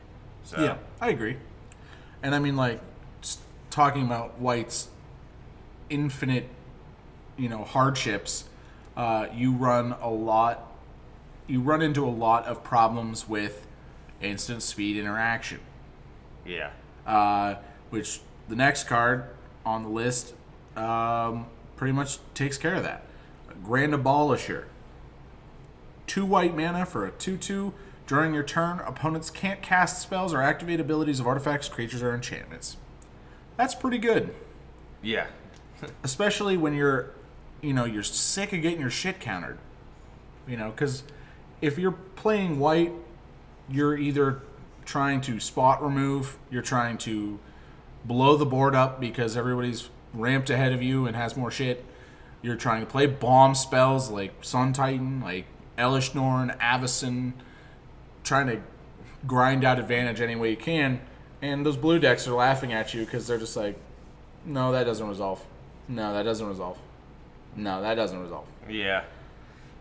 So 0.44 0.60
Yeah, 0.60 0.78
I 1.00 1.10
agree. 1.10 1.36
And 2.22 2.34
I 2.34 2.38
mean, 2.38 2.56
like, 2.56 2.80
talking 3.70 4.04
about 4.04 4.38
White's 4.40 4.88
infinite, 5.88 6.48
you 7.36 7.48
know, 7.48 7.64
hardships, 7.64 8.44
uh, 8.96 9.28
you 9.32 9.52
run 9.52 9.94
a 10.00 10.10
lot, 10.10 10.72
you 11.46 11.60
run 11.60 11.82
into 11.82 12.04
a 12.04 12.10
lot 12.10 12.46
of 12.46 12.64
problems 12.64 13.28
with 13.28 13.66
instant 14.20 14.62
speed 14.62 14.96
interaction, 14.96 15.60
yeah, 16.48 16.70
uh, 17.06 17.56
which 17.90 18.20
the 18.48 18.56
next 18.56 18.84
card 18.84 19.24
on 19.64 19.82
the 19.82 19.88
list 19.88 20.34
um, 20.76 21.46
pretty 21.76 21.92
much 21.92 22.18
takes 22.34 22.56
care 22.56 22.74
of 22.74 22.82
that. 22.82 23.04
Grand 23.62 23.92
Abolisher. 23.92 24.64
Two 26.06 26.24
white 26.24 26.56
mana 26.56 26.86
for 26.86 27.04
a 27.06 27.10
2 27.10 27.36
2. 27.36 27.74
During 28.06 28.32
your 28.32 28.42
turn, 28.42 28.80
opponents 28.80 29.28
can't 29.28 29.60
cast 29.60 30.00
spells 30.00 30.32
or 30.32 30.40
activate 30.40 30.80
abilities 30.80 31.20
of 31.20 31.26
artifacts, 31.26 31.68
creatures, 31.68 32.02
or 32.02 32.14
enchantments. 32.14 32.78
That's 33.58 33.74
pretty 33.74 33.98
good. 33.98 34.34
yeah, 35.02 35.26
Especially 36.02 36.56
when 36.56 36.74
you're, 36.74 37.10
you 37.60 37.74
know, 37.74 37.84
you're 37.84 38.02
sick 38.02 38.54
of 38.54 38.62
getting 38.62 38.80
your 38.80 38.90
shit 38.90 39.20
countered. 39.20 39.58
You 40.46 40.56
know, 40.56 40.70
because 40.70 41.02
if 41.60 41.78
you're 41.78 41.92
playing 41.92 42.58
white, 42.58 42.92
you're 43.68 43.98
either 43.98 44.40
trying 44.88 45.20
to 45.20 45.38
spot 45.38 45.82
remove, 45.82 46.38
you're 46.50 46.62
trying 46.62 46.96
to 46.96 47.38
blow 48.06 48.36
the 48.36 48.46
board 48.46 48.74
up 48.74 48.98
because 48.98 49.36
everybody's 49.36 49.90
ramped 50.14 50.48
ahead 50.48 50.72
of 50.72 50.82
you 50.82 51.06
and 51.06 51.14
has 51.14 51.36
more 51.36 51.50
shit. 51.50 51.84
You're 52.40 52.56
trying 52.56 52.80
to 52.80 52.86
play 52.86 53.04
bomb 53.04 53.54
spells 53.54 54.10
like 54.10 54.32
Sun 54.42 54.72
Titan, 54.72 55.20
like 55.20 55.44
Elesh 55.76 56.14
Norn, 56.14 56.54
Avacyn, 56.58 57.34
trying 58.24 58.46
to 58.46 58.62
grind 59.26 59.62
out 59.62 59.78
advantage 59.78 60.22
any 60.22 60.36
way 60.36 60.50
you 60.50 60.56
can. 60.56 61.02
And 61.42 61.66
those 61.66 61.76
blue 61.76 61.98
decks 61.98 62.26
are 62.26 62.34
laughing 62.34 62.72
at 62.72 62.94
you 62.94 63.04
because 63.04 63.26
they're 63.26 63.38
just 63.38 63.58
like, 63.58 63.78
no, 64.46 64.72
that 64.72 64.84
doesn't 64.84 65.06
resolve. 65.06 65.44
No, 65.86 66.14
that 66.14 66.22
doesn't 66.22 66.46
resolve. 66.48 66.78
No, 67.54 67.82
that 67.82 67.94
doesn't 67.94 68.18
resolve. 68.18 68.46
yeah. 68.70 69.04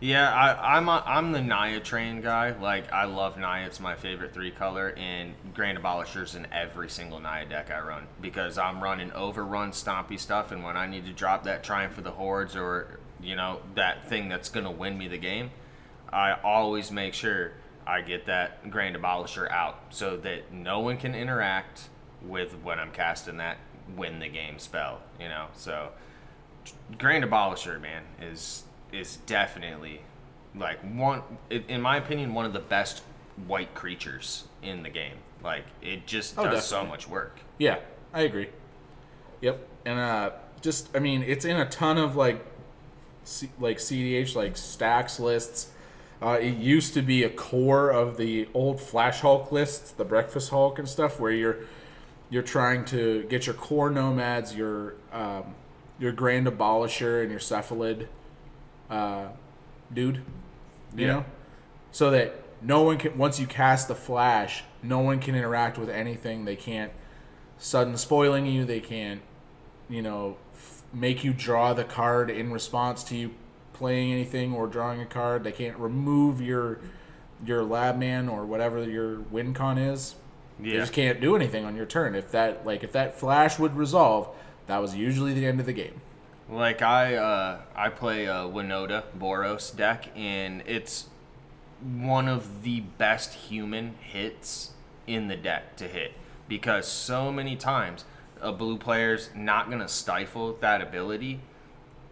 Yeah, 0.00 0.32
I, 0.32 0.76
I'm 0.76 0.88
a, 0.88 1.02
I'm 1.04 1.32
the 1.32 1.42
Naya 1.42 1.80
train 1.80 2.20
guy. 2.20 2.50
Like 2.56 2.92
I 2.92 3.06
love 3.06 3.36
Naya; 3.36 3.66
it's 3.66 3.80
my 3.80 3.96
favorite 3.96 4.32
three 4.32 4.52
color, 4.52 4.94
and 4.96 5.34
Grand 5.54 5.76
Abolishers 5.76 6.36
in 6.36 6.46
every 6.52 6.88
single 6.88 7.18
Naya 7.18 7.46
deck 7.46 7.72
I 7.72 7.80
run 7.80 8.06
because 8.20 8.58
I'm 8.58 8.80
running 8.80 9.10
overrun 9.12 9.72
stompy 9.72 10.18
stuff, 10.18 10.52
and 10.52 10.62
when 10.62 10.76
I 10.76 10.86
need 10.86 11.04
to 11.06 11.12
drop 11.12 11.44
that 11.44 11.64
Triumph 11.64 11.94
for 11.94 12.02
the 12.02 12.12
Hordes 12.12 12.54
or 12.54 13.00
you 13.20 13.34
know 13.34 13.60
that 13.74 14.08
thing 14.08 14.28
that's 14.28 14.48
gonna 14.48 14.70
win 14.70 14.96
me 14.96 15.08
the 15.08 15.18
game, 15.18 15.50
I 16.12 16.34
always 16.44 16.92
make 16.92 17.12
sure 17.12 17.52
I 17.84 18.02
get 18.02 18.26
that 18.26 18.70
Grand 18.70 18.94
Abolisher 18.94 19.50
out 19.50 19.80
so 19.90 20.16
that 20.18 20.52
no 20.52 20.78
one 20.78 20.98
can 20.98 21.16
interact 21.16 21.88
with 22.22 22.52
when 22.62 22.78
I'm 22.78 22.92
casting 22.92 23.38
that 23.38 23.58
win 23.96 24.20
the 24.20 24.28
game 24.28 24.60
spell. 24.60 25.00
You 25.18 25.28
know, 25.28 25.46
so 25.56 25.90
Grand 26.98 27.24
Abolisher, 27.24 27.80
man, 27.80 28.04
is 28.22 28.62
is 28.92 29.18
definitely 29.26 30.00
like 30.54 30.78
one, 30.80 31.22
in 31.50 31.80
my 31.80 31.96
opinion, 31.96 32.34
one 32.34 32.44
of 32.44 32.52
the 32.52 32.58
best 32.60 33.02
white 33.46 33.74
creatures 33.74 34.44
in 34.62 34.82
the 34.82 34.90
game. 34.90 35.16
Like 35.42 35.64
it 35.82 36.06
just 36.06 36.38
Oh, 36.38 36.44
does 36.44 36.66
so 36.66 36.84
much 36.84 37.08
work. 37.08 37.38
Yeah, 37.58 37.78
I 38.12 38.22
agree. 38.22 38.48
Yep, 39.40 39.66
and 39.84 39.98
uh, 40.00 40.30
just 40.60 40.94
I 40.96 40.98
mean, 40.98 41.22
it's 41.22 41.44
in 41.44 41.56
a 41.56 41.68
ton 41.68 41.98
of 41.98 42.16
like, 42.16 42.44
C- 43.24 43.50
like 43.60 43.78
CDH 43.78 44.34
like 44.34 44.56
stacks 44.56 45.20
lists. 45.20 45.70
Uh, 46.20 46.30
it 46.40 46.56
used 46.56 46.94
to 46.94 47.02
be 47.02 47.22
a 47.22 47.30
core 47.30 47.90
of 47.90 48.16
the 48.16 48.48
old 48.52 48.80
Flash 48.80 49.20
Hulk 49.20 49.52
lists, 49.52 49.92
the 49.92 50.04
Breakfast 50.04 50.50
Hulk 50.50 50.78
and 50.80 50.88
stuff, 50.88 51.20
where 51.20 51.30
you're 51.30 51.58
you're 52.30 52.42
trying 52.42 52.84
to 52.86 53.22
get 53.28 53.46
your 53.46 53.54
core 53.54 53.90
nomads, 53.90 54.56
your 54.56 54.94
um, 55.12 55.54
your 56.00 56.10
Grand 56.10 56.48
Abolisher 56.48 57.22
and 57.22 57.30
your 57.30 57.38
Cephalid 57.40 58.08
uh, 58.90 59.26
dude. 59.92 60.16
You 60.96 61.06
Yeah. 61.06 61.12
know? 61.12 61.24
So 61.92 62.10
that 62.10 62.34
no 62.62 62.82
one 62.82 62.98
can, 62.98 63.16
once 63.18 63.38
you 63.40 63.46
cast 63.46 63.88
the 63.88 63.94
flash, 63.94 64.64
no 64.82 64.98
one 65.00 65.18
can 65.20 65.34
interact 65.34 65.78
with 65.78 65.88
anything. 65.88 66.44
They 66.44 66.56
can't 66.56 66.92
sudden 67.58 67.96
spoiling 67.96 68.46
you. 68.46 68.64
They 68.64 68.80
can't, 68.80 69.20
you 69.88 70.02
know, 70.02 70.36
f- 70.54 70.82
make 70.92 71.24
you 71.24 71.32
draw 71.32 71.72
the 71.74 71.84
card 71.84 72.30
in 72.30 72.52
response 72.52 73.02
to 73.04 73.16
you 73.16 73.30
playing 73.72 74.12
anything 74.12 74.52
or 74.54 74.66
drawing 74.66 75.00
a 75.00 75.06
card. 75.06 75.44
They 75.44 75.52
can't 75.52 75.76
remove 75.78 76.40
your 76.40 76.78
your 77.46 77.62
lab 77.62 77.96
man 77.96 78.28
or 78.28 78.44
whatever 78.44 78.82
your 78.82 79.20
win 79.20 79.54
con 79.54 79.78
is. 79.78 80.16
They 80.58 80.70
just 80.72 80.92
can't 80.92 81.20
do 81.20 81.36
anything 81.36 81.64
on 81.64 81.76
your 81.76 81.86
turn. 81.86 82.16
If 82.16 82.32
that 82.32 82.66
like 82.66 82.82
if 82.82 82.90
that 82.92 83.18
flash 83.18 83.58
would 83.60 83.76
resolve, 83.76 84.28
that 84.66 84.78
was 84.78 84.96
usually 84.96 85.32
the 85.34 85.46
end 85.46 85.60
of 85.60 85.66
the 85.66 85.72
game. 85.72 86.00
Like 86.50 86.80
I 86.80 87.14
uh, 87.16 87.60
I 87.76 87.90
play 87.90 88.24
a 88.24 88.48
Winota 88.48 89.04
Boros 89.18 89.74
deck, 89.76 90.08
and 90.16 90.62
it's 90.66 91.08
one 91.82 92.26
of 92.26 92.62
the 92.62 92.80
best 92.80 93.34
human 93.34 93.96
hits 94.00 94.72
in 95.06 95.28
the 95.28 95.36
deck 95.36 95.76
to 95.76 95.86
hit 95.86 96.12
because 96.48 96.88
so 96.88 97.30
many 97.30 97.54
times 97.54 98.04
a 98.40 98.50
blue 98.52 98.78
player's 98.78 99.28
not 99.36 99.68
gonna 99.70 99.88
stifle 99.88 100.56
that 100.60 100.80
ability 100.80 101.40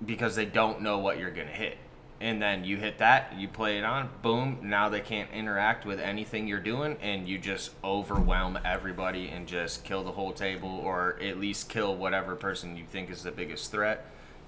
because 0.04 0.36
they 0.36 0.44
don't 0.44 0.82
know 0.82 0.98
what 0.98 1.18
you're 1.18 1.30
gonna 1.30 1.48
hit. 1.48 1.78
And 2.20 2.40
then 2.40 2.64
you 2.64 2.76
hit 2.76 2.98
that, 2.98 3.34
you 3.38 3.48
play 3.48 3.78
it 3.78 3.84
on, 3.84 4.08
boom, 4.22 4.58
now 4.62 4.88
they 4.88 5.00
can't 5.00 5.30
interact 5.32 5.84
with 5.84 6.00
anything 6.00 6.46
you're 6.46 6.60
doing, 6.60 6.96
and 7.00 7.28
you 7.28 7.38
just 7.38 7.72
overwhelm 7.84 8.58
everybody 8.64 9.28
and 9.28 9.46
just 9.46 9.84
kill 9.84 10.02
the 10.02 10.12
whole 10.12 10.32
table, 10.32 10.80
or 10.82 11.18
at 11.22 11.38
least 11.38 11.68
kill 11.68 11.94
whatever 11.94 12.34
person 12.34 12.76
you 12.76 12.84
think 12.84 13.10
is 13.10 13.22
the 13.22 13.30
biggest 13.30 13.70
threat. 13.70 14.06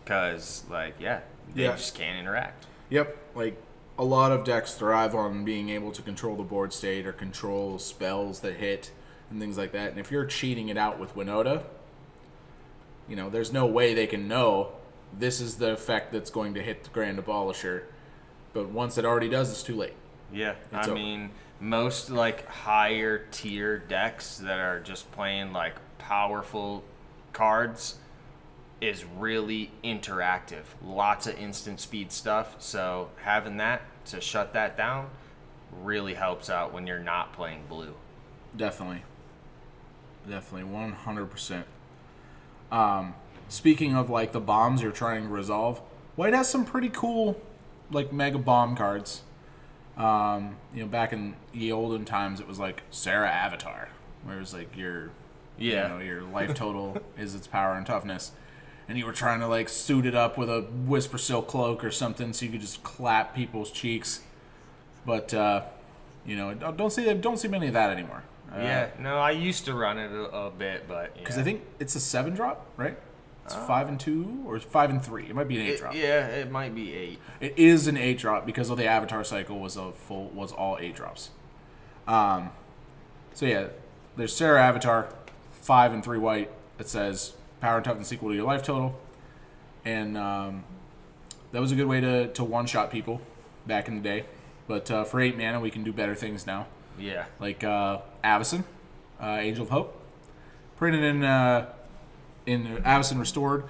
Because, 0.09 0.65
like, 0.71 0.95
yeah, 0.99 1.21
they 1.55 1.65
Yeah. 1.65 1.77
just 1.77 1.95
can't 1.95 2.19
interact. 2.19 2.65
Yep, 2.89 3.15
like 3.35 3.61
a 3.99 4.05
lot 4.05 4.33
of 4.33 4.43
decks 4.43 4.73
thrive 4.75 5.15
on 5.15 5.45
being 5.45 5.69
able 5.69 5.93
to 5.93 6.01
control 6.01 6.35
the 6.35 6.43
board 6.45 6.73
state 6.73 7.07
or 7.07 7.13
control 7.13 7.79
spells 7.79 8.41
that 8.41 8.55
hit 8.55 8.91
and 9.31 9.39
things 9.39 9.59
like 9.59 9.73
that. 9.73 9.91
And 9.91 10.01
if 10.01 10.11
you're 10.11 10.25
cheating 10.25 10.71
it 10.71 10.79
out 10.79 10.99
with 10.99 11.15
Winota, 11.15 11.63
you 13.07 13.17
know, 13.17 13.29
there's 13.29 13.53
no 13.53 13.67
way 13.67 13.93
they 13.93 14.07
can 14.07 14.27
know 14.27 14.71
this 15.13 15.43
is 15.43 15.57
the 15.57 15.73
effect 15.73 16.11
that's 16.11 16.31
going 16.31 16.55
to 16.55 16.63
hit 16.63 16.85
the 16.85 16.91
Grand 16.91 17.19
Abolisher. 17.19 17.83
But 18.55 18.71
once 18.71 18.97
it 18.97 19.05
already 19.05 19.29
does, 19.29 19.51
it's 19.51 19.63
too 19.63 19.77
late. 19.77 19.93
Yeah, 20.33 20.55
It's 20.73 20.87
I 20.89 20.91
over. 20.91 20.95
mean, 20.95 21.31
most 21.61 22.09
like 22.09 22.47
higher 22.49 23.27
tier 23.31 23.77
decks 23.77 24.39
that 24.39 24.59
are 24.59 24.81
just 24.81 25.13
playing 25.13 25.53
like 25.53 25.75
powerful 25.99 26.83
cards 27.35 27.99
is 28.81 29.05
really 29.05 29.71
interactive. 29.83 30.65
Lots 30.85 31.27
of 31.27 31.37
instant 31.39 31.81
speed 31.81 32.13
stuff. 32.13 32.57
So 32.59 33.11
having 33.23 33.57
that 33.57 33.83
to 34.07 34.21
shut 34.21 34.53
that 34.53 34.77
down 34.77 35.11
really 35.83 36.15
helps 36.15 36.49
out 36.49 36.73
when 36.73 36.87
you're 36.87 36.99
not 36.99 37.33
playing 37.33 37.65
blue. 37.69 37.95
Definitely. 38.57 39.03
Definitely, 40.29 40.71
100%. 40.71 41.65
Um, 42.71 43.15
speaking 43.49 43.95
of 43.97 44.11
like 44.11 44.33
the 44.33 44.41
bombs 44.41 44.83
you're 44.83 44.93
trying 44.93 45.23
to 45.25 45.29
resolve, 45.29 45.81
White 46.17 46.35
has 46.35 46.49
some 46.49 46.65
pretty 46.65 46.89
cool 46.91 47.41
like 47.91 48.13
mega 48.13 48.39
bomb 48.39 48.77
cards. 48.77 49.23
Um, 49.97 50.57
you 50.75 50.83
know, 50.83 50.87
back 50.89 51.13
in 51.13 51.35
the 51.53 51.73
olden 51.73 52.05
times, 52.05 52.41
it 52.41 52.47
was 52.47 52.59
like 52.59 52.83
Serra 52.91 53.29
Avatar, 53.31 53.89
where 54.23 54.37
it 54.37 54.41
was 54.41 54.55
like 54.55 54.77
your, 54.77 55.11
Yeah. 55.59 55.83
you 55.85 55.95
know, 55.95 55.99
your 56.05 56.23
life 56.23 56.55
total 56.55 56.99
is 57.19 57.35
its 57.35 57.47
power 57.47 57.75
and 57.75 57.85
toughness, 57.87 58.33
and 58.89 58.97
you 58.99 59.05
were 59.05 59.13
trying 59.13 59.41
to 59.41 59.47
like 59.47 59.69
suit 59.69 60.07
it 60.07 60.15
up 60.15 60.39
with 60.39 60.49
a 60.49 60.63
Whisper 60.63 61.19
Silk 61.19 61.47
cloak 61.47 61.85
or 61.85 61.91
something, 61.91 62.33
so 62.33 62.47
you 62.47 62.53
could 62.53 62.61
just 62.63 62.83
clap 62.83 63.35
people's 63.35 63.71
cheeks. 63.71 64.21
But 65.05 65.33
uh, 65.35 65.63
you 66.27 66.37
know, 66.37 66.55
don't 66.55 66.91
see 66.91 67.13
don't 67.15 67.39
see 67.39 67.49
many 67.49 67.69
of 67.69 67.75
that 67.75 67.91
anymore. 67.91 68.25
Uh, 68.53 68.61
yeah, 68.61 68.89
no, 68.99 69.19
I 69.19 69.33
used 69.33 69.67
to 69.67 69.75
run 69.75 69.99
it 69.99 70.11
a, 70.11 70.25
a 70.47 70.51
bit, 70.51 70.89
but 70.89 71.15
because 71.17 71.37
yeah. 71.37 71.43
I 71.43 71.45
think 71.45 71.63
it's 71.79 71.95
a 71.95 72.01
seven 72.01 72.35
drop, 72.35 72.67
right? 72.77 72.97
It's 73.45 73.55
five 73.55 73.89
and 73.89 73.99
two 73.99 74.43
or 74.47 74.61
five 74.61 74.91
and 74.91 75.03
three. 75.03 75.25
It 75.25 75.35
might 75.35 75.49
be 75.49 75.57
an 75.57 75.63
eight 75.63 75.75
It- 75.75 75.79
drop. 75.81 75.95
yeah, 75.95 76.27
it 76.27 76.51
might 76.51 76.75
be 76.75 76.93
eight. 76.93 77.19
It 77.41 77.55
is 77.59 77.87
an 77.87 77.97
eight 77.97 78.19
drop 78.19 78.45
because 78.45 78.69
of 78.69 78.77
the 78.77 78.85
Avatar 78.85 79.25
cycle 79.25 79.59
was 79.59 79.77
a 79.79 79.93
full 79.93 80.29
was 80.29 80.53
all 80.53 80.77
eight 80.81 80.95
drops. 80.95 81.31
Um, 82.07 82.51
so 83.33 83.47
yeah, 83.47 83.69
there's 84.17 84.37
Serra 84.37 84.63
Avatar, 84.63 85.09
five 85.53 85.95
and 85.95 86.05
three 86.05 86.19
white. 86.19 86.51
That 86.77 86.89
says 86.89 87.33
power 87.61 87.77
and 87.77 87.85
toughness 87.85 88.13
equal 88.13 88.31
to 88.31 88.35
your 88.35 88.47
life 88.47 88.63
total, 88.63 88.99
and 89.85 90.17
um, 90.17 90.65
that 91.53 91.61
was 91.61 91.73
a 91.73 91.77
good 91.77 91.87
way 91.87 92.01
to 92.01 92.29
to 92.29 92.45
one 92.45 92.67
shot 92.67 92.91
people 92.91 93.21
back 93.67 93.89
in 93.89 93.95
the 93.97 94.01
day. 94.03 94.25
But 94.67 94.91
uh, 94.91 95.05
for 95.05 95.21
eight 95.21 95.37
mana, 95.39 95.61
we 95.61 95.71
can 95.71 95.83
do 95.85 95.93
better 95.93 96.15
things 96.15 96.47
now 96.47 96.67
Yeah. 96.99 97.25
like 97.41 97.65
uh, 97.65 97.99
Avacyn, 98.23 98.65
uh, 99.21 99.39
Angel 99.41 99.65
of 99.65 99.71
Hope. 99.71 99.95
Printed 100.77 101.03
in 101.03 101.25
uh, 101.25 101.73
in 102.47 102.77
Avacyn 102.85 103.19
Restored. 103.19 103.65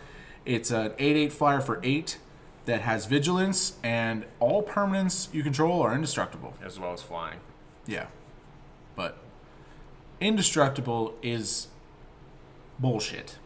It's 0.44 0.70
an 0.70 0.92
8 0.98 1.16
8 1.16 1.32
flyer 1.32 1.60
for 1.60 1.78
8 1.82 2.18
that 2.64 2.80
has 2.82 3.04
vigilance, 3.06 3.76
and 3.82 4.24
all 4.40 4.62
permanents 4.62 5.32
you 5.32 5.42
control 5.42 5.82
are 5.82 5.94
indestructible. 5.94 6.54
As 6.64 6.78
well 6.80 6.92
as 6.92 7.02
flying. 7.02 7.38
Yeah. 7.86 8.06
But 8.96 9.18
indestructible 10.20 11.14
is 11.22 11.68
bullshit. 12.78 13.38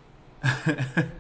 Yeah. 0.43 1.05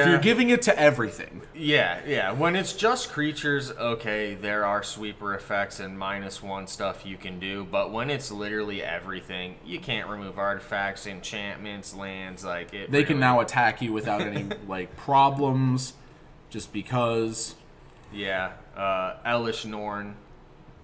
If 0.00 0.06
you're 0.06 0.18
giving 0.18 0.50
it 0.50 0.62
to 0.62 0.78
everything. 0.78 1.42
Yeah, 1.54 2.00
yeah. 2.06 2.32
When 2.32 2.56
it's 2.56 2.72
just 2.72 3.10
creatures, 3.10 3.70
okay, 3.70 4.34
there 4.34 4.64
are 4.66 4.82
sweeper 4.82 5.34
effects 5.34 5.78
and 5.78 5.96
minus 5.98 6.42
one 6.42 6.66
stuff 6.66 7.06
you 7.06 7.16
can 7.16 7.38
do, 7.38 7.64
but 7.70 7.92
when 7.92 8.10
it's 8.10 8.32
literally 8.32 8.82
everything, 8.82 9.56
you 9.64 9.78
can't 9.78 10.08
remove 10.08 10.38
artifacts, 10.38 11.06
enchantments, 11.06 11.94
lands, 11.94 12.44
like 12.44 12.74
it. 12.74 12.90
They 12.90 13.04
can 13.04 13.20
now 13.20 13.40
attack 13.40 13.80
you 13.80 13.92
without 13.92 14.22
any 14.22 14.48
like 14.68 14.96
problems 14.96 15.94
just 16.50 16.72
because 16.72 17.54
Yeah, 18.12 18.52
uh, 18.76 19.14
Elesh 19.24 19.64
Norn, 19.64 20.16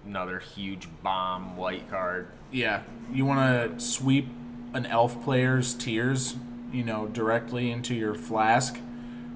another 0.05 0.39
huge 0.39 0.87
bomb 1.03 1.57
white 1.57 1.89
card. 1.89 2.29
Yeah, 2.51 2.83
you 3.11 3.25
want 3.25 3.77
to 3.77 3.85
sweep 3.85 4.29
an 4.73 4.85
elf 4.85 5.21
player's 5.23 5.73
tears, 5.73 6.35
you 6.71 6.83
know, 6.83 7.07
directly 7.07 7.71
into 7.71 7.93
your 7.95 8.13
flask. 8.13 8.79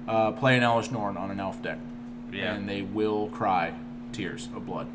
Uh, 0.08 0.32
play 0.32 0.56
an 0.56 0.62
Elesh 0.62 0.90
Norn 0.90 1.16
on 1.16 1.30
an 1.30 1.38
elf 1.40 1.62
deck, 1.62 1.78
Yeah, 2.32 2.54
and 2.54 2.68
they 2.68 2.82
will 2.82 3.28
cry 3.28 3.74
tears 4.12 4.48
of 4.54 4.66
blood. 4.66 4.88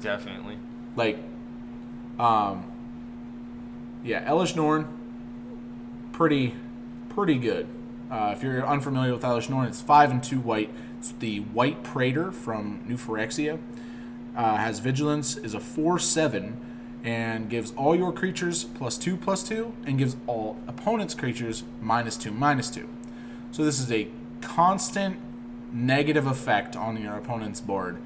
definitely. 0.00 0.56
Like, 0.96 1.18
um, 2.18 2.64
yeah, 4.04 4.28
Elesh 4.28 4.56
Norn, 4.56 4.88
pretty, 6.12 6.54
pretty 7.08 7.38
good. 7.38 7.66
Uh, 8.10 8.32
if 8.36 8.42
you're 8.42 8.66
unfamiliar 8.66 9.12
with 9.12 9.22
Elesh 9.22 9.48
Norn, 9.48 9.66
it's 9.66 9.80
five 9.80 10.10
and 10.10 10.22
two 10.22 10.40
white. 10.40 10.70
It's 10.98 11.12
the 11.12 11.40
White 11.40 11.82
Praetor 11.82 12.30
from 12.32 12.80
New 12.86 12.96
Phyrexia. 12.96 13.58
Uh, 14.36 14.56
has 14.56 14.78
vigilance, 14.78 15.36
is 15.36 15.52
a 15.54 15.60
four 15.60 15.98
seven, 15.98 16.58
and 17.04 17.50
gives 17.50 17.72
all 17.72 17.96
your 17.96 18.12
creatures 18.12 18.64
plus 18.64 18.96
two 18.96 19.16
plus 19.16 19.42
two, 19.42 19.72
and 19.86 19.98
gives 19.98 20.16
all 20.26 20.58
opponents' 20.66 21.14
creatures 21.14 21.64
minus 21.80 22.16
two 22.16 22.30
minus 22.30 22.70
two. 22.70 22.88
So 23.50 23.64
this 23.64 23.80
is 23.80 23.90
a 23.90 24.08
constant 24.40 25.18
negative 25.72 26.26
effect 26.26 26.76
on 26.76 27.00
your 27.00 27.14
opponent's 27.14 27.60
board. 27.60 27.98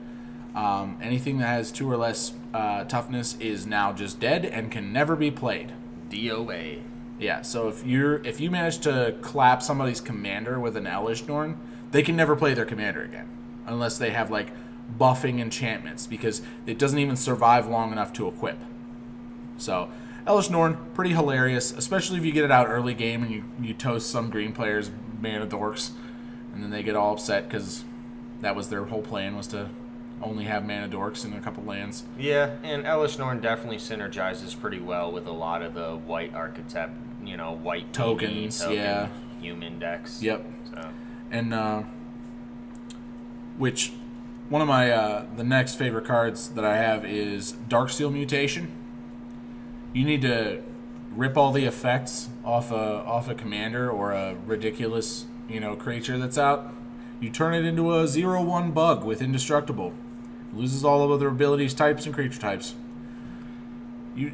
Um, 0.55 0.99
anything 1.03 1.39
that 1.39 1.49
has 1.49 1.71
two 1.71 1.91
or 1.91 1.97
less 1.97 2.33
uh, 2.55 2.85
toughness 2.85 3.37
is 3.39 3.67
now 3.67 3.93
just 3.93 4.19
dead 4.19 4.45
and 4.47 4.73
can 4.73 4.93
never 4.93 5.15
be 5.15 5.31
played. 5.31 5.73
DOA. 6.09 6.81
Yeah, 7.19 7.43
so 7.43 7.69
if 7.69 7.85
you're 7.85 8.25
if 8.27 8.41
you 8.41 8.51
manage 8.51 8.79
to 8.81 9.17
clap 9.23 9.63
somebody's 9.63 10.01
commander 10.01 10.61
with 10.61 10.77
an 10.77 10.85
Elesh 10.85 11.27
Norn, 11.27 11.59
they 11.91 12.03
can 12.03 12.17
never 12.17 12.37
play 12.37 12.55
their 12.55 12.65
commander 12.65 13.03
again 13.03 13.29
unless 13.67 13.99
they 13.99 14.11
have 14.11 14.31
like 14.31 14.49
buffing 14.99 15.41
enchantments 15.41 16.07
because 16.07 16.43
it 16.67 16.79
doesn't 16.79 16.99
even 16.99 17.17
survive 17.17 17.67
long 17.67 17.93
enough 17.93 18.13
to 18.15 18.29
equip. 18.29 18.59
So 19.59 19.91
Elesh 20.27 20.51
Norn, 20.51 20.77
pretty 20.95 21.13
hilarious, 21.13 21.73
especially 21.73 22.19
if 22.19 22.25
you 22.25 22.33
get 22.33 22.45
it 22.45 22.51
out 22.51 22.69
early 22.69 22.95
game 22.95 23.23
and 23.23 23.33
you, 23.33 23.45
you 23.61 23.75
toast 23.75 24.11
some 24.11 24.31
green 24.31 24.53
players 24.53 24.91
mana 25.21 25.47
dorks, 25.47 25.91
and 26.53 26.63
then 26.63 26.71
they 26.71 26.83
get 26.83 26.97
all 26.97 27.13
upset 27.13 27.49
because 27.49 27.85
that 28.41 28.57
was 28.57 28.69
their 28.69 28.85
whole 28.85 29.03
plan 29.03 29.37
was 29.37 29.47
to 29.49 29.69
only 30.23 30.45
have 30.45 30.65
mana 30.65 30.89
dorks 30.89 31.25
in 31.25 31.33
a 31.33 31.41
couple 31.41 31.63
lands. 31.65 32.05
Yeah, 32.19 32.57
and 32.63 32.85
Elesh 32.85 33.19
Norn 33.19 33.41
definitely 33.41 33.79
synergizes 33.79 34.59
pretty 34.59 34.81
well 34.81 35.13
with 35.13 35.27
a 35.27 35.33
lot 35.33 35.63
of 35.63 35.75
the 35.75 35.97
white 35.97 36.35
archetype, 36.35 36.91
you 37.25 37.37
know, 37.37 37.53
white 37.53 37.93
Tokens, 37.93 38.59
token, 38.59 38.77
yeah. 38.77 39.09
human 39.41 39.79
decks. 39.79 40.23
Yep. 40.23 40.45
So 40.71 40.91
and 41.31 41.55
uh, 41.55 41.83
which 43.57 43.93
one 44.49 44.63
of 44.63 44.69
my 44.69 44.91
uh, 44.91 45.27
the 45.37 45.45
next 45.45 45.75
favorite 45.75 46.07
cards 46.07 46.49
that 46.51 46.65
I 46.65 46.77
have 46.77 47.05
is 47.05 47.53
Darksteel 47.69 48.13
Mutation. 48.13 48.76
You 49.97 50.05
need 50.05 50.21
to 50.23 50.61
rip 51.15 51.39
all 51.39 51.53
the 51.53 51.65
effects 51.65 52.29
off 52.45 52.71
a 52.71 52.77
off 52.77 53.31
a 53.31 53.35
commander 53.35 53.91
or 53.91 54.13
a 54.13 54.35
ridiculous 54.45 55.25
you 55.49 55.59
know, 55.59 55.75
creature 55.75 56.19
that's 56.19 56.37
out. 56.37 56.75
You 57.19 57.31
turn 57.31 57.55
it 57.55 57.65
into 57.65 57.99
a 57.99 58.07
zero 58.07 58.43
one 58.43 58.73
bug 58.73 59.05
with 59.05 59.23
indestructible. 59.23 59.95
Loses 60.53 60.85
all 60.85 61.03
of 61.03 61.11
other 61.11 61.29
abilities, 61.29 61.73
types, 61.73 62.05
and 62.05 62.15
creature 62.15 62.39
types. 62.39 62.75
You 64.15 64.33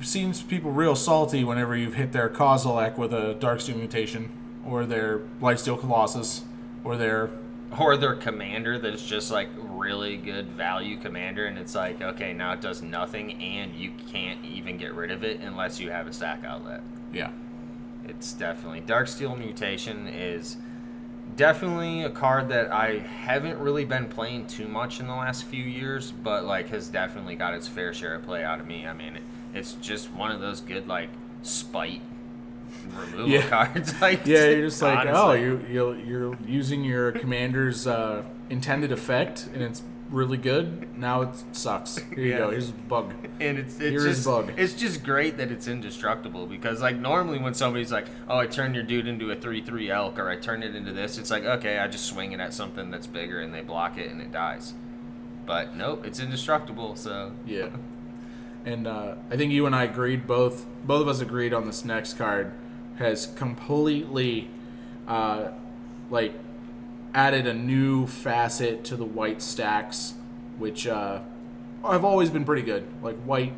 you've 0.00 0.42
people 0.42 0.70
real 0.70 0.94
salty 0.94 1.42
whenever 1.42 1.76
you've 1.76 1.94
hit 1.94 2.12
their 2.12 2.28
Kozilek 2.28 2.96
with 2.96 3.12
a 3.12 3.34
Darksteel 3.34 3.74
mutation, 3.74 4.30
or 4.64 4.86
their 4.86 5.18
Blightsteel 5.18 5.80
Colossus, 5.80 6.44
or 6.84 6.96
their 6.96 7.30
or 7.78 7.96
their 7.96 8.14
commander 8.14 8.78
that's 8.78 9.06
just 9.06 9.30
like 9.30 9.48
really 9.56 10.16
good 10.16 10.48
value 10.48 10.96
commander 10.96 11.46
and 11.46 11.58
it's 11.58 11.74
like 11.74 12.00
okay 12.02 12.32
now 12.32 12.52
it 12.52 12.60
does 12.60 12.82
nothing 12.82 13.32
and 13.42 13.74
you 13.74 13.92
can't 14.10 14.44
even 14.44 14.76
get 14.76 14.92
rid 14.94 15.10
of 15.10 15.22
it 15.22 15.40
unless 15.40 15.78
you 15.78 15.90
have 15.90 16.06
a 16.06 16.12
stack 16.12 16.44
outlet 16.44 16.82
yeah. 17.12 17.30
it's 18.06 18.32
definitely 18.32 18.80
Darksteel 18.80 19.38
mutation 19.38 20.08
is 20.08 20.56
definitely 21.36 22.02
a 22.02 22.10
card 22.10 22.48
that 22.48 22.72
i 22.72 22.98
haven't 22.98 23.58
really 23.58 23.84
been 23.84 24.08
playing 24.08 24.46
too 24.46 24.66
much 24.66 24.98
in 24.98 25.06
the 25.06 25.14
last 25.14 25.44
few 25.44 25.62
years 25.62 26.10
but 26.10 26.44
like 26.44 26.68
has 26.70 26.88
definitely 26.88 27.36
got 27.36 27.54
its 27.54 27.68
fair 27.68 27.94
share 27.94 28.16
of 28.16 28.22
play 28.24 28.42
out 28.42 28.58
of 28.58 28.66
me 28.66 28.84
i 28.84 28.92
mean 28.92 29.14
it, 29.14 29.22
it's 29.54 29.74
just 29.74 30.12
one 30.12 30.32
of 30.32 30.40
those 30.40 30.60
good 30.60 30.88
like 30.88 31.08
spite 31.42 32.02
removal 32.96 33.28
Yeah. 33.28 33.48
cards 33.48 34.00
like 34.00 34.26
Yeah, 34.26 34.46
you're 34.50 34.62
just 34.68 34.82
like, 34.82 35.06
oh, 35.10 35.32
you 35.32 35.64
you're, 35.70 35.96
you're 35.98 36.38
using 36.46 36.84
your 36.84 37.12
commander's 37.12 37.86
uh, 37.86 38.22
intended 38.48 38.92
effect, 38.92 39.48
and 39.54 39.62
it's 39.62 39.82
really 40.10 40.36
good. 40.38 40.98
Now 40.98 41.22
it 41.22 41.28
sucks. 41.52 41.98
Here 41.98 42.18
you 42.18 42.30
Yeah. 42.32 42.38
go. 42.38 42.50
Here's 42.50 42.70
a 42.70 42.72
bug. 42.72 43.14
and 43.40 43.58
it's 43.58 43.74
it's 43.74 43.80
Here 43.80 43.98
is 44.08 44.16
just 44.16 44.26
bug. 44.26 44.52
it's 44.56 44.72
just 44.74 45.04
great 45.04 45.36
that 45.36 45.52
it's 45.52 45.68
indestructible 45.68 46.46
because 46.46 46.82
like 46.82 46.96
normally 46.96 47.38
when 47.38 47.54
somebody's 47.54 47.92
like, 47.92 48.06
oh, 48.28 48.36
I 48.38 48.46
turned 48.48 48.74
your 48.74 48.82
dude 48.84 49.06
into 49.06 49.30
a 49.30 49.36
three 49.36 49.60
three 49.62 49.88
elk 49.90 50.18
or 50.18 50.28
I 50.28 50.34
turned 50.36 50.64
it 50.64 50.74
into 50.74 50.92
this, 50.92 51.16
it's 51.16 51.30
like 51.30 51.44
okay, 51.44 51.78
I 51.78 51.86
just 51.86 52.06
swing 52.06 52.32
it 52.32 52.40
at 52.40 52.52
something 52.52 52.90
that's 52.90 53.06
bigger 53.06 53.40
and 53.40 53.54
they 53.54 53.60
block 53.60 53.98
it 53.98 54.10
and 54.10 54.20
it 54.20 54.32
dies. 54.32 54.74
But 55.46 55.76
nope, 55.76 56.04
it's 56.04 56.18
indestructible. 56.20 56.96
So 56.96 57.32
Yeah. 57.46 57.68
And 58.64 58.86
uh, 58.86 59.14
I 59.30 59.36
think 59.36 59.52
you 59.52 59.66
and 59.66 59.74
I 59.74 59.84
agreed 59.84 60.26
both. 60.26 60.66
Both 60.84 61.02
of 61.02 61.08
us 61.08 61.20
agreed 61.20 61.52
on 61.54 61.66
this 61.66 61.84
next 61.84 62.14
card 62.14 62.52
has 62.96 63.26
completely, 63.26 64.48
uh, 65.08 65.52
like, 66.10 66.34
added 67.14 67.46
a 67.46 67.54
new 67.54 68.06
facet 68.06 68.84
to 68.84 68.96
the 68.96 69.04
white 69.04 69.40
stacks, 69.40 70.14
which 70.58 70.86
uh, 70.86 71.20
have 71.82 72.04
always 72.04 72.30
been 72.30 72.44
pretty 72.44 72.62
good. 72.62 72.86
Like 73.02 73.16
white 73.22 73.54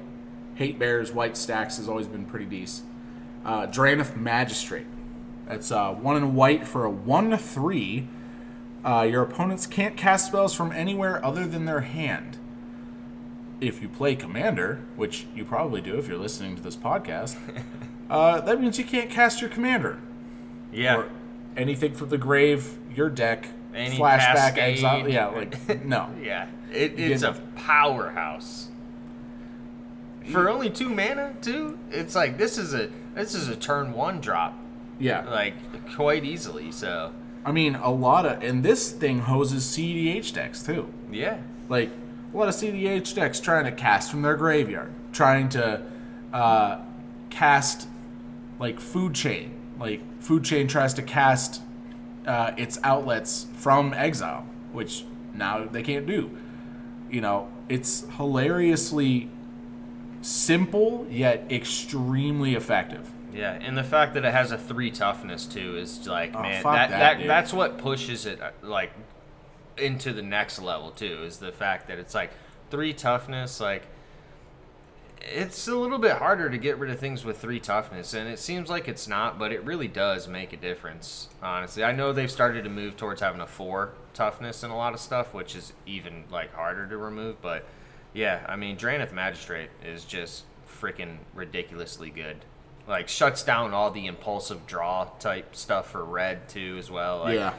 hate 0.54 0.78
bears, 0.78 1.12
white 1.12 1.36
stacks 1.36 1.76
has 1.76 1.88
always 1.88 2.06
been 2.06 2.24
pretty 2.24 2.46
decent. 2.46 2.88
Uh, 3.44 3.66
Drannith 3.66 4.16
Magistrate. 4.16 4.86
That's 5.48 5.72
uh, 5.72 5.92
one 5.92 6.16
in 6.16 6.34
white 6.34 6.66
for 6.66 6.84
a 6.84 6.90
one 6.90 7.30
to 7.30 7.38
three. 7.38 8.06
Uh, 8.84 9.02
your 9.02 9.22
opponents 9.22 9.66
can't 9.66 9.96
cast 9.96 10.26
spells 10.26 10.54
from 10.54 10.72
anywhere 10.72 11.24
other 11.24 11.46
than 11.46 11.64
their 11.64 11.80
hand 11.80 12.38
if 13.62 13.80
you 13.80 13.88
play 13.88 14.16
commander, 14.16 14.80
which 14.96 15.26
you 15.34 15.44
probably 15.44 15.80
do 15.80 15.96
if 15.96 16.08
you're 16.08 16.18
listening 16.18 16.56
to 16.56 16.62
this 16.62 16.76
podcast, 16.76 17.36
uh, 18.10 18.40
that 18.40 18.60
means 18.60 18.78
you 18.78 18.84
can't 18.84 19.08
cast 19.08 19.40
your 19.40 19.48
commander 19.48 19.98
yeah, 20.72 20.96
or 20.96 21.08
anything 21.56 21.94
from 21.94 22.08
the 22.08 22.18
grave, 22.18 22.76
your 22.94 23.08
deck, 23.08 23.48
Any 23.74 23.96
flashback, 23.96 24.58
exile. 24.58 25.08
Yeah, 25.08 25.26
like 25.28 25.84
no. 25.84 26.10
yeah, 26.20 26.48
it, 26.72 26.98
it's 26.98 27.22
a 27.22 27.34
powerhouse. 27.54 28.68
For 30.30 30.48
only 30.48 30.70
two 30.70 30.88
mana, 30.88 31.34
too, 31.40 31.78
it's 31.90 32.14
like 32.14 32.38
this 32.38 32.58
is 32.58 32.74
a 32.74 32.90
this 33.14 33.34
is 33.34 33.48
a 33.48 33.56
turn 33.56 33.92
one 33.92 34.20
drop, 34.20 34.56
Yeah, 34.98 35.28
like 35.28 35.54
quite 35.94 36.24
easily. 36.24 36.72
So 36.72 37.12
I 37.44 37.52
mean 37.52 37.74
a 37.76 37.90
lot 37.90 38.26
of, 38.26 38.42
and 38.42 38.64
this 38.64 38.90
thing 38.92 39.20
hoses 39.20 39.64
CDH 39.64 40.32
decks 40.34 40.62
too. 40.62 40.92
yeah, 41.10 41.38
Like 41.68 41.90
a 42.32 42.36
lot 42.36 42.48
of 42.48 42.54
CDH 42.54 43.14
decks 43.14 43.40
trying 43.40 43.64
to 43.64 43.72
cast 43.72 44.10
from 44.10 44.22
their 44.22 44.36
graveyard, 44.36 44.92
trying 45.12 45.48
to 45.50 45.82
uh, 46.32 46.80
cast 47.30 47.88
like 48.58 48.80
food 48.80 49.14
chain. 49.14 49.54
Like 49.78 50.00
food 50.22 50.44
chain 50.44 50.68
tries 50.68 50.94
to 50.94 51.02
cast 51.02 51.60
uh, 52.26 52.52
its 52.56 52.78
outlets 52.82 53.46
from 53.54 53.92
exile, 53.94 54.46
which 54.72 55.04
now 55.34 55.64
they 55.64 55.82
can't 55.82 56.06
do. 56.06 56.36
You 57.10 57.20
know, 57.20 57.48
it's 57.68 58.06
hilariously 58.16 59.28
simple 60.22 61.06
yet 61.10 61.46
extremely 61.50 62.54
effective. 62.54 63.10
Yeah, 63.34 63.58
and 63.60 63.76
the 63.76 63.84
fact 63.84 64.14
that 64.14 64.24
it 64.24 64.32
has 64.32 64.52
a 64.52 64.58
three 64.58 64.90
toughness 64.90 65.46
too 65.46 65.76
is 65.78 66.06
like, 66.06 66.34
Oh, 66.34 66.42
man, 66.42 66.62
that, 66.62 66.90
that, 66.90 67.18
that, 67.18 67.26
that's 67.26 67.52
what 67.52 67.78
pushes 67.78 68.26
it 68.26 68.40
uh, 68.40 68.50
like 68.62 68.92
into 69.78 70.12
the 70.12 70.22
next 70.22 70.60
level 70.60 70.90
too. 70.90 71.22
Is 71.24 71.38
the 71.38 71.52
fact 71.52 71.88
that 71.88 71.98
it's 71.98 72.14
like 72.14 72.30
three 72.70 72.92
toughness, 72.92 73.60
like 73.60 73.84
it's 75.20 75.68
a 75.68 75.76
little 75.76 75.98
bit 75.98 76.12
harder 76.12 76.50
to 76.50 76.58
get 76.58 76.78
rid 76.78 76.90
of 76.90 76.98
things 76.98 77.24
with 77.24 77.38
three 77.38 77.60
toughness, 77.60 78.12
and 78.14 78.28
it 78.28 78.38
seems 78.38 78.68
like 78.68 78.88
it's 78.88 79.06
not, 79.06 79.38
but 79.38 79.52
it 79.52 79.62
really 79.64 79.88
does 79.88 80.26
make 80.26 80.52
a 80.52 80.56
difference. 80.56 81.28
Honestly, 81.42 81.84
I 81.84 81.92
know 81.92 82.12
they've 82.12 82.30
started 82.30 82.64
to 82.64 82.70
move 82.70 82.96
towards 82.96 83.20
having 83.20 83.40
a 83.40 83.46
four 83.46 83.92
toughness 84.14 84.64
in 84.64 84.70
a 84.70 84.76
lot 84.76 84.94
of 84.94 85.00
stuff, 85.00 85.32
which 85.32 85.54
is 85.54 85.72
even 85.86 86.24
like 86.30 86.52
harder 86.54 86.86
to 86.88 86.96
remove. 86.96 87.40
But 87.40 87.66
yeah, 88.12 88.44
I 88.48 88.56
mean, 88.56 88.76
Drannith 88.76 89.12
Magistrate 89.12 89.70
is 89.84 90.04
just 90.04 90.44
freaking 90.68 91.18
ridiculously 91.34 92.10
good. 92.10 92.38
Like 92.88 93.08
shuts 93.08 93.44
down 93.44 93.72
all 93.72 93.92
the 93.92 94.06
impulsive 94.06 94.66
draw 94.66 95.04
type 95.20 95.54
stuff 95.54 95.92
for 95.92 96.04
red 96.04 96.48
too 96.48 96.76
as 96.78 96.90
well. 96.90 97.20
Like, 97.20 97.36
Yeah. 97.36 97.54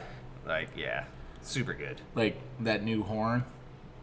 Like 0.46 0.68
yeah, 0.76 1.04
super 1.46 1.74
good. 1.74 2.00
Like 2.14 2.36
that 2.60 2.82
new 2.82 3.02
horn, 3.02 3.44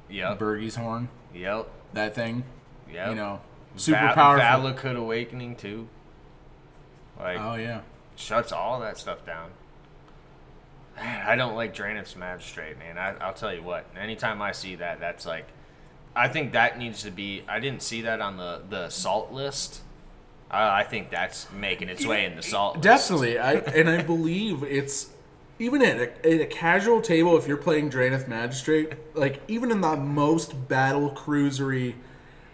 Yep. 0.10 0.40
Birgi's 0.40 0.76
horn, 0.76 1.10
Yep. 1.34 1.68
that 1.94 2.16
thing. 2.16 2.44
Yep. 2.92 3.10
You 3.10 3.16
know, 3.16 3.42
super 3.76 4.00
Va- 4.08 4.14
powerful. 4.14 4.46
Valakut 4.72 4.96
Awakening 4.98 5.56
too. 5.56 5.88
Like 7.20 7.40
oh 7.40 7.56
yeah. 7.56 7.82
shuts 8.16 8.52
all 8.52 8.80
that 8.82 8.98
stuff 8.98 9.26
down. 9.26 9.52
Man, 10.96 11.26
I 11.28 11.36
don't 11.36 11.56
like 11.56 11.74
Drannith's 11.76 12.16
Magistrate, 12.16 12.78
man. 12.78 12.98
I, 12.98 13.16
I'll 13.26 13.34
tell 13.34 13.54
you 13.54 13.64
what. 13.64 13.86
Anytime 14.00 14.42
I 14.42 14.52
see 14.52 14.76
that, 14.76 15.00
that's 15.00 15.26
like, 15.26 15.48
I 16.16 16.28
think 16.28 16.52
that 16.52 16.78
needs 16.78 17.04
to 17.04 17.12
be. 17.12 17.44
I 17.48 17.60
didn't 17.60 17.82
see 17.82 18.02
that 18.02 18.20
on 18.22 18.38
the 18.38 18.62
the 18.70 18.90
salt 18.90 19.32
list. 19.32 19.82
I, 20.50 20.82
I 20.82 20.84
think 20.84 21.10
that's 21.10 21.50
making 21.52 21.88
its 21.90 22.06
way 22.06 22.26
in 22.26 22.36
the 22.36 22.42
salt. 22.44 22.76
list. 22.76 22.84
Definitely, 22.84 23.40
I 23.40 23.54
and 23.54 23.90
I 23.90 24.02
believe 24.04 24.64
it's 24.64 25.10
even 25.60 25.82
at 25.82 25.98
a, 25.98 26.34
at 26.34 26.42
a 26.42 26.46
casual 26.46 27.02
table. 27.02 27.38
If 27.38 27.48
you're 27.48 27.58
playing 27.58 27.90
Drannith 27.90 28.28
Magistrate, 28.28 28.94
like 29.14 29.42
even 29.48 29.72
in 29.72 29.82
the 29.82 29.96
most 29.96 30.68
battle 30.68 31.10
cruisery 31.10 31.96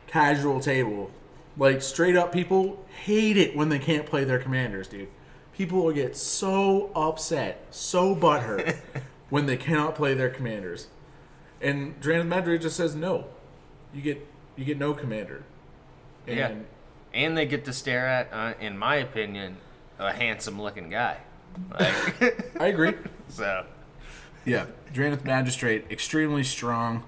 casual 0.07 0.59
table, 0.59 1.11
like 1.57 1.81
straight 1.81 2.15
up, 2.15 2.31
people 2.31 2.85
hate 3.03 3.37
it 3.37 3.55
when 3.55 3.69
they 3.69 3.79
can't 3.79 4.05
play 4.05 4.23
their 4.23 4.39
commanders, 4.39 4.87
dude. 4.87 5.09
People 5.53 5.83
will 5.83 5.93
get 5.93 6.15
so 6.15 6.91
upset, 6.95 7.65
so 7.71 8.15
butthurt 8.15 8.77
when 9.29 9.47
they 9.47 9.57
cannot 9.57 9.95
play 9.95 10.13
their 10.13 10.29
commanders, 10.29 10.87
and 11.61 11.99
Drannith 11.99 12.27
Magistrate 12.27 12.61
just 12.61 12.77
says 12.77 12.95
no. 12.95 13.25
You 13.93 14.01
get 14.01 14.27
you 14.55 14.65
get 14.65 14.77
no 14.77 14.93
commander. 14.93 15.43
And 16.27 16.37
Yeah. 16.37 16.55
And 17.13 17.37
they 17.37 17.45
get 17.45 17.65
to 17.65 17.73
stare 17.73 18.05
at, 18.05 18.29
uh, 18.31 18.53
in 18.59 18.77
my 18.77 18.97
opinion, 18.97 19.57
a 19.97 20.13
handsome 20.13 20.61
looking 20.61 20.89
guy. 20.89 21.17
Like, 21.79 22.55
I 22.59 22.67
agree. 22.67 22.93
so 23.29 23.65
Yeah, 24.45 24.65
Drannith 24.93 25.25
Magistrate, 25.25 25.85
extremely 25.91 26.43
strong. 26.43 27.03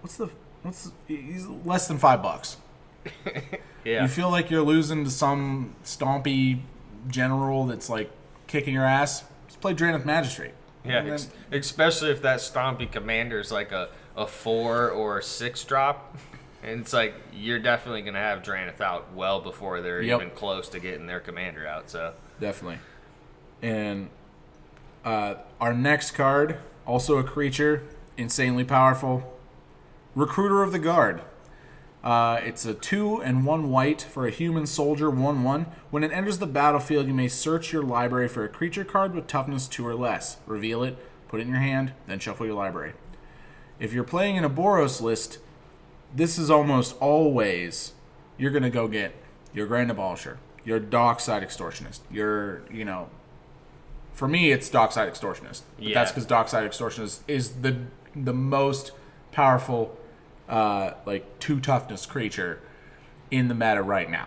What's 0.00 0.16
the 0.16 0.28
what's 0.62 0.90
the, 1.06 1.16
he's 1.16 1.46
less 1.46 1.88
than 1.88 1.98
five 1.98 2.22
bucks. 2.22 2.56
yeah. 3.84 4.02
You 4.02 4.08
feel 4.08 4.30
like 4.30 4.50
you're 4.50 4.62
losing 4.62 5.04
to 5.04 5.10
some 5.10 5.74
stompy 5.84 6.60
general 7.08 7.66
that's 7.66 7.88
like 7.88 8.10
kicking 8.46 8.74
your 8.74 8.84
ass. 8.84 9.24
Just 9.46 9.60
play 9.60 9.74
Drannith 9.74 10.04
Magistrate. 10.04 10.52
Yeah, 10.84 10.98
And 11.00 11.10
ex- 11.12 11.28
especially 11.52 12.10
if 12.10 12.22
that 12.22 12.38
stompy 12.40 12.90
commander 12.90 13.40
is 13.40 13.50
like 13.52 13.72
a, 13.72 13.88
a 14.16 14.26
four 14.26 14.90
or 14.90 15.18
a 15.18 15.22
six 15.22 15.64
drop. 15.64 16.16
And 16.62 16.80
it's 16.80 16.92
like 16.92 17.14
you're 17.32 17.58
definitely 17.60 18.02
gonna 18.02 18.18
have 18.18 18.42
Drannith 18.42 18.80
out 18.80 19.12
well 19.14 19.40
before 19.40 19.80
they're 19.80 20.02
Yep. 20.02 20.20
even 20.20 20.30
close 20.34 20.68
to 20.70 20.80
getting 20.80 21.06
their 21.06 21.20
commander 21.20 21.66
out. 21.66 21.88
So 21.90 22.14
definitely. 22.40 22.78
And 23.62 24.10
uh, 25.04 25.36
our 25.60 25.74
next 25.74 26.12
card, 26.12 26.58
also 26.86 27.18
a 27.18 27.24
creature, 27.24 27.82
insanely 28.16 28.64
powerful, 28.64 29.34
Recruiter 30.14 30.62
of 30.62 30.72
the 30.72 30.78
Guard. 30.78 31.22
Uh, 32.02 32.40
it's 32.44 32.64
a 32.64 32.74
two 32.74 33.20
and 33.22 33.44
one 33.44 33.70
white 33.70 34.02
for 34.02 34.26
a 34.26 34.30
human 34.30 34.66
soldier, 34.66 35.10
one 35.10 35.42
one. 35.42 35.66
When 35.90 36.04
it 36.04 36.12
enters 36.12 36.38
the 36.38 36.46
battlefield, 36.46 37.06
you 37.06 37.14
may 37.14 37.28
search 37.28 37.72
your 37.72 37.82
library 37.82 38.28
for 38.28 38.44
a 38.44 38.48
creature 38.48 38.84
card 38.84 39.14
with 39.14 39.26
toughness 39.26 39.66
two 39.66 39.86
or 39.86 39.94
less. 39.94 40.36
Reveal 40.46 40.82
it, 40.84 40.96
put 41.28 41.40
it 41.40 41.44
in 41.44 41.50
your 41.50 41.58
hand, 41.58 41.92
then 42.06 42.18
shuffle 42.18 42.46
your 42.46 42.54
library. 42.54 42.92
If 43.80 43.92
you're 43.92 44.04
playing 44.04 44.36
in 44.36 44.44
a 44.44 44.50
Boros 44.50 45.00
list, 45.00 45.38
this 46.14 46.38
is 46.38 46.50
almost 46.50 46.96
always 47.00 47.92
you're 48.36 48.52
gonna 48.52 48.70
go 48.70 48.88
get 48.88 49.14
your 49.52 49.66
Grand 49.66 49.90
Abolisher, 49.90 50.36
your 50.64 50.78
Dockside 50.78 51.42
Extortionist, 51.42 52.00
your 52.10 52.62
you 52.70 52.84
know 52.84 53.10
for 54.18 54.26
me, 54.26 54.50
it's 54.50 54.68
Dockside 54.68 55.08
Extortionist. 55.12 55.62
But 55.78 55.94
that's 55.94 56.10
because 56.10 56.26
Dockside 56.26 56.68
Extortionist 56.68 57.20
is 57.28 57.50
the 57.62 57.76
the 58.16 58.32
most 58.32 58.90
powerful, 59.30 59.96
uh, 60.48 60.94
like 61.06 61.38
two 61.38 61.60
toughness 61.60 62.04
creature 62.04 62.60
in 63.30 63.46
the 63.46 63.54
meta 63.54 63.80
right 63.80 64.10
now. 64.10 64.26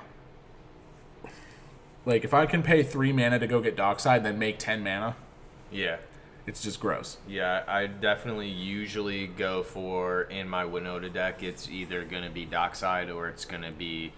Like 2.05 2.23
if 2.23 2.33
I 2.33 2.45
can 2.45 2.63
pay 2.63 2.83
three 2.83 3.11
mana 3.11 3.37
to 3.39 3.47
go 3.47 3.59
get 3.59 3.75
Dockside, 3.75 4.23
then 4.23 4.39
make 4.39 4.57
ten 4.59 4.81
mana, 4.81 5.17
Yeah. 5.71 5.97
it's 6.47 6.63
just 6.63 6.79
gross. 6.79 7.17
Yeah, 7.27 7.63
I 7.67 7.87
definitely 7.87 8.47
usually 8.47 9.27
go 9.27 9.61
for 9.61 10.21
in 10.23 10.47
my 10.47 10.63
Winota 10.63 11.11
deck. 11.11 11.43
It's 11.43 11.69
either 11.69 12.05
going 12.05 12.23
to 12.23 12.29
be 12.29 12.45
Dockside 12.45 13.09
or 13.09 13.27
it's 13.27 13.43
going 13.43 13.63
to 13.63 13.71
be 13.71 14.13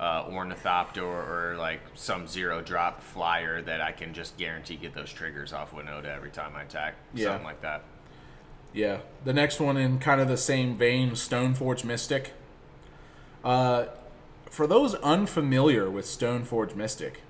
uh, 0.00 0.24
Ornithopter 0.30 1.02
or, 1.02 1.50
or 1.52 1.56
like 1.56 1.80
some 1.94 2.26
zero 2.26 2.60
drop 2.62 3.02
flyer 3.02 3.62
that 3.62 3.80
I 3.80 3.92
can 3.92 4.14
just 4.14 4.36
guarantee 4.36 4.76
get 4.76 4.94
those 4.94 5.12
triggers 5.12 5.52
off 5.52 5.72
Winota 5.72 6.06
every 6.06 6.30
time 6.30 6.54
I 6.54 6.62
attack. 6.62 6.94
Yeah. 7.14 7.26
Something 7.26 7.44
like 7.44 7.62
that. 7.62 7.82
Yeah. 8.72 8.98
The 9.24 9.32
next 9.32 9.60
one 9.60 9.76
in 9.76 9.98
kind 9.98 10.20
of 10.20 10.28
the 10.28 10.36
same 10.36 10.76
vein, 10.76 11.12
Stoneforge 11.12 11.84
Mystic. 11.84 12.32
Uh, 13.42 13.86
for 14.50 14.66
those 14.66 14.94
unfamiliar 14.96 15.90
with 15.90 16.04
Stoneforge 16.04 16.74
Mystic, 16.74 17.22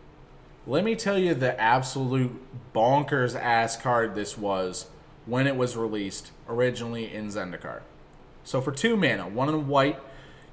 let 0.67 0.85
me 0.85 0.95
tell 0.95 1.19
you 1.19 1.35
the 1.35 1.59
absolute 1.59 2.33
bonkers 2.75 3.39
ass 3.39 3.77
card 3.77 4.15
this 4.15 4.37
was 4.37 4.87
when 5.25 5.47
it 5.47 5.57
was 5.57 5.77
released 5.77 6.31
originally 6.49 7.13
in 7.13 7.29
Zendikar. 7.29 7.81
So 8.45 8.61
for 8.61 8.73
two 8.73 8.97
mana, 8.97 9.29
one 9.29 9.49
in 9.49 9.69
white, 9.69 9.99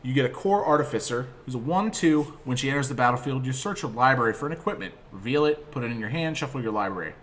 you 0.05 0.13
get 0.13 0.23
a 0.23 0.29
Kor 0.29 0.63
Artificer 0.63 1.27
who's 1.45 1.55
a 1.55 1.57
1 1.57 1.89
2. 1.89 2.23
When 2.43 2.55
she 2.55 2.69
enters 2.69 2.89
the 2.89 2.95
battlefield, 2.95 3.43
you 3.43 3.51
search 3.51 3.81
your 3.81 3.91
library 3.91 4.33
for 4.33 4.45
an 4.45 4.51
equipment, 4.51 4.93
reveal 5.11 5.45
it, 5.45 5.71
put 5.71 5.83
it 5.83 5.89
in 5.89 5.99
your 5.99 6.09
hand, 6.09 6.37
shuffle 6.37 6.61
your 6.61 6.71
library. 6.71 7.15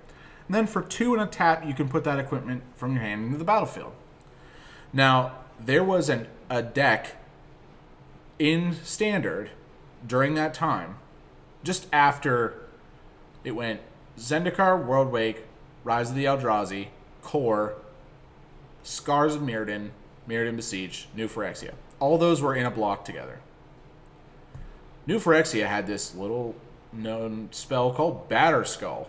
And 0.48 0.54
then 0.54 0.66
for 0.66 0.82
two 0.82 1.14
and 1.14 1.22
a 1.22 1.26
tap, 1.26 1.64
you 1.64 1.74
can 1.74 1.88
put 1.88 2.02
that 2.04 2.18
equipment 2.18 2.64
from 2.74 2.94
your 2.94 3.02
hand 3.02 3.24
into 3.24 3.38
the 3.38 3.44
battlefield. 3.44 3.92
Now, 4.92 5.32
there 5.60 5.84
was 5.84 6.08
an, 6.08 6.26
a 6.50 6.60
deck 6.60 7.16
in 8.40 8.74
standard 8.82 9.50
during 10.04 10.34
that 10.34 10.52
time, 10.52 10.96
just 11.62 11.86
after 11.92 12.66
it 13.44 13.52
went 13.52 13.80
Zendikar, 14.18 14.84
Worldwake, 14.84 15.42
Rise 15.84 16.10
of 16.10 16.16
the 16.16 16.24
Eldrazi, 16.24 16.88
Core, 17.22 17.76
Scars 18.82 19.36
of 19.36 19.42
Mirrodin, 19.42 19.90
Mirrodin 20.28 20.56
Besiege, 20.56 21.06
New 21.14 21.28
Phyrexia. 21.28 21.74
All 22.02 22.18
those 22.18 22.42
were 22.42 22.56
in 22.56 22.66
a 22.66 22.70
block 22.70 23.04
together. 23.04 23.38
New 25.06 25.20
Phyrexia 25.20 25.68
had 25.68 25.86
this 25.86 26.16
little 26.16 26.56
known 26.92 27.46
spell 27.52 27.92
called 27.92 28.28
Batterskull. 28.28 29.06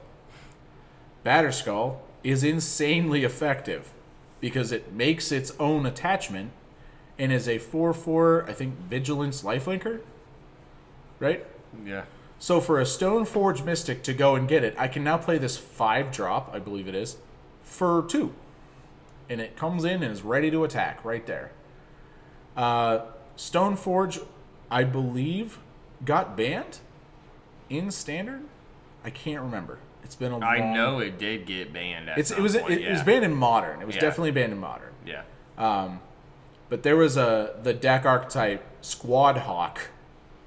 Batter 1.24 1.52
Skull 1.52 2.04
is 2.24 2.44
insanely 2.44 3.24
effective 3.24 3.92
because 4.40 4.72
it 4.72 4.94
makes 4.94 5.32
its 5.32 5.54
own 5.60 5.88
attachment 5.88 6.52
and 7.18 7.32
is 7.32 7.48
a 7.48 7.58
4 7.58 7.96
4, 7.96 8.46
I 8.48 8.54
think, 8.54 8.78
Vigilance 8.78 9.42
Lifelinker. 9.42 10.02
Right? 11.18 11.48
Yeah. 11.84 12.04
So 12.38 12.62
for 12.62 12.80
a 12.80 12.84
Stoneforge 12.84 13.66
Mystic 13.66 14.04
to 14.04 14.14
go 14.14 14.36
and 14.36 14.48
get 14.48 14.64
it, 14.64 14.76
I 14.78 14.88
can 14.88 15.04
now 15.04 15.18
play 15.18 15.40
this 15.40 15.58
5 15.58 16.12
drop, 16.12 16.54
I 16.54 16.60
believe 16.60 16.88
it 16.88 16.94
is, 16.94 17.18
for 17.64 18.04
2. 18.08 18.32
And 19.30 19.42
it 19.42 19.56
comes 19.56 19.84
in 19.84 20.04
and 20.04 20.12
is 20.12 20.22
ready 20.22 20.52
to 20.52 20.64
attack 20.64 21.04
right 21.04 21.26
there. 21.26 21.50
Uh, 22.56 23.00
Stoneforge, 23.38 24.24
I 24.70 24.84
believe, 24.84 25.58
got 26.06 26.38
banned 26.38 26.80
in 27.70 27.92
Standard? 27.92 28.42
I 29.04 29.10
can't 29.10 29.42
remember. 29.42 29.80
It's 30.04 30.16
been 30.16 30.32
a 30.32 30.38
long... 30.38 30.44
I 30.44 30.74
know 30.74 31.00
it 31.00 31.18
did 31.18 31.46
get 31.46 31.74
banned. 31.74 32.10
It's, 32.18 32.32
it 32.32 32.40
was 32.40 32.56
point, 32.56 32.74
it, 32.74 32.82
yeah. 32.82 32.90
it 32.90 32.92
was 32.94 33.04
banned 33.04 33.26
in 33.26 33.34
Modern. 33.34 33.82
It 33.82 33.88
was 33.88 33.96
Yeah. 33.96 34.02
definitely 34.02 34.32
banned 34.32 34.52
in 34.54 34.60
Modern. 34.60 34.92
Yeah. 35.06 35.24
Um, 35.58 36.00
But 36.70 36.84
there 36.84 36.96
was 36.96 37.18
a 37.18 37.56
the 37.62 37.74
deck 37.74 38.06
archetype 38.06 38.64
Squad 38.82 39.38
Hawk 39.40 39.90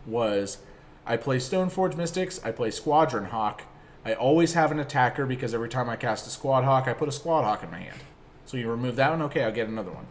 was 0.06 0.58
I 1.06 1.16
play 1.16 1.36
Stoneforge 1.38 1.96
Mystics, 1.96 2.40
I 2.44 2.50
play 2.50 2.70
Squadron 2.70 3.26
Hawk. 3.26 3.62
I 4.04 4.14
always 4.14 4.54
have 4.54 4.72
an 4.72 4.80
attacker 4.80 5.24
because 5.26 5.54
every 5.54 5.68
time 5.68 5.88
I 5.88 5.96
cast 5.96 6.26
a 6.26 6.30
Squad 6.30 6.64
Hawk, 6.64 6.88
I 6.88 6.94
put 6.94 7.08
a 7.08 7.12
Squad 7.12 7.42
Hawk 7.42 7.62
in 7.62 7.70
my 7.70 7.78
hand. 7.78 7.98
So 8.44 8.56
you 8.56 8.68
remove 8.70 8.96
that 8.96 9.10
one, 9.10 9.22
okay, 9.22 9.42
I'll 9.44 9.52
get 9.52 9.68
another 9.68 9.90
one. 9.90 10.06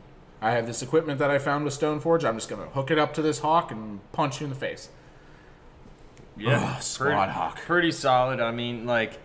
I 0.46 0.52
have 0.52 0.68
this 0.68 0.84
equipment 0.84 1.18
that 1.18 1.32
I 1.32 1.40
found 1.40 1.66
with 1.66 1.74
Stoneforge. 1.74 2.24
I'm 2.24 2.36
just 2.36 2.50
gonna 2.50 2.68
hook 2.68 2.92
it 2.92 3.00
up 3.00 3.16
to 3.16 3.24
this 3.24 3.40
hawk 3.40 3.72
and 3.72 4.00
punch 4.12 4.40
you 4.40 4.44
in 4.44 4.52
the 4.52 4.56
face. 4.56 4.90
Yeah, 6.38 6.76
Ugh, 6.76 6.84
Squad 6.84 7.16
pretty, 7.16 7.32
Hawk. 7.32 7.58
Pretty 7.62 7.92
solid. 7.92 8.40
I 8.40 8.52
mean, 8.52 8.86
like 8.86 9.18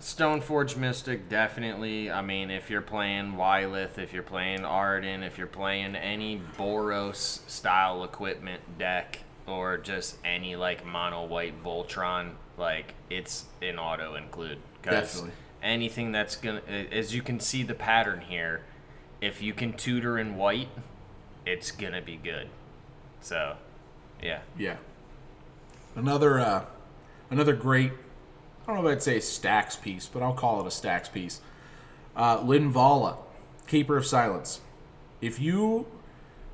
Stoneforge 0.00 0.76
Mystic, 0.76 1.28
definitely. 1.28 2.10
I 2.10 2.22
mean, 2.22 2.50
if 2.50 2.70
you're 2.70 2.80
playing 2.80 3.34
Wyleth, 3.34 3.98
if 3.98 4.12
you're 4.12 4.24
playing 4.24 4.62
Ardenn, 4.62 5.24
if 5.24 5.38
you're 5.38 5.46
playing 5.46 5.94
any 5.94 6.42
Boros 6.58 7.48
style 7.48 8.02
equipment 8.02 8.76
deck, 8.76 9.20
or 9.46 9.78
just 9.78 10.16
any 10.24 10.56
like 10.56 10.84
mono 10.84 11.24
white 11.24 11.62
Voltron, 11.62 12.32
like 12.58 12.94
it's 13.10 13.44
an 13.62 13.78
auto 13.78 14.16
include. 14.16 14.58
Definitely. 14.82 15.30
Anything 15.62 16.10
that's 16.10 16.34
gonna, 16.34 16.62
as 16.90 17.14
you 17.14 17.22
can 17.22 17.38
see 17.38 17.62
the 17.62 17.74
pattern 17.74 18.22
here, 18.22 18.62
if 19.24 19.42
you 19.42 19.52
can 19.52 19.72
tutor 19.72 20.18
in 20.18 20.36
white, 20.36 20.68
it's 21.46 21.70
gonna 21.70 22.02
be 22.02 22.16
good. 22.16 22.48
So, 23.20 23.56
yeah. 24.22 24.40
Yeah. 24.58 24.76
Another 25.94 26.40
uh, 26.40 26.64
another 27.30 27.54
great 27.54 27.92
I 28.66 28.72
don't 28.72 28.82
know 28.82 28.88
if 28.88 28.96
I'd 28.96 29.02
say 29.02 29.20
stacks 29.20 29.76
piece, 29.76 30.08
but 30.08 30.22
I'll 30.22 30.32
call 30.32 30.60
it 30.62 30.66
a 30.66 30.70
stacks 30.70 31.08
piece. 31.08 31.40
Uh, 32.16 32.38
Linvala, 32.38 33.18
Keeper 33.66 33.98
of 33.98 34.06
Silence. 34.06 34.60
If 35.20 35.38
you 35.38 35.86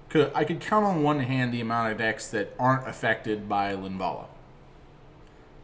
could, 0.09 0.33
I 0.35 0.43
could 0.43 0.61
count 0.61 0.85
on 0.85 1.05
one 1.05 1.21
hand 1.21 1.55
the 1.55 1.61
amount 1.61 1.93
of 1.93 1.99
decks 1.99 2.29
that 2.29 2.53
aren't 2.59 2.89
affected 2.89 3.49
by 3.49 3.75
Linvala. 3.77 4.27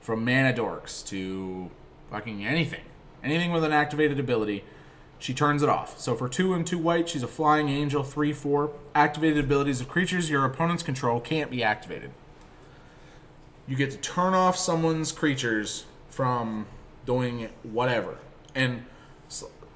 From 0.00 0.24
Mana 0.24 0.52
Dorks 0.52 1.04
to 1.08 1.68
fucking 2.12 2.46
anything, 2.46 2.84
anything 3.24 3.50
with 3.50 3.64
an 3.64 3.72
activated 3.72 4.20
ability, 4.20 4.62
she 5.18 5.34
turns 5.34 5.62
it 5.62 5.68
off. 5.68 5.98
So 5.98 6.14
for 6.14 6.28
two 6.28 6.54
and 6.54 6.66
two 6.66 6.78
white, 6.78 7.08
she's 7.08 7.22
a 7.22 7.28
flying 7.28 7.68
angel, 7.68 8.02
three 8.02 8.32
four. 8.32 8.72
Activated 8.94 9.44
abilities 9.44 9.80
of 9.80 9.88
creatures 9.88 10.30
your 10.30 10.44
opponents 10.44 10.82
control 10.82 11.20
can't 11.20 11.50
be 11.50 11.62
activated 11.62 12.10
you 13.66 13.76
get 13.76 13.90
to 13.90 13.96
turn 13.96 14.34
off 14.34 14.56
someone's 14.56 15.12
creatures 15.12 15.84
from 16.08 16.66
doing 17.04 17.48
whatever. 17.62 18.18
And 18.54 18.84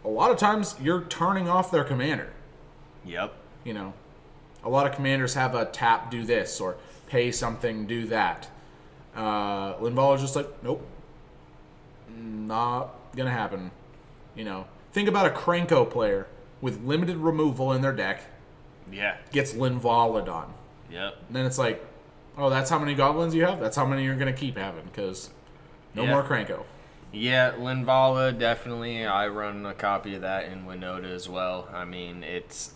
a 0.04 0.08
lot 0.08 0.30
of 0.30 0.38
times 0.38 0.76
you're 0.80 1.02
turning 1.02 1.48
off 1.48 1.70
their 1.70 1.84
commander. 1.84 2.32
Yep. 3.04 3.34
You 3.64 3.74
know, 3.74 3.92
a 4.64 4.68
lot 4.68 4.86
of 4.86 4.94
commanders 4.94 5.34
have 5.34 5.54
a 5.54 5.66
tap, 5.66 6.10
do 6.10 6.24
this, 6.24 6.60
or 6.60 6.76
pay 7.08 7.32
something, 7.32 7.86
do 7.86 8.06
that. 8.06 8.48
Uh, 9.14 9.74
Linvala's 9.80 10.20
just 10.20 10.36
like, 10.36 10.48
nope, 10.62 10.86
not 12.16 12.94
gonna 13.16 13.30
happen. 13.30 13.70
You 14.36 14.44
know, 14.44 14.66
think 14.92 15.08
about 15.08 15.26
a 15.26 15.30
Krenko 15.30 15.88
player 15.88 16.26
with 16.60 16.82
limited 16.84 17.16
removal 17.16 17.72
in 17.72 17.80
their 17.82 17.92
deck 17.92 18.22
Yeah. 18.90 19.16
gets 19.32 19.52
Linvala 19.54 20.24
done. 20.24 20.52
Yep. 20.90 21.14
And 21.28 21.36
then 21.36 21.46
it's 21.46 21.58
like, 21.58 21.84
oh, 22.36 22.50
that's 22.50 22.70
how 22.70 22.78
many 22.78 22.94
goblins 22.94 23.34
you 23.34 23.44
have? 23.46 23.60
That's 23.60 23.76
how 23.76 23.86
many 23.86 24.04
you're 24.04 24.16
going 24.16 24.32
to 24.32 24.38
keep 24.38 24.56
having 24.58 24.84
because 24.86 25.30
no 25.94 26.02
Yeah. 26.04 26.10
more 26.10 26.22
Krenko. 26.22 26.64
Yeah, 27.12 27.52
Linvala 27.58 28.38
definitely. 28.38 29.04
I 29.04 29.26
run 29.28 29.66
a 29.66 29.74
copy 29.74 30.14
of 30.14 30.22
that 30.22 30.44
in 30.44 30.64
Winota 30.64 31.10
as 31.12 31.28
well. 31.28 31.68
I 31.72 31.84
mean, 31.84 32.22
it's 32.22 32.74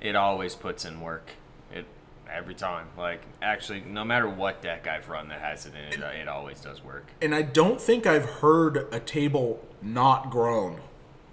it 0.00 0.16
always 0.16 0.54
puts 0.54 0.84
in 0.84 1.00
work. 1.00 1.30
It 1.72 1.84
every 2.30 2.54
time. 2.54 2.86
Like 2.96 3.20
actually, 3.42 3.80
no 3.82 4.02
matter 4.04 4.26
what 4.28 4.62
deck 4.62 4.86
I've 4.86 5.08
run 5.10 5.28
that 5.28 5.40
has 5.40 5.66
it 5.66 5.72
in 5.74 6.02
it, 6.02 6.14
it 6.14 6.28
always 6.28 6.60
does 6.60 6.82
work. 6.82 7.06
And 7.20 7.34
I 7.34 7.42
don't 7.42 7.78
think 7.80 8.06
I've 8.06 8.24
heard 8.24 8.86
a 8.92 9.00
table 9.00 9.62
not 9.82 10.30
groan 10.30 10.80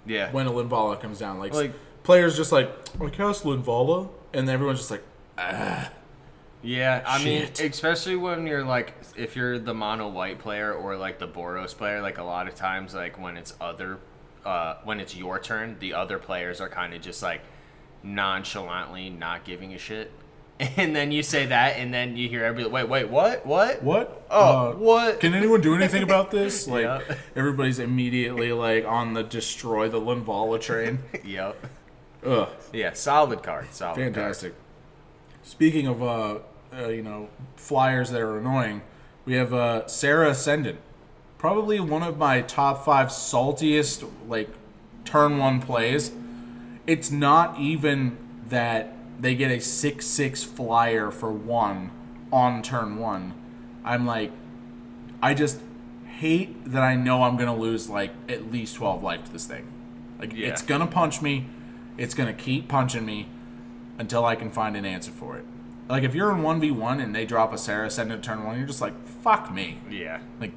Yeah. 0.06 0.30
when 0.32 0.46
a 0.46 0.50
Linvala 0.50 1.00
comes 1.00 1.18
down. 1.18 1.38
Like, 1.38 1.54
Like- 1.54 1.72
players 2.02 2.36
just 2.36 2.50
like, 2.52 2.70
I 3.00 3.08
cast 3.10 3.44
Linvala, 3.44 4.08
and 4.32 4.48
everyone's 4.48 4.78
just 4.80 4.90
like, 4.90 5.02
ah. 5.38 5.90
Yeah, 6.64 7.02
I 7.04 7.18
Shit. 7.18 7.58
mean, 7.60 7.70
especially 7.70 8.14
when 8.16 8.46
you're 8.46 8.64
like, 8.64 8.94
if 9.16 9.34
you're 9.34 9.58
the 9.58 9.74
mono 9.74 10.08
white 10.08 10.38
player 10.38 10.72
or 10.72 10.96
like 10.96 11.18
the 11.18 11.26
Boros 11.26 11.76
player, 11.76 12.00
like 12.00 12.18
a 12.18 12.22
lot 12.22 12.46
of 12.46 12.54
times, 12.54 12.94
like 12.94 13.20
when 13.20 13.36
it's 13.36 13.52
other, 13.60 13.98
uh, 14.44 14.76
when 14.84 15.00
it's 15.00 15.16
your 15.16 15.40
turn, 15.40 15.76
the 15.80 15.94
other 15.94 16.18
players 16.18 16.60
are 16.60 16.68
kind 16.68 16.94
of 16.94 17.00
just 17.02 17.20
like 17.22 17.40
nonchalantly 18.04 19.10
not 19.10 19.44
giving 19.44 19.74
a 19.74 19.78
shit. 19.78 20.10
And 20.76 20.94
then 20.94 21.10
you 21.12 21.22
say 21.22 21.46
that, 21.46 21.76
and 21.76 21.92
then 21.92 22.16
you 22.16 22.28
hear 22.28 22.44
everybody, 22.44 22.72
wait, 22.72 22.88
wait, 22.88 23.08
what? 23.10 23.44
What? 23.46 23.82
What? 23.82 24.26
Oh, 24.30 24.70
Uh, 24.70 24.72
what? 24.76 25.20
Can 25.20 25.34
anyone 25.34 25.60
do 25.60 25.74
anything 25.74 26.02
about 26.02 26.30
this? 26.30 26.66
Like, 26.74 26.84
Yeah. 26.84 27.00
everybody's 27.36 27.78
immediately 27.78 28.52
like 28.52 28.84
on 28.86 29.14
the 29.14 29.22
destroy 29.22 29.88
the 29.88 30.00
Linvala 30.00 30.60
train. 30.60 31.00
Yep. 31.24 31.56
Ugh. 32.24 32.48
Yeah, 32.72 32.92
solid 32.92 33.42
card. 33.42 33.66
Solid 33.72 33.96
card. 33.96 34.14
Fantastic. 34.14 34.54
Speaking 35.42 35.86
of, 35.88 36.02
uh, 36.02 36.38
uh, 36.76 36.88
you 36.88 37.02
know, 37.02 37.28
flyers 37.56 38.10
that 38.10 38.20
are 38.20 38.38
annoying, 38.38 38.82
we 39.24 39.34
have 39.34 39.52
uh, 39.52 39.86
Serra 39.88 40.30
Ascendant, 40.30 40.78
probably 41.38 41.80
one 41.80 42.02
of 42.02 42.16
my 42.18 42.40
top 42.42 42.84
five 42.84 43.08
saltiest 43.08 44.08
like 44.28 44.48
turn 45.04 45.38
one 45.38 45.60
plays. 45.60 46.12
It's 46.86 47.10
not 47.10 47.58
even 47.58 48.16
that 48.48 48.94
they 49.20 49.34
get 49.34 49.50
a 49.50 49.60
six 49.60 50.06
six 50.06 50.42
flyer 50.42 51.10
for 51.10 51.30
one 51.30 51.90
on 52.32 52.62
turn 52.62 52.98
one. 52.98 53.34
I'm 53.84 54.06
like, 54.06 54.32
I 55.22 55.34
just 55.34 55.60
hate 56.06 56.64
that 56.64 56.82
I 56.82 56.94
know 56.94 57.22
I'm 57.24 57.36
gonna 57.36 57.56
lose 57.56 57.88
like 57.88 58.12
at 58.28 58.50
least 58.52 58.76
twelve 58.76 59.02
life 59.02 59.24
to 59.24 59.32
this 59.32 59.46
thing. 59.46 59.66
Like 60.18 60.32
Yeah. 60.32 60.48
it's 60.48 60.62
gonna 60.62 60.86
punch 60.86 61.20
me, 61.22 61.46
it's 61.98 62.14
gonna 62.14 62.32
keep 62.32 62.68
punching 62.68 63.04
me 63.04 63.28
until 63.98 64.24
I 64.24 64.34
can 64.36 64.50
find 64.50 64.76
an 64.76 64.84
answer 64.84 65.10
for 65.10 65.36
it. 65.36 65.44
Like 65.88 66.04
if 66.04 66.14
you're 66.14 66.30
in 66.32 66.42
one 66.42 66.60
v 66.60 66.70
one 66.70 67.00
and 67.00 67.14
they 67.14 67.24
drop 67.26 67.52
a 67.52 67.58
Serra 67.58 67.86
Ascendant 67.88 68.22
to 68.22 68.28
turn 68.28 68.44
one, 68.44 68.56
you're 68.56 68.66
just 68.66 68.80
like, 68.80 68.94
fuck 69.06 69.52
me. 69.52 69.78
Yeah. 69.90 70.20
Like, 70.40 70.52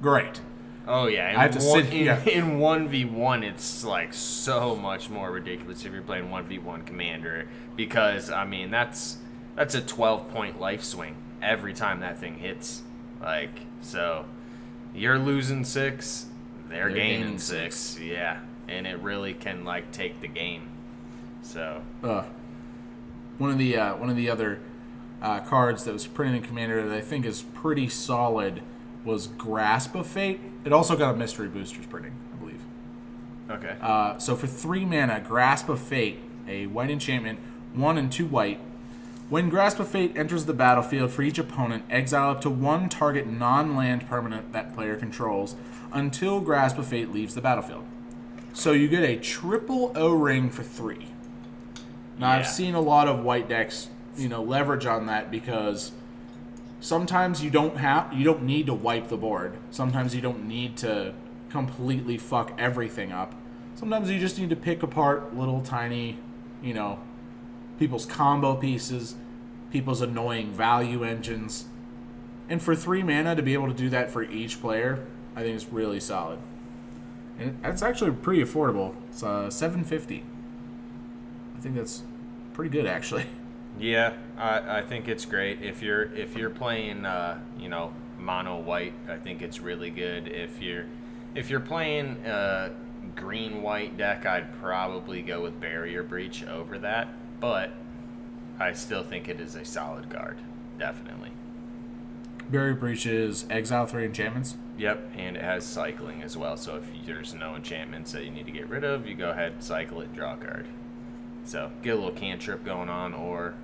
great. 0.00 0.40
Oh 0.88 1.06
yeah, 1.06 1.30
in 1.30 1.36
I 1.36 1.42
have 1.42 1.58
to 1.58 1.64
one, 1.66 1.84
sit- 1.84 1.92
in, 1.94 2.04
yeah. 2.04 2.22
in 2.26 2.58
one 2.58 2.88
v 2.88 3.04
one. 3.04 3.42
It's 3.42 3.84
like 3.84 4.14
so 4.14 4.76
much 4.76 5.10
more 5.10 5.30
ridiculous 5.30 5.84
if 5.84 5.92
you're 5.92 6.02
playing 6.02 6.30
one 6.30 6.44
v 6.44 6.58
one 6.58 6.82
commander 6.82 7.48
because 7.76 8.30
I 8.30 8.44
mean 8.44 8.70
that's 8.70 9.18
that's 9.54 9.74
a 9.74 9.80
twelve 9.80 10.30
point 10.30 10.60
life 10.60 10.84
swing 10.84 11.16
every 11.42 11.74
time 11.74 12.00
that 12.00 12.18
thing 12.18 12.38
hits. 12.38 12.82
Like 13.20 13.60
so, 13.80 14.26
you're 14.94 15.18
losing 15.18 15.64
six, 15.64 16.26
they're, 16.68 16.88
They're 16.88 16.96
gaining, 16.96 17.20
gaining 17.22 17.38
six. 17.38 17.98
Yeah, 17.98 18.40
and 18.68 18.86
it 18.86 18.98
really 19.00 19.34
can 19.34 19.64
like 19.64 19.90
take 19.92 20.20
the 20.20 20.28
game. 20.28 20.68
So 21.42 21.82
Uh, 22.02 22.24
one 23.38 23.50
of 23.50 23.58
the 23.58 23.76
uh, 23.76 23.96
one 23.96 24.10
of 24.10 24.16
the 24.16 24.30
other 24.30 24.60
uh, 25.22 25.40
cards 25.40 25.84
that 25.84 25.92
was 25.92 26.06
printed 26.06 26.36
in 26.36 26.42
Commander 26.42 26.86
that 26.88 26.96
I 26.96 27.00
think 27.00 27.24
is 27.24 27.42
pretty 27.42 27.88
solid 27.88 28.62
was 29.06 29.28
Grasp 29.28 29.94
of 29.94 30.06
Fate. 30.06 30.40
It 30.64 30.72
also 30.72 30.96
got 30.96 31.14
a 31.14 31.16
Mystery 31.16 31.48
Boosters 31.48 31.86
printing, 31.86 32.12
I 32.34 32.36
believe. 32.36 32.60
okay, 33.50 33.76
Uh, 33.80 34.18
so 34.18 34.36
for 34.36 34.46
three 34.46 34.84
mana, 34.84 35.20
Grasp 35.20 35.68
of 35.68 35.80
Fate, 35.80 36.18
a 36.48 36.66
white 36.66 36.90
enchantment, 36.90 37.38
one 37.72 37.96
and 37.96 38.10
two 38.12 38.26
white. 38.26 38.60
When 39.28 39.48
Grasp 39.48 39.80
of 39.80 39.88
Fate 39.88 40.16
enters 40.16 40.44
the 40.44 40.52
battlefield 40.52 41.10
for 41.10 41.22
each 41.22 41.38
opponent, 41.38 41.84
exile 41.90 42.30
up 42.30 42.40
to 42.42 42.50
one 42.50 42.88
target 42.88 43.26
non-land 43.26 44.08
permanent 44.08 44.52
that 44.52 44.74
player 44.74 44.96
controls 44.96 45.56
until 45.92 46.40
Grasp 46.40 46.78
of 46.78 46.86
Fate 46.86 47.12
leaves 47.12 47.34
the 47.34 47.40
battlefield. 47.40 47.84
So 48.52 48.72
you 48.72 48.88
get 48.88 49.02
a 49.02 49.16
triple 49.16 49.92
O 49.96 50.10
ring 50.12 50.48
for 50.50 50.62
three. 50.62 51.08
Now 52.18 52.30
I've 52.30 52.46
seen 52.46 52.74
a 52.74 52.80
lot 52.80 53.08
of 53.08 53.22
white 53.22 53.48
decks, 53.48 53.88
you 54.16 54.28
know, 54.28 54.42
leverage 54.42 54.86
on 54.86 55.06
that 55.06 55.30
because 55.30 55.92
sometimes 56.80 57.42
you 57.42 57.50
don't 57.50 57.76
have 57.78 58.12
you 58.12 58.24
don't 58.24 58.42
need 58.42 58.66
to 58.66 58.74
wipe 58.74 59.08
the 59.08 59.16
board. 59.16 59.56
Sometimes 59.70 60.14
you 60.14 60.20
don't 60.20 60.46
need 60.46 60.76
to 60.78 61.14
completely 61.50 62.18
fuck 62.18 62.52
everything 62.58 63.12
up. 63.12 63.34
Sometimes 63.74 64.10
you 64.10 64.18
just 64.18 64.38
need 64.38 64.50
to 64.50 64.56
pick 64.56 64.82
apart 64.82 65.36
little 65.36 65.60
tiny, 65.60 66.18
you 66.62 66.74
know, 66.74 66.98
people's 67.78 68.06
combo 68.06 68.54
pieces, 68.56 69.16
people's 69.70 70.00
annoying 70.00 70.52
value 70.52 71.04
engines. 71.04 71.66
And 72.48 72.62
for 72.62 72.76
3 72.76 73.02
mana 73.02 73.34
to 73.34 73.42
be 73.42 73.54
able 73.54 73.68
to 73.68 73.74
do 73.74 73.88
that 73.90 74.10
for 74.10 74.22
each 74.22 74.60
player, 74.60 75.04
I 75.34 75.42
think 75.42 75.56
is 75.56 75.66
really 75.66 76.00
solid. 76.00 76.38
And 77.38 77.62
that's 77.62 77.82
actually 77.82 78.12
pretty 78.12 78.42
affordable. 78.42 78.94
It's 79.10 79.22
uh 79.22 79.50
750. 79.50 80.24
I 81.56 81.60
think 81.60 81.74
that's 81.74 82.02
pretty 82.54 82.70
good 82.70 82.86
actually. 82.86 83.26
Yeah, 83.78 84.14
I, 84.38 84.78
I 84.78 84.82
think 84.82 85.08
it's 85.08 85.24
great. 85.24 85.62
If 85.62 85.82
you're 85.82 86.04
if 86.14 86.36
you're 86.36 86.50
playing 86.50 87.04
uh, 87.04 87.40
you 87.58 87.68
know 87.68 87.92
mono 88.18 88.58
white, 88.58 88.94
I 89.08 89.16
think 89.16 89.42
it's 89.42 89.60
really 89.60 89.90
good. 89.90 90.28
If 90.28 90.62
you're 90.62 90.86
if 91.34 91.50
you're 91.50 91.60
playing 91.60 92.24
uh, 92.26 92.70
green 93.14 93.62
white 93.62 93.96
deck, 93.96 94.24
I'd 94.24 94.58
probably 94.60 95.22
go 95.22 95.42
with 95.42 95.60
barrier 95.60 96.02
breach 96.02 96.44
over 96.44 96.78
that. 96.78 97.08
But 97.40 97.72
I 98.58 98.72
still 98.72 99.02
think 99.02 99.28
it 99.28 99.40
is 99.40 99.54
a 99.54 99.64
solid 99.64 100.08
card, 100.08 100.38
definitely. 100.78 101.32
Barrier 102.48 102.74
breaches, 102.74 103.44
exile 103.50 103.86
three 103.86 104.04
enchantments. 104.04 104.56
Yep, 104.78 105.10
and 105.16 105.36
it 105.36 105.42
has 105.42 105.66
cycling 105.66 106.22
as 106.22 106.36
well. 106.36 106.56
So 106.56 106.76
if 106.76 106.84
there's 107.04 107.34
no 107.34 107.56
enchantments 107.56 108.12
that 108.12 108.24
you 108.24 108.30
need 108.30 108.46
to 108.46 108.52
get 108.52 108.68
rid 108.68 108.84
of, 108.84 109.06
you 109.06 109.14
go 109.14 109.30
ahead, 109.30 109.62
cycle 109.62 110.00
it, 110.00 110.14
draw 110.14 110.34
a 110.34 110.36
card. 110.36 110.66
So 111.44 111.70
get 111.82 111.92
a 111.92 111.96
little 111.96 112.12
cantrip 112.12 112.64
going 112.64 112.88
on, 112.88 113.14
or 113.14 113.54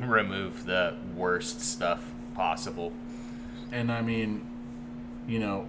remove 0.00 0.66
the 0.66 0.96
worst 1.14 1.60
stuff 1.60 2.12
possible. 2.34 2.92
And 3.72 3.90
I 3.90 4.02
mean, 4.02 4.46
you 5.26 5.38
know, 5.38 5.66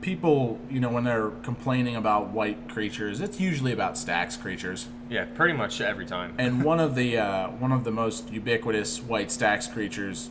people, 0.00 0.58
you 0.70 0.80
know, 0.80 0.90
when 0.90 1.04
they're 1.04 1.30
complaining 1.42 1.96
about 1.96 2.28
white 2.28 2.68
creatures, 2.68 3.20
it's 3.20 3.40
usually 3.40 3.72
about 3.72 3.96
stacks 3.96 4.36
creatures. 4.36 4.88
Yeah, 5.08 5.24
pretty 5.24 5.54
much 5.54 5.80
every 5.80 6.06
time. 6.06 6.34
And 6.38 6.64
one 6.64 6.80
of 6.80 6.94
the 6.94 7.18
uh, 7.18 7.48
one 7.50 7.72
of 7.72 7.84
the 7.84 7.90
most 7.90 8.30
ubiquitous 8.30 9.02
white 9.02 9.30
stacks 9.30 9.66
creatures, 9.66 10.30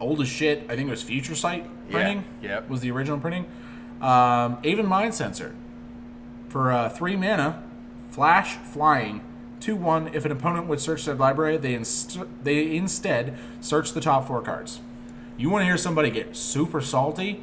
old 0.00 0.20
as 0.20 0.28
shit. 0.28 0.64
I 0.68 0.76
think 0.76 0.88
it 0.88 0.90
was 0.90 1.02
Future 1.02 1.34
Sight 1.34 1.66
printing. 1.90 2.24
Yeah. 2.42 2.50
yep. 2.50 2.68
Was 2.68 2.80
the 2.80 2.90
original 2.90 3.18
printing. 3.18 3.46
Um, 4.00 4.58
Aven 4.64 4.86
Mindcensor 4.86 5.54
for 6.48 6.70
uh, 6.70 6.88
three 6.88 7.16
mana, 7.16 7.62
flash 8.10 8.56
flying. 8.56 9.20
Two 9.60 9.76
one. 9.76 10.10
If 10.14 10.24
an 10.24 10.32
opponent 10.32 10.66
would 10.66 10.80
search 10.80 11.04
their 11.04 11.14
library, 11.14 11.56
they 11.56 11.74
inst- 11.74 12.18
they 12.42 12.76
instead 12.76 13.36
search 13.60 13.92
the 13.92 14.00
top 14.00 14.26
four 14.26 14.42
cards. 14.42 14.80
You 15.36 15.50
want 15.50 15.62
to 15.62 15.66
hear 15.66 15.76
somebody 15.76 16.10
get 16.10 16.36
super 16.36 16.80
salty? 16.80 17.42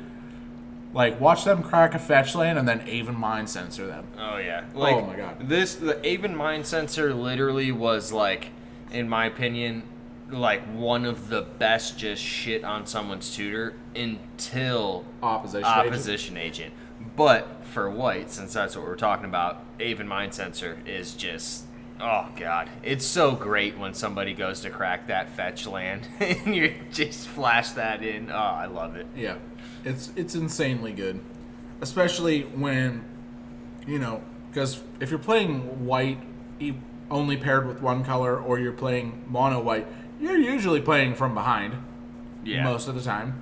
Like 0.94 1.20
watch 1.20 1.44
them 1.44 1.64
crack 1.64 1.96
a 1.96 2.00
fetch 2.00 2.36
land 2.36 2.60
and 2.60 2.68
then 2.68 2.82
Aven 2.82 3.16
Mindcensor 3.16 3.88
them. 3.88 4.08
Oh 4.18 4.38
yeah. 4.38 4.66
Oh 4.76 4.80
like, 4.80 4.96
oh, 4.96 5.02
my 5.02 5.16
God. 5.16 5.50
This 5.50 5.76
the 5.76 5.98
Aven 6.06 6.36
Mindcensor 6.36 7.20
literally 7.20 7.72
was 7.72 8.12
like, 8.12 8.50
in 8.92 9.10
my 9.10 9.26
opinion, 9.26 9.84
like 10.30 10.64
one 10.74 11.06
of 11.06 11.30
the 11.30 11.42
best 11.42 11.98
just 11.98 12.22
shit 12.22 12.64
on 12.64 12.86
someone's 12.86 13.36
tutor 13.36 13.74
until 13.96 15.06
Opposition 15.22 16.38
agent. 16.38 16.38
agent. 16.38 16.74
But 17.16 17.66
for 17.66 17.90
white, 17.90 18.30
since 18.30 18.54
that's 18.54 18.76
what 18.76 18.86
we're 18.86 18.96
talking 18.96 19.26
about, 19.26 19.64
Aven 19.80 20.08
Mindcensor 20.08 20.88
is 20.88 21.14
just 21.14 21.66
oh 22.04 22.28
god. 22.36 22.70
It's 22.84 23.06
so 23.06 23.32
great 23.32 23.78
when 23.80 23.94
somebody 23.94 24.34
goes 24.34 24.62
to 24.62 24.70
crack 24.70 25.08
that 25.08 25.30
fetch 25.32 25.66
land 25.66 26.08
and 26.20 26.56
you 26.56 26.76
just 26.92 27.28
flash 27.28 27.70
that 27.72 28.04
in. 28.04 28.30
Oh, 28.30 28.36
I 28.36 28.66
love 28.68 28.96
it. 28.96 29.08
Yeah, 29.16 29.38
it's 29.84 30.12
it's 30.16 30.36
insanely 30.36 30.92
good, 30.94 31.20
especially 31.82 32.42
when, 32.44 33.04
you 33.88 33.98
know, 34.00 34.22
because 34.52 34.82
if 35.00 35.10
you're 35.10 35.20
playing 35.20 35.86
white 35.86 36.20
only 37.12 37.38
paired 37.38 37.68
with 37.68 37.82
one 37.82 38.04
color, 38.04 38.40
or 38.40 38.60
you're 38.60 38.72
playing 38.72 39.24
mono 39.28 39.60
white, 39.62 39.86
you're 40.20 40.38
usually 40.38 40.82
playing 40.82 41.14
from 41.16 41.34
behind 41.34 41.74
Yeah. 42.44 42.64
most 42.64 42.88
of 42.88 42.96
the 42.96 43.02
time. 43.02 43.40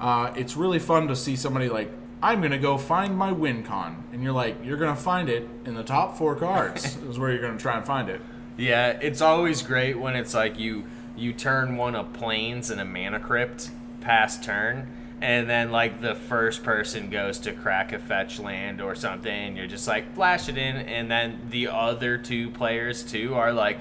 Uh, 0.00 0.32
it's 0.36 0.56
really 0.56 0.78
fun 0.78 1.08
to 1.08 1.16
see 1.16 1.34
somebody 1.36 1.68
like, 1.68 1.90
I'm 2.22 2.40
gonna 2.40 2.58
go 2.58 2.78
find 2.78 3.16
my 3.16 3.32
win 3.32 3.64
con, 3.64 4.04
and 4.12 4.22
you're 4.22 4.32
like, 4.32 4.56
you're 4.64 4.76
gonna 4.76 4.94
find 4.94 5.28
it 5.28 5.48
in 5.66 5.74
the 5.74 5.82
top 5.82 6.16
four 6.16 6.36
cards 6.36 6.96
is 7.08 7.18
where 7.18 7.32
you're 7.32 7.42
gonna 7.42 7.58
try 7.58 7.76
and 7.76 7.84
find 7.84 8.08
it. 8.08 8.20
Yeah, 8.56 8.90
it's 9.00 9.20
always 9.20 9.62
great 9.62 9.98
when 9.98 10.14
it's 10.14 10.34
like 10.34 10.58
you 10.58 10.84
you 11.16 11.32
turn 11.32 11.76
one 11.76 11.94
of 11.94 12.12
planes 12.12 12.70
and 12.70 12.80
a 12.80 12.84
mana 12.84 13.18
crypt 13.20 13.70
past 14.00 14.44
turn, 14.44 15.16
and 15.20 15.48
then 15.50 15.72
like 15.72 16.00
the 16.00 16.14
first 16.14 16.62
person 16.62 17.10
goes 17.10 17.38
to 17.40 17.52
crack 17.52 17.92
a 17.92 17.98
fetch 17.98 18.38
land 18.38 18.80
or 18.80 18.94
something, 18.94 19.32
and 19.32 19.56
you're 19.56 19.66
just 19.66 19.88
like 19.88 20.14
flash 20.14 20.48
it 20.48 20.56
in, 20.56 20.76
and 20.76 21.10
then 21.10 21.48
the 21.50 21.66
other 21.68 22.18
two 22.18 22.50
players 22.50 23.02
too 23.02 23.34
are 23.34 23.52
like, 23.52 23.78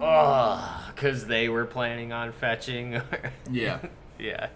oh, 0.00 0.82
because 0.94 1.26
they 1.26 1.48
were 1.48 1.64
planning 1.64 2.12
on 2.12 2.32
fetching. 2.32 3.00
Yeah, 3.50 3.78
yeah, 4.18 4.48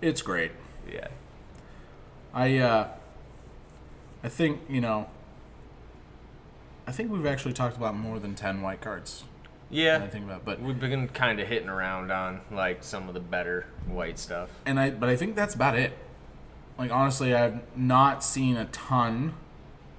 it's 0.00 0.22
great. 0.22 0.52
yeah, 0.90 1.08
I 2.38 2.58
uh 2.58 2.88
I 4.22 4.28
think, 4.28 4.60
you 4.68 4.80
know 4.80 5.08
I 6.86 6.92
think 6.92 7.10
we've 7.12 7.26
actually 7.26 7.52
talked 7.52 7.76
about 7.76 7.96
more 7.96 8.18
than 8.18 8.34
10 8.34 8.62
white 8.62 8.80
cards. 8.80 9.24
yeah. 9.68 10.00
I 10.02 10.06
think 10.06 10.24
about, 10.24 10.44
but 10.44 10.62
We've 10.62 10.78
been 10.80 11.08
kind 11.08 11.38
of 11.40 11.46
hitting 11.48 11.68
around 11.68 12.10
on 12.10 12.40
like 12.50 12.82
some 12.84 13.08
of 13.08 13.14
the 13.14 13.20
better 13.20 13.66
white 13.86 14.18
stuff. 14.18 14.48
and 14.64 14.78
I 14.80 14.90
but 14.90 15.08
I 15.08 15.16
think 15.16 15.34
that's 15.36 15.54
about 15.54 15.76
it. 15.76 15.92
Like 16.78 16.92
honestly, 16.92 17.34
I've 17.34 17.60
not 17.76 18.22
seen 18.22 18.56
a 18.56 18.66
ton 18.66 19.34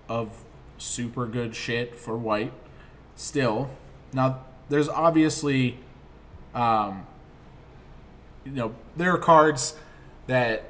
of 0.07 0.43
super 0.77 1.27
good 1.27 1.53
shit 1.55 1.93
for 1.95 2.17
white 2.17 2.53
still. 3.15 3.69
Now, 4.13 4.45
there's 4.69 4.87
obviously 4.87 5.77
um 6.55 7.05
you 8.45 8.51
know, 8.51 8.73
there 8.95 9.13
are 9.13 9.17
cards 9.17 9.75
that 10.27 10.68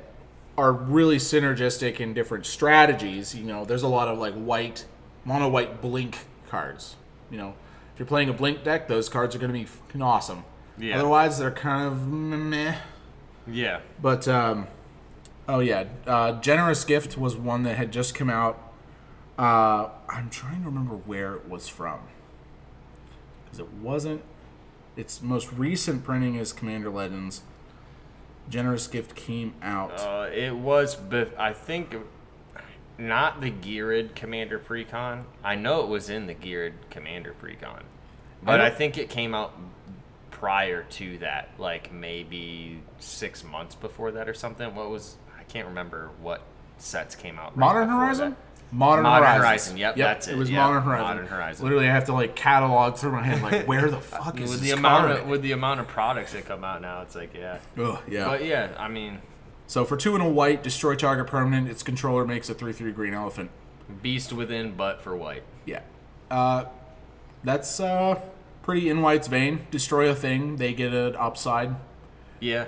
are 0.60 0.72
really 0.72 1.18
synergistic 1.18 2.00
in 2.00 2.14
different 2.14 2.46
strategies. 2.46 3.34
You 3.36 3.46
know, 3.46 3.66
there's 3.66 3.84
a 3.84 3.88
lot 3.88 4.08
of 4.08 4.18
like 4.18 4.34
white, 4.34 4.86
mono 5.26 5.50
white 5.50 5.82
blink 5.82 6.20
cards. 6.50 6.96
You 7.32 7.38
know, 7.38 7.54
if 7.94 8.00
you're 8.00 8.06
playing 8.08 8.30
a 8.30 8.34
blink 8.34 8.64
deck, 8.64 8.88
those 8.88 9.10
cards 9.10 9.36
are 9.36 9.40
going 9.40 9.54
to 9.54 9.60
be 9.94 10.02
awesome. 10.02 10.44
Yeah. 10.78 10.98
Otherwise, 10.98 11.40
they're 11.40 11.52
kind 11.52 11.88
of 11.88 12.08
meh. 12.08 12.76
Yeah, 13.48 13.80
But 14.02 14.28
um, 14.28 14.68
Oh 15.50 15.62
yeah, 15.62 15.86
uh, 16.06 16.34
generous 16.34 16.86
gift 16.86 17.18
was 17.18 17.36
one 17.36 17.64
that 17.64 17.76
had 17.76 17.92
just 17.92 18.14
come 18.14 18.30
out. 18.30 18.72
Uh, 19.36 19.90
I'm 20.08 20.30
trying 20.30 20.62
to 20.62 20.68
remember 20.68 20.94
where 20.94 21.34
it 21.34 21.50
was 21.50 21.68
from 21.68 22.02
because 23.44 23.58
it 23.58 23.74
wasn't. 23.74 24.22
Its 24.96 25.24
most 25.24 25.52
recent 25.52 26.04
printing 26.04 26.36
is 26.36 26.54
Commander 26.54 26.92
Legends. 26.92 27.42
Generous 28.50 28.88
gift 28.88 29.16
came 29.16 29.54
out. 29.62 29.92
Uh, 30.00 30.30
it 30.34 30.56
was, 30.56 30.96
bef- 30.96 31.38
I 31.38 31.54
think, 31.54 31.96
not 32.98 33.42
the 33.42 33.50
Geared 33.50 34.16
Commander 34.16 34.60
Precon. 34.60 35.24
I 35.44 35.56
know 35.56 35.82
it 35.84 35.88
was 35.88 36.10
in 36.10 36.28
the 36.28 36.34
Geared 36.34 36.74
Commander 36.90 37.36
Precon, 37.42 37.82
but 38.44 38.60
I 38.60 38.68
I, 38.68 38.70
think 38.70 38.98
it 38.98 39.10
came 39.10 39.34
out 39.34 39.54
prior 40.32 40.84
to 40.84 41.18
that, 41.20 41.50
like 41.58 41.94
maybe 41.94 42.82
six 43.00 43.44
months 43.44 43.76
before 43.76 44.12
that 44.12 44.28
or 44.28 44.34
something. 44.34 44.74
What 44.76 44.90
was? 44.90 45.18
I 45.40 45.44
can't 45.44 45.68
remember 45.68 46.10
what 46.22 46.42
sets 46.78 47.16
came 47.16 47.38
out. 47.38 47.56
right 47.56 47.58
Modern 47.58 47.90
Horizon. 47.90 48.32
that. 48.32 48.38
Modern, 48.72 49.04
Modern 49.04 49.24
Horizon. 49.28 49.42
Horizon, 49.42 49.78
yep, 49.78 49.96
that's 49.96 50.28
it, 50.28 50.34
It 50.34 50.38
was 50.38 50.50
yep, 50.50 50.58
Modern 50.60 50.84
Horizon. 50.84 51.04
Modern 51.08 51.28
Horizon. 51.28 51.64
Literally, 51.66 51.88
I 51.90 51.92
have 51.92 52.06
to 52.06 52.14
like 52.14 52.36
catalog 52.36 52.98
through 52.98 53.14
my 53.14 53.24
head, 53.24 53.42
like 53.42 53.68
where 53.68 53.90
the 53.90 54.00
fuck 54.00 54.40
is 54.40 54.52
With 54.52 54.60
this 54.62 54.70
the 54.70 54.78
amount 54.78 55.08
card? 55.08 55.20
of 55.22 55.28
with 55.28 55.42
the 55.42 55.54
amount 55.54 55.80
of 55.80 55.88
products 55.88 56.34
that 56.34 56.46
come 56.46 56.64
out 56.64 56.82
now, 56.82 57.02
it's 57.02 57.16
like 57.16 57.34
yeah. 57.34 57.58
Ugh, 57.78 57.98
yeah. 58.08 58.26
But 58.26 58.46
yeah, 58.46 58.70
I 58.78 58.88
mean, 58.88 59.22
so 59.66 59.86
for 59.86 59.98
two 59.98 60.14
and 60.16 60.24
a 60.24 60.30
white, 60.30 60.62
destroy 60.64 60.96
target 60.96 61.28
permanent. 61.28 61.68
Its 61.70 61.82
controller 61.84 62.26
makes 62.26 62.50
a 62.50 62.54
three-three 62.54 62.92
green 62.92 63.14
elephant. 63.14 63.50
beast 64.04 64.32
within, 64.34 64.76
but 64.76 65.02
for 65.02 65.16
white. 65.18 65.44
Yeah. 65.66 65.82
Uh, 66.30 66.66
that's 67.44 67.80
uh, 67.80 68.20
pretty 68.62 68.88
in 68.90 69.02
White's 69.02 69.28
vein. 69.28 69.66
Destroy 69.72 70.10
a 70.10 70.16
thing, 70.16 70.58
they 70.58 70.74
get 70.74 70.94
an 70.94 71.16
upside. 71.16 71.76
Yeah. 72.40 72.66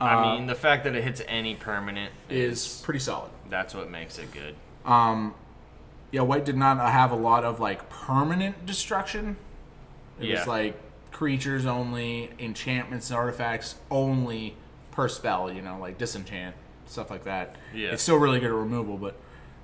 Uh, 0.00 0.04
I 0.04 0.36
mean, 0.36 0.46
the 0.46 0.54
fact 0.54 0.84
that 0.84 0.94
it 0.94 1.02
hits 1.04 1.20
any 1.28 1.54
permanent 1.56 2.12
Is 2.30 2.64
is 2.76 2.82
pretty 2.82 3.00
solid. 3.00 3.30
that's 3.50 3.74
what 3.74 3.90
makes 3.90 4.18
it 4.18 4.30
good. 4.32 4.54
Um, 4.84 5.34
yeah, 6.10 6.22
White 6.22 6.44
did 6.44 6.56
not 6.56 6.78
have 6.78 7.10
a 7.12 7.16
lot 7.16 7.44
of 7.44 7.60
like 7.60 7.88
permanent 7.90 8.66
destruction. 8.66 9.36
It 10.18 10.26
Yeah. 10.26 10.38
was 10.40 10.46
like 10.48 10.76
creatures 11.12 11.66
only, 11.66 12.30
enchantments 12.38 13.10
and 13.10 13.18
artifacts 13.18 13.76
only 13.90 14.56
per 14.90 15.08
spell. 15.08 15.52
You 15.52 15.62
know, 15.62 15.78
like 15.78 15.98
disenchant 15.98 16.56
stuff 16.86 17.10
like 17.10 17.24
that. 17.24 17.56
Yeah. 17.74 17.90
It's 17.90 18.02
still 18.02 18.16
really 18.16 18.40
good 18.40 18.48
at 18.50 18.54
removal, 18.56 18.96
but 18.96 19.14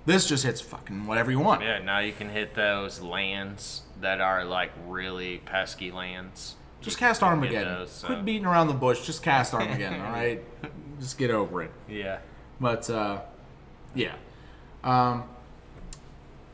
this 0.05 0.29
just 0.29 0.45
hits 0.45 0.61
fucking 0.61 1.07
whatever 1.07 1.31
you 1.33 1.41
want. 1.41 1.63
Yeah, 1.63 1.81
now 1.81 1.99
you 1.99 2.13
can 2.13 2.29
hit 2.29 2.55
those 2.55 3.01
lands 3.01 3.83
that 4.01 4.21
are 4.21 4.45
like 4.45 4.71
really 4.87 5.39
pesky 5.39 5.91
lands. 5.91 6.55
Just 6.81 6.99
cast 6.99 7.23
Armageddon. 7.25 7.65
those, 7.81 7.91
so- 7.91 8.07
Quit 8.07 8.25
beating 8.25 8.47
around 8.47 8.69
the 8.69 8.75
bush. 8.75 9.05
Just 9.05 9.23
cast 9.25 9.53
Armageddon. 9.55 10.01
all 10.05 10.13
right, 10.13 10.45
just 11.01 11.19
get 11.19 11.33
over 11.33 11.63
it. 11.63 11.73
Yeah. 11.89 12.19
But 12.61 12.89
uh, 12.89 13.23
yeah, 13.95 14.15
um, 14.87 15.25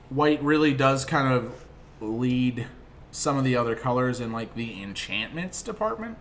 white 0.08 0.42
really 0.42 0.72
does 0.74 1.04
kind 1.04 1.32
of 1.32 1.64
lead 2.00 2.66
some 3.12 3.36
of 3.36 3.44
the 3.44 3.54
other 3.54 3.76
colors 3.76 4.18
in 4.20 4.32
like 4.32 4.54
the 4.54 4.82
enchantments 4.82 5.62
department. 5.62 6.16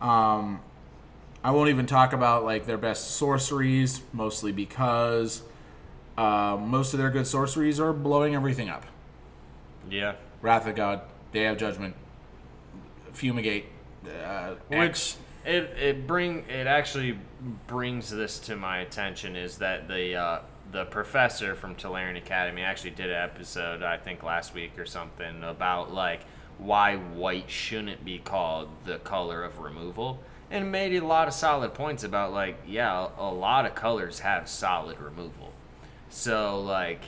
Um, 0.00 0.60
I 1.44 1.50
won't 1.50 1.68
even 1.68 1.86
talk 1.86 2.12
about 2.12 2.44
like 2.44 2.66
their 2.66 2.78
best 2.78 3.12
sorceries, 3.12 4.00
mostly 4.12 4.52
because 4.52 5.42
uh, 6.16 6.58
most 6.60 6.94
of 6.94 6.98
their 6.98 7.10
good 7.10 7.26
sorceries 7.26 7.78
are 7.78 7.92
blowing 7.92 8.34
everything 8.34 8.68
up. 8.68 8.86
Yeah. 9.90 10.14
Wrath 10.40 10.66
of 10.66 10.74
God, 10.74 11.02
Day 11.32 11.46
of 11.46 11.58
Judgment, 11.58 11.94
Fumigate, 13.12 13.66
uh, 14.24 14.54
Which 14.68 15.16
it 15.44 15.64
it 15.78 16.06
bring 16.06 16.44
it 16.48 16.66
actually 16.66 17.18
brings 17.66 18.10
this 18.10 18.38
to 18.40 18.56
my 18.56 18.78
attention 18.78 19.36
is 19.36 19.58
that 19.58 19.88
the 19.88 20.14
uh, 20.14 20.38
the 20.72 20.84
professor 20.86 21.54
from 21.54 21.74
Tolarian 21.74 22.16
Academy 22.16 22.62
actually 22.62 22.90
did 22.90 23.10
an 23.10 23.22
episode 23.22 23.82
I 23.82 23.98
think 23.98 24.22
last 24.22 24.54
week 24.54 24.78
or 24.78 24.86
something 24.86 25.44
about 25.44 25.92
like 25.92 26.20
why 26.58 26.96
white 26.96 27.50
shouldn't 27.50 28.04
be 28.04 28.18
called 28.18 28.68
the 28.84 28.98
color 28.98 29.44
of 29.44 29.58
removal 29.58 30.20
and 30.50 30.72
made 30.72 30.94
a 30.94 31.06
lot 31.06 31.28
of 31.28 31.34
solid 31.34 31.74
points 31.74 32.04
about 32.04 32.32
like 32.32 32.56
yeah 32.66 33.08
a 33.18 33.30
lot 33.30 33.66
of 33.66 33.74
colors 33.74 34.20
have 34.20 34.48
solid 34.48 34.98
removal 34.98 35.52
so 36.08 36.60
like 36.60 37.02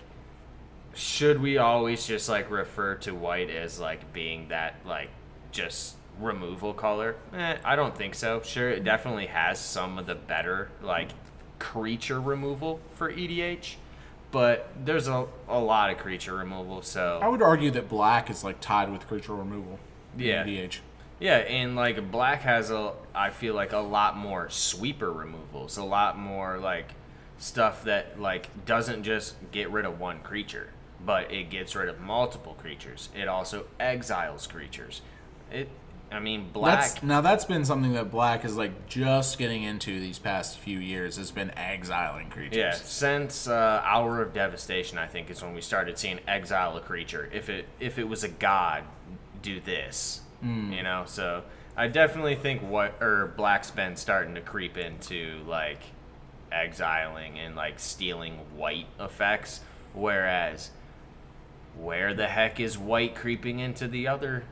should 0.95 1.41
we 1.41 1.59
always 1.59 2.07
just 2.07 2.29
like 2.29 2.51
refer 2.51 2.95
to 2.97 3.15
white 3.15 3.51
as 3.51 3.81
like 3.81 4.13
being 4.13 4.49
that 4.49 4.77
like 4.87 5.09
just 5.51 5.97
removal 6.21 6.73
color? 6.73 7.17
Eh, 7.33 7.57
I 7.65 7.77
don't 7.77 7.97
think 7.97 8.15
so. 8.15 8.41
Sure, 8.43 8.71
it 8.71 8.85
definitely 8.85 9.27
has 9.27 9.59
some 9.59 9.99
of 9.99 10.07
the 10.07 10.15
better 10.15 10.71
like 10.83 11.11
creature 11.65 12.21
removal 12.21 12.79
for 12.93 13.11
EDH, 13.11 13.77
but 14.31 14.69
there's 14.85 15.09
a, 15.09 15.27
a 15.49 15.59
lot 15.59 15.91
of 15.91 15.97
creature 15.97 16.35
removal. 16.37 16.83
So 16.83 17.19
I 17.23 17.29
would 17.29 17.41
argue 17.41 17.71
that 17.71 17.89
black 17.89 18.29
is 18.29 18.45
like 18.45 18.61
tied 18.61 18.93
with 18.93 19.09
creature 19.09 19.35
removal. 19.35 19.79
Yeah. 20.17 20.45
EDH. 20.45 20.79
yeah, 21.19 21.39
and 21.39 21.75
like 21.75 22.11
black 22.13 22.43
has 22.43 22.71
a 22.71 22.93
I 23.15 23.31
feel 23.31 23.55
like 23.55 23.73
a 23.73 23.79
lot 23.79 24.17
more 24.17 24.51
sweeper 24.51 25.11
removals, 25.11 25.79
a 25.79 25.85
lot 25.85 26.19
more 26.19 26.59
like 26.59 26.93
stuff 27.39 27.85
that 27.85 28.21
like 28.21 28.51
doesn't 28.67 29.03
just 29.03 29.35
get 29.51 29.71
rid 29.71 29.87
of 29.87 29.99
one 29.99 30.21
creature, 30.21 30.69
but 31.05 31.33
it 31.33 31.49
gets 31.49 31.75
rid 31.75 31.89
of 31.89 31.99
multiple 31.99 32.55
creatures. 32.61 33.09
It 33.17 33.27
also 33.27 33.65
exiles 33.81 34.47
creatures. 34.47 35.01
It 35.51 35.69
I 36.15 36.21
mean 36.21 36.51
black 36.53 36.81
That's 36.81 37.03
now 37.03 37.21
that's 37.21 37.45
been 37.45 37.65
something 37.65 37.93
that 37.95 38.11
Black 38.11 38.45
is 38.45 38.57
like 38.57 38.87
just 38.87 39.39
getting 39.39 39.65
into 39.65 39.99
these 40.01 40.19
past 40.19 40.59
few 40.59 40.79
years. 40.79 41.17
Has 41.17 41.31
been 41.31 41.51
exiling 41.59 42.31
creatures. 42.31 42.57
Yeah, 42.57 42.73
since 42.73 43.49
uh, 43.49 43.83
Hour 43.85 44.23
of 44.23 44.33
Devastation, 44.33 44.97
I 44.99 45.07
think 45.07 45.31
is 45.31 45.43
when 45.43 45.55
we 45.55 45.61
started 45.61 45.99
seeing 45.99 46.21
exile 46.29 46.77
a 46.77 46.81
creature. 46.81 47.29
If 47.33 47.49
it 47.49 47.67
if 47.81 47.99
it 47.99 48.09
was 48.09 48.23
a 48.23 48.29
god, 48.29 48.85
do 49.43 49.61
this. 49.61 50.21
You 50.73 50.83
know, 50.83 51.05
so 51.07 51.43
I 51.77 51.89
definitely 51.89 52.37
think 52.37 52.63
what 52.63 53.03
or 53.03 53.33
Black's 53.37 53.71
been 53.71 53.97
starting 53.97 54.35
to 54.35 54.41
creep 54.41 54.77
into 54.77 55.41
like 55.47 55.81
exiling 56.53 57.39
and 57.39 57.57
like 57.57 57.81
stealing 57.81 58.35
white 58.57 58.87
effects, 59.01 59.61
whereas 59.95 60.71
where 61.77 62.15
the 62.15 62.29
heck 62.29 62.61
is 62.61 62.79
white 62.79 63.15
creeping 63.15 63.59
into 63.59 63.89
the 63.89 64.07
other 64.07 64.45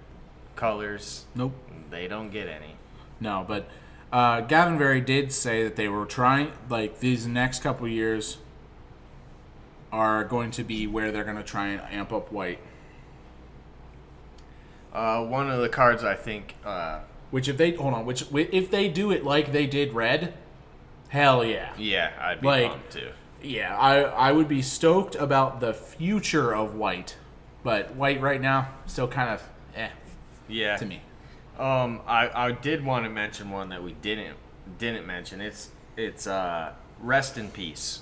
colors? 0.57 1.25
Nope. 1.35 1.53
They 1.91 2.09
don't 2.09 2.31
get 2.31 2.49
any. 2.49 2.77
No, 3.21 3.45
but 3.47 3.69
uh, 4.13 4.41
Gavin 4.43 4.79
Verhey 4.79 5.05
did 5.05 5.33
say 5.33 5.63
that 5.65 5.77
they 5.77 5.89
were 5.89 6.07
trying 6.07 6.53
like 6.69 7.01
these 7.01 7.27
next 7.27 7.63
couple 7.63 7.87
years 7.89 8.39
are 9.93 10.25
going 10.25 10.51
to 10.53 10.65
be 10.65 10.87
where 10.87 11.13
they're 11.13 11.25
going 11.25 11.37
to 11.37 11.43
try 11.43 11.69
and 11.69 11.83
amp 11.91 12.13
up 12.13 12.33
white. 12.33 12.59
Uh, 14.93 15.25
one 15.25 15.51
of 15.51 15.61
the 15.61 15.69
cards 15.69 16.05
I 16.05 16.15
think 16.15 16.55
uh, 16.65 17.01
Which 17.31 17.49
if 17.49 17.57
they 17.57 17.73
hold 17.73 17.95
on, 17.95 18.05
which 18.05 18.25
if 18.33 18.71
they 18.71 18.89
do 18.89 19.11
it 19.11 19.25
like 19.25 19.53
they 19.53 19.67
did 19.67 19.95
red, 19.95 20.35
hell 21.09 21.45
yeah. 21.45 21.73
yeah, 21.79 22.11
I'd 22.21 22.41
be 22.41 22.47
Like- 22.47 22.71
pumped 22.71 22.93
too. 22.93 23.11
Yeah, 23.45 23.77
I 23.77 24.03
I 24.03 24.31
would 24.33 24.47
be 24.47 24.63
stoked 24.63 25.17
about 25.17 25.59
the 25.59 25.75
future 25.75 26.55
of 26.55 26.77
white, 26.77 27.17
but 27.65 27.97
white 27.97 28.21
right 28.21 28.41
now 28.41 28.69
still 28.87 29.09
kind 29.09 29.31
of 29.31 29.43
eh 29.75 29.89
Yeah. 30.53 30.77
to 30.77 30.87
me. 30.87 31.01
Um, 31.59 32.01
I, 32.07 32.31
I 32.49 32.53
did 32.53 32.85
want 32.85 33.05
to 33.05 33.11
mention 33.11 33.51
one 33.51 33.69
that 33.71 33.83
we 33.83 33.93
didn't 33.93 34.37
didn't 34.79 35.07
mention. 35.07 35.41
It's 35.41 35.71
it's 35.97 36.27
uh 36.27 36.73
rest 37.01 37.37
in 37.37 37.51
peace, 37.51 38.01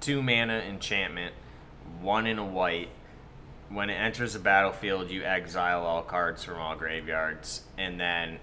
two 0.00 0.22
mana 0.22 0.58
enchantment, 0.58 1.34
one 2.00 2.26
in 2.26 2.38
a 2.38 2.44
white. 2.44 2.88
When 3.68 3.88
it 3.88 3.94
enters 3.94 4.32
the 4.32 4.40
battlefield, 4.40 5.10
you 5.10 5.22
exile 5.22 5.84
all 5.84 6.02
cards 6.02 6.42
from 6.42 6.58
all 6.58 6.74
graveyards, 6.74 7.62
and 7.78 8.00
then 8.00 8.38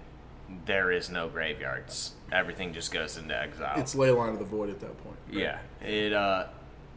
there 0.64 0.90
is 0.90 1.10
no 1.10 1.28
graveyards. 1.28 2.12
Everything 2.32 2.72
just 2.72 2.92
goes 2.92 3.18
into 3.18 3.36
exile. 3.36 3.78
It's 3.78 3.94
Leyline 3.94 4.30
of 4.30 4.38
the 4.38 4.44
Void 4.46 4.70
at 4.70 4.80
that 4.80 4.96
point. 5.04 5.16
Yeah, 5.30 5.58
it 5.82 6.12
uh, 6.12 6.46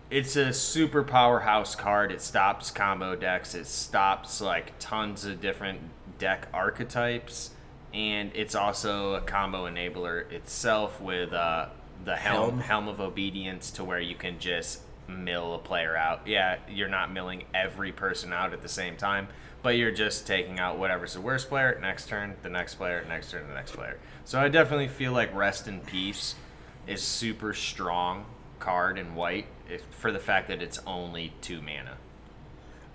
it's 0.10 0.36
a 0.36 0.52
super 0.54 1.04
powerhouse 1.04 1.76
card. 1.76 2.12
It 2.12 2.22
stops 2.22 2.72
combo 2.72 3.16
decks. 3.16 3.54
It 3.56 3.68
stops 3.68 4.42
like 4.42 4.74
tons 4.80 5.26
of 5.26 5.42
different 5.42 5.80
deck 6.22 6.48
archetypes, 6.54 7.50
and 7.96 8.32
it's 8.36 8.54
also 8.54 9.16
a 9.16 9.22
combo 9.22 9.68
enabler 9.68 10.32
itself 10.32 11.02
with 11.02 11.34
uh, 11.34 11.66
the 12.06 12.16
helm 12.16 12.52
Helm. 12.52 12.60
helm 12.60 12.88
of 12.88 13.02
obedience 13.02 13.72
to 13.72 13.84
where 13.84 14.00
you 14.00 14.14
can 14.14 14.40
just 14.40 14.82
mill 15.08 15.56
a 15.56 15.58
player 15.58 15.98
out. 15.98 16.22
Yeah, 16.28 16.58
you're 16.70 16.88
not 16.88 17.12
milling 17.12 17.46
every 17.56 17.92
person 17.92 18.32
out 18.32 18.54
at 18.54 18.62
the 18.62 18.70
same 18.70 18.98
time, 18.98 19.30
but 19.64 19.78
you're 19.78 19.92
just 19.92 20.28
taking 20.28 20.60
out 20.60 20.78
whatever's 20.78 21.16
the 21.16 21.22
worst 21.22 21.50
player 21.50 21.78
next 21.82 22.08
turn, 22.08 22.36
the 22.44 22.50
next 22.50 22.76
player, 22.76 23.04
next 23.10 23.32
turn, 23.32 23.48
the 23.48 23.56
next 23.56 23.72
player. 23.72 23.98
So 24.24 24.40
I 24.40 24.48
definitely 24.48 24.90
feel 24.90 25.12
like 25.12 25.34
Rest 25.36 25.68
in 25.68 25.80
Peace 25.80 26.36
is 26.86 27.02
super 27.02 27.54
strong 27.54 28.26
card 28.60 29.00
in 29.00 29.16
white 29.16 29.48
if, 29.68 29.82
for 29.90 30.12
the 30.12 30.20
fact 30.20 30.48
that 30.50 30.62
it's 30.62 30.80
only 30.86 31.34
two 31.42 31.62
mana. 31.62 31.98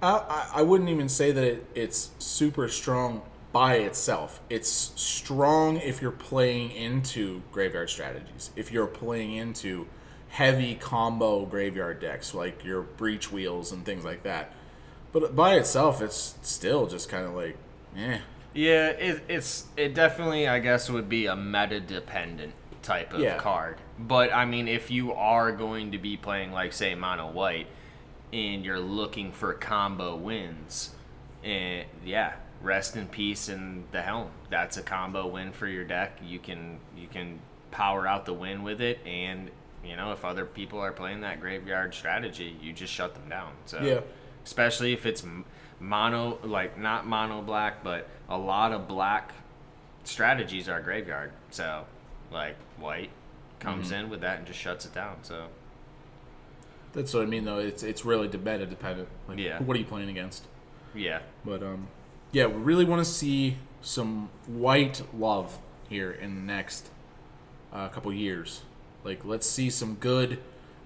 I, 0.03 0.51
I 0.57 0.62
wouldn't 0.62 0.90
even 0.90 1.09
say 1.09 1.32
that 1.32 1.44
it, 1.44 1.66
it's 1.74 2.11
super 2.18 2.68
strong 2.68 3.22
by 3.53 3.76
itself. 3.76 4.40
It's 4.51 4.68
strong 4.68 5.78
if 5.78 6.03
you're 6.03 6.11
playing 6.11 6.70
into 6.72 7.42
graveyard 7.53 7.88
strategies. 7.90 8.51
If 8.57 8.70
you're 8.70 8.86
playing 8.86 9.34
into 9.34 9.86
heavy 10.28 10.74
combo 10.74 11.47
graveyard 11.47 12.01
decks, 12.01 12.34
like 12.34 12.64
your 12.64 12.82
breach 12.82 13.32
wheels 13.32 13.72
and 13.72 13.84
things 13.84 14.05
like 14.05 14.22
that. 14.24 14.53
But 15.12 15.34
by 15.34 15.55
itself, 15.55 16.03
it's 16.03 16.34
still 16.42 16.86
just 16.86 17.09
kind 17.09 17.24
of 17.24 17.34
like, 17.34 17.57
eh. 17.97 18.18
Yeah, 18.55 18.88
it, 18.88 19.22
it's 19.28 19.66
it 19.76 19.94
definitely 19.94 20.49
I 20.49 20.59
guess 20.61 20.88
would 20.90 21.09
be 21.09 21.26
a 21.26 21.36
meta 21.36 21.80
dependent 21.80 22.55
type 22.82 23.12
of 23.12 23.20
Yeah. 23.20 23.36
card. 23.38 23.78
But 23.99 24.32
I 24.32 24.44
mean, 24.44 24.68
if 24.68 24.90
you 24.90 25.12
are 25.12 25.53
going 25.53 25.92
to 25.92 25.99
be 25.99 26.16
playing 26.16 26.53
like 26.53 26.72
say 26.72 26.94
mono 26.94 27.30
white, 27.30 27.66
and 28.37 28.64
you're 28.64 28.80
looking 28.80 29.32
for 29.32 29.55
combo 29.55 30.14
wins, 30.14 30.95
and 31.43 31.87
yeah, 32.05 32.34
rest 32.61 32.95
in 32.95 33.09
peace 33.09 33.49
in 33.49 33.84
the 33.93 34.03
helm. 34.03 34.28
That's 34.51 34.76
a 34.76 34.82
combo 34.82 35.26
win 35.26 35.53
for 35.53 35.66
your 35.66 35.84
deck. 35.84 36.18
You 36.22 36.39
can 36.39 36.78
you 36.97 37.09
can 37.09 37.39
power 37.70 38.07
out 38.07 38.26
the 38.26 38.34
win 38.34 38.62
with 38.62 38.80
it, 38.82 38.99
and 39.07 39.51
you 39.82 39.97
know 39.97 40.12
if 40.12 40.24
other 40.24 40.45
people 40.45 40.78
are 40.78 40.93
playing 40.93 41.22
that 41.22 41.41
graveyard 41.41 41.95
strategy, 41.95 42.57
you 42.61 42.72
just 42.74 42.93
shut 42.93 43.14
them 43.14 43.28
down. 43.28 43.53
So 43.64 43.80
Yeah. 43.80 44.01
especially 44.45 44.93
if 44.93 45.07
it's 45.07 45.24
mono 45.78 46.39
like 46.43 46.78
not 46.78 47.07
mono 47.07 47.43
black 47.43 47.84
but 47.84 48.09
a 48.30 48.39
lot 48.39 48.72
of 48.72 48.89
black 48.89 49.32
strategies 50.05 50.70
are 50.70 50.80
graveyard 50.80 51.30
so 51.51 51.84
like 52.32 52.57
white 52.78 53.11
comes 53.59 53.89
mm-hmm. 53.89 54.05
in 54.05 54.11
with 54.11 54.22
that 54.22 54.39
and 54.39 54.47
just 54.47 54.59
shuts 54.59 54.87
it 54.87 54.95
down 54.95 55.16
so 55.20 55.49
That's 56.97 57.12
what 57.14 57.22
I 57.22 57.26
mean, 57.26 57.44
though. 57.44 57.59
It's 57.59 57.82
it's 57.84 58.05
really 58.05 58.26
meta 58.26 58.66
dependent. 58.66 59.09
Like, 59.28 59.38
Yeah. 59.38 59.62
what 59.62 59.76
are 59.76 59.80
you 59.80 59.86
playing 59.86 60.09
against? 60.09 60.47
yeah 60.94 61.20
But 61.44 61.62
um, 61.62 61.88
yeah, 62.32 62.47
we 62.47 62.55
really 62.55 62.84
want 62.86 63.05
to 63.05 63.11
see 63.11 63.59
some 63.82 64.30
white 64.47 65.03
love 65.16 65.59
here 65.90 66.11
in 66.11 66.34
the 66.34 66.40
next 66.40 66.88
uh, 67.72 67.88
couple 67.90 68.12
years. 68.12 68.62
Like, 69.05 69.24
let's 69.24 69.47
see 69.49 69.68
some 69.70 69.97
good, 69.97 70.38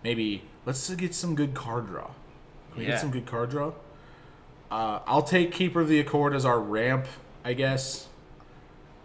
maybe 0.03 0.43
let's 0.67 0.91
get 0.95 1.15
some 1.15 1.35
good 1.37 1.55
card 1.55 1.87
draw. 1.87 2.11
Can 2.73 2.79
we 2.79 2.83
Yeah. 2.85 2.91
get 2.91 3.01
some 3.01 3.11
good 3.13 3.25
card 3.27 3.51
draw? 3.51 3.73
Uh, 4.71 4.99
I'll 5.07 5.23
take 5.23 5.53
Keeper 5.53 5.81
of 5.81 5.89
the 5.89 6.01
Accord 6.01 6.35
as 6.35 6.45
our 6.45 6.61
ramp, 6.61 7.07
I 7.45 7.53
guess. 7.55 8.09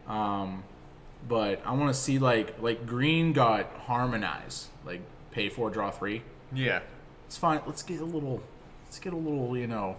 Um, 0.07 0.63
but 1.27 1.61
I 1.65 1.71
want 1.73 1.93
to 1.93 1.99
see 1.99 2.17
like 2.19 2.59
like 2.61 2.85
green 2.87 3.31
got 3.33 3.67
harmonize, 3.85 4.69
like 4.85 5.01
pay 5.31 5.49
four 5.49 5.69
draw 5.69 5.91
three. 5.91 6.23
yeah 6.53 6.79
It's 7.25 7.37
fine. 7.37 7.61
Let's 7.65 7.83
get 7.83 8.01
a 8.01 8.05
little. 8.05 8.41
Let's 8.85 8.99
get 8.99 9.13
a 9.13 9.17
little, 9.17 9.57
you 9.57 9.67
know, 9.67 9.97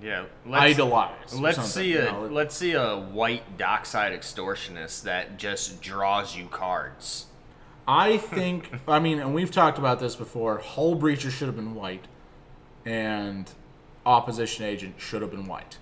yeah 0.00 0.24
let's, 0.44 0.74
idolize. 0.74 1.34
let's 1.34 1.64
see 1.72 1.92
you 1.92 2.00
a 2.00 2.04
know, 2.04 2.26
let's 2.26 2.56
see 2.56 2.72
a 2.72 2.96
white 2.96 3.56
dockside 3.56 4.12
extortionist 4.12 5.02
that 5.04 5.38
just 5.38 5.80
draws 5.80 6.36
you 6.36 6.46
cards 6.46 7.26
I 7.86 8.18
think. 8.18 8.70
I 8.86 8.98
mean, 9.00 9.18
and 9.18 9.34
we've 9.34 9.50
talked 9.50 9.78
about 9.78 9.98
this 9.98 10.14
before. 10.14 10.60
Hullbreacher 10.60 11.30
should 11.30 11.48
have 11.48 11.56
been 11.56 11.74
white, 11.74 12.06
and 12.84 13.50
opposition 14.06 14.64
agent 14.64 14.94
should 14.98 15.22
have 15.22 15.30
been 15.30 15.46
white. 15.46 15.78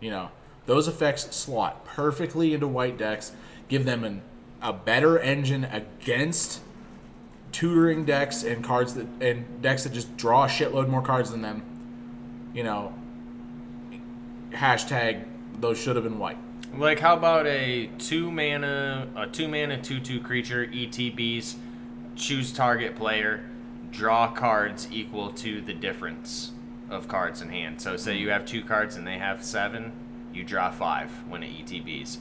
You 0.00 0.10
know, 0.10 0.30
those 0.66 0.88
effects 0.88 1.34
slot 1.36 1.84
perfectly 1.84 2.54
into 2.54 2.66
white 2.66 2.96
decks. 2.96 3.32
Give 3.68 3.84
them 3.84 4.04
an, 4.04 4.22
a 4.62 4.72
better 4.72 5.18
engine 5.18 5.64
against 5.64 6.60
tutoring 7.54 8.04
decks 8.04 8.42
and 8.42 8.64
cards 8.64 8.94
that 8.94 9.06
and 9.20 9.44
decks 9.62 9.84
that 9.84 9.92
just 9.92 10.14
draw 10.16 10.44
a 10.44 10.48
shitload 10.48 10.88
more 10.88 11.00
cards 11.00 11.30
than 11.30 11.40
them. 11.40 11.62
You 12.52 12.64
know, 12.64 12.92
hashtag 14.50 15.24
those 15.60 15.80
should 15.80 15.94
have 15.94 16.04
been 16.04 16.18
white. 16.18 16.36
Like 16.76 16.98
how 16.98 17.14
about 17.14 17.46
a 17.46 17.88
two 17.98 18.32
mana 18.32 19.08
a 19.14 19.28
two 19.28 19.46
mana 19.46 19.80
two 19.80 20.00
two 20.00 20.20
creature 20.20 20.66
ETBs 20.66 21.54
choose 22.16 22.52
target 22.52 22.96
player 22.96 23.44
draw 23.92 24.32
cards 24.32 24.88
equal 24.90 25.30
to 25.30 25.60
the 25.60 25.72
difference 25.72 26.50
of 26.90 27.06
cards 27.06 27.40
in 27.40 27.50
hand. 27.50 27.80
So 27.80 27.96
say 27.96 28.16
you 28.16 28.30
have 28.30 28.44
two 28.44 28.62
cards 28.62 28.96
and 28.96 29.06
they 29.06 29.18
have 29.18 29.44
seven, 29.44 29.92
you 30.32 30.42
draw 30.42 30.72
five 30.72 31.10
when 31.28 31.44
it 31.44 31.50
ETBs. 31.50 32.18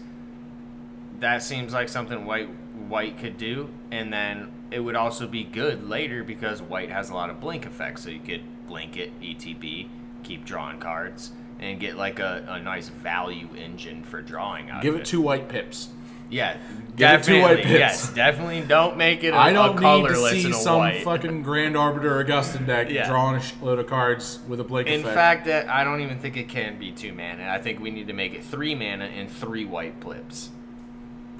That 1.19 1.41
seems 1.41 1.73
like 1.73 1.89
something 1.89 2.25
white 2.25 2.49
white 2.87 3.17
could 3.17 3.37
do, 3.37 3.69
and 3.89 4.13
then 4.13 4.51
it 4.73 4.79
would 4.79 4.95
also 4.95 5.27
be 5.27 5.43
good 5.43 5.87
later 5.87 6.23
because 6.23 6.61
white 6.61 6.89
has 6.89 7.09
a 7.09 7.13
lot 7.13 7.29
of 7.29 7.39
blink 7.39 7.65
effects. 7.65 8.03
So 8.03 8.09
you 8.09 8.19
could 8.19 8.41
blink 8.67 8.97
it, 8.97 9.11
ETB, 9.21 9.87
keep 10.23 10.45
drawing 10.45 10.79
cards, 10.79 11.31
and 11.59 11.79
get 11.79 11.95
like 11.97 12.19
a, 12.19 12.45
a 12.49 12.59
nice 12.59 12.89
value 12.89 13.49
engine 13.57 14.03
for 14.03 14.21
drawing 14.21 14.69
out 14.69 14.81
Give 14.81 14.95
of 14.95 15.01
it 15.01 15.05
two 15.05 15.21
white 15.21 15.47
pips. 15.49 15.89
yeah, 16.29 16.57
Give 16.95 17.09
it 17.09 17.23
two 17.23 17.41
white 17.41 17.57
definitely. 17.57 17.63
pips. 17.63 17.69
Yes, 17.79 18.13
definitely. 18.13 18.61
Don't 18.61 18.97
make 18.97 19.23
it 19.23 19.29
a, 19.33 19.35
I 19.37 19.49
a 19.51 19.53
don't 19.53 19.79
need 19.79 20.07
to 20.07 20.15
see 20.29 20.51
some 20.53 20.79
white. 20.79 21.03
fucking 21.03 21.43
Grand 21.43 21.75
Arbiter 21.77 22.19
Augustin 22.19 22.65
deck 22.65 22.89
Yeah. 22.89 23.07
drawing 23.07 23.35
a 23.35 23.39
shitload 23.39 23.79
of 23.79 23.87
cards 23.87 24.39
with 24.47 24.59
a 24.59 24.63
blink 24.63 24.87
In 24.87 25.01
effect. 25.01 25.15
fact, 25.15 25.45
that 25.45 25.69
I 25.69 25.83
don't 25.83 26.01
even 26.01 26.17
think 26.19 26.35
it 26.37 26.49
can 26.49 26.79
be 26.79 26.91
two 26.91 27.13
mana. 27.13 27.47
I 27.49 27.59
think 27.59 27.79
we 27.79 27.91
need 27.91 28.07
to 28.07 28.13
make 28.13 28.33
it 28.33 28.43
three 28.43 28.73
mana 28.75 29.05
and 29.05 29.29
three 29.29 29.65
white 29.65 29.99
blips. 29.99 30.49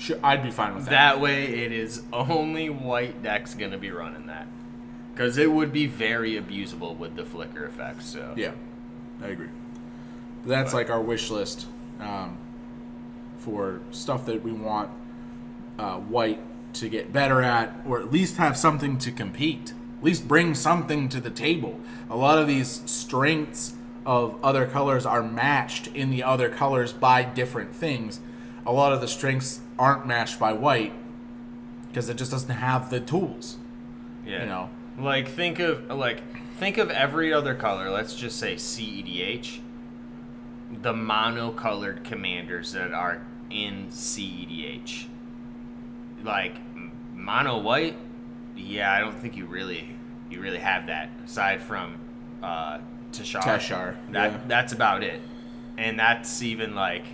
Sure, 0.04 0.20
I'd 0.22 0.44
be 0.44 0.52
fine 0.52 0.76
with 0.76 0.84
that. 0.86 0.92
That 0.92 1.22
way, 1.22 1.46
it 1.46 1.72
is 1.72 2.04
only 2.12 2.70
white 2.70 3.24
decks 3.24 3.54
gonna 3.54 3.78
be 3.78 3.90
running 3.90 4.28
that, 4.28 4.48
because 5.14 5.38
it 5.38 5.50
would 5.50 5.72
be 5.72 5.88
very 5.88 6.34
abusable 6.34 6.98
with 6.98 7.16
the 7.16 7.24
flicker 7.24 7.64
effects. 7.64 8.08
So 8.08 8.34
Yeah, 8.36 8.52
I 9.22 9.28
agree. 9.28 9.48
That's 10.46 10.74
like 10.74 10.90
our 10.90 11.00
wish 11.00 11.30
list 11.30 11.68
um, 12.02 12.38
for 13.38 13.80
stuff 13.92 14.26
that 14.26 14.44
we 14.44 14.52
want 14.52 14.90
uh, 15.80 16.00
white 16.00 16.42
to 16.74 16.90
get 16.90 17.14
better 17.14 17.42
at, 17.42 17.74
or 17.88 18.02
at 18.02 18.12
least 18.12 18.36
have 18.36 18.58
something 18.58 18.98
to 18.98 19.10
compete. 19.10 19.74
At 20.00 20.04
least 20.04 20.28
bring 20.28 20.54
something 20.54 21.08
to 21.08 21.22
the 21.22 21.30
table. 21.30 21.80
A 22.10 22.18
lot 22.18 22.40
of 22.40 22.48
these 22.48 22.82
strengths 22.86 23.76
of 24.06 24.38
other 24.44 24.66
colors 24.66 25.06
are 25.06 25.24
matched 25.24 25.88
in 25.88 26.10
the 26.10 26.24
other 26.24 26.50
colors 26.50 26.92
by 26.92 27.24
different 27.24 27.74
things. 27.74 28.20
A 28.66 28.72
lot 28.72 28.94
of 28.94 29.02
the 29.02 29.08
strengths 29.08 29.62
aren't 29.78 30.06
matched 30.08 30.40
by 30.40 30.54
white 30.54 30.94
because 31.88 32.10
it 32.10 32.18
just 32.18 32.32
doesn't 32.32 32.50
have 32.50 32.90
the 32.90 33.00
tools. 33.00 33.58
yeah, 34.26 34.42
You 34.42 34.46
know. 34.48 34.70
like 34.98 35.28
think 35.28 35.60
of 35.60 35.90
like 35.90 36.22
think 36.58 36.78
of 36.78 36.90
every 36.90 37.34
other 37.34 37.56
color. 37.56 37.90
Let's 37.90 38.16
just 38.16 38.40
say 38.40 38.56
CEDH. 38.56 39.60
The 40.82 40.94
mono-colored 40.94 42.04
commanders 42.04 42.72
that 42.72 42.94
are 42.94 43.22
in 43.50 43.88
CEDH. 43.90 45.06
Like 46.24 46.56
mono 47.14 47.60
white, 47.60 47.96
yeah, 48.56 48.92
I 48.92 49.00
don't 49.00 49.16
think 49.16 49.36
you 49.38 49.46
really 49.46 49.88
you 50.30 50.42
really 50.42 50.60
have 50.60 50.88
that 50.88 51.10
aside 51.26 51.62
from 51.62 51.98
uh, 52.42 52.80
Teshar. 53.12 53.42
Teshar, 53.42 53.96
That 54.12 54.32
yeah. 54.32 54.40
that's 54.48 54.74
about 54.74 55.04
it, 55.04 55.22
and 55.78 56.00
that's 56.00 56.42
even 56.42 56.74
like 56.76 57.06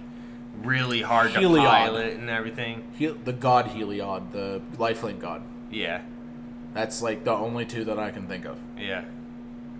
really 0.64 1.02
hard 1.02 1.34
to 1.34 1.40
Heliod. 1.40 1.66
pilot 1.66 2.14
and 2.18 2.30
everything. 2.30 2.84
Hel- 3.00 3.18
the 3.24 3.34
god 3.34 3.68
Heliod, 3.68 4.32
the 4.32 4.62
lifelink 4.78 5.20
god. 5.20 5.42
Yeah, 5.72 6.02
That's 6.74 7.02
like 7.02 7.24
the 7.24 7.32
only 7.34 7.66
two 7.66 7.84
that 7.86 8.00
I 8.00 8.12
can 8.12 8.28
think 8.28 8.46
of. 8.46 8.58
yeah. 8.78 9.06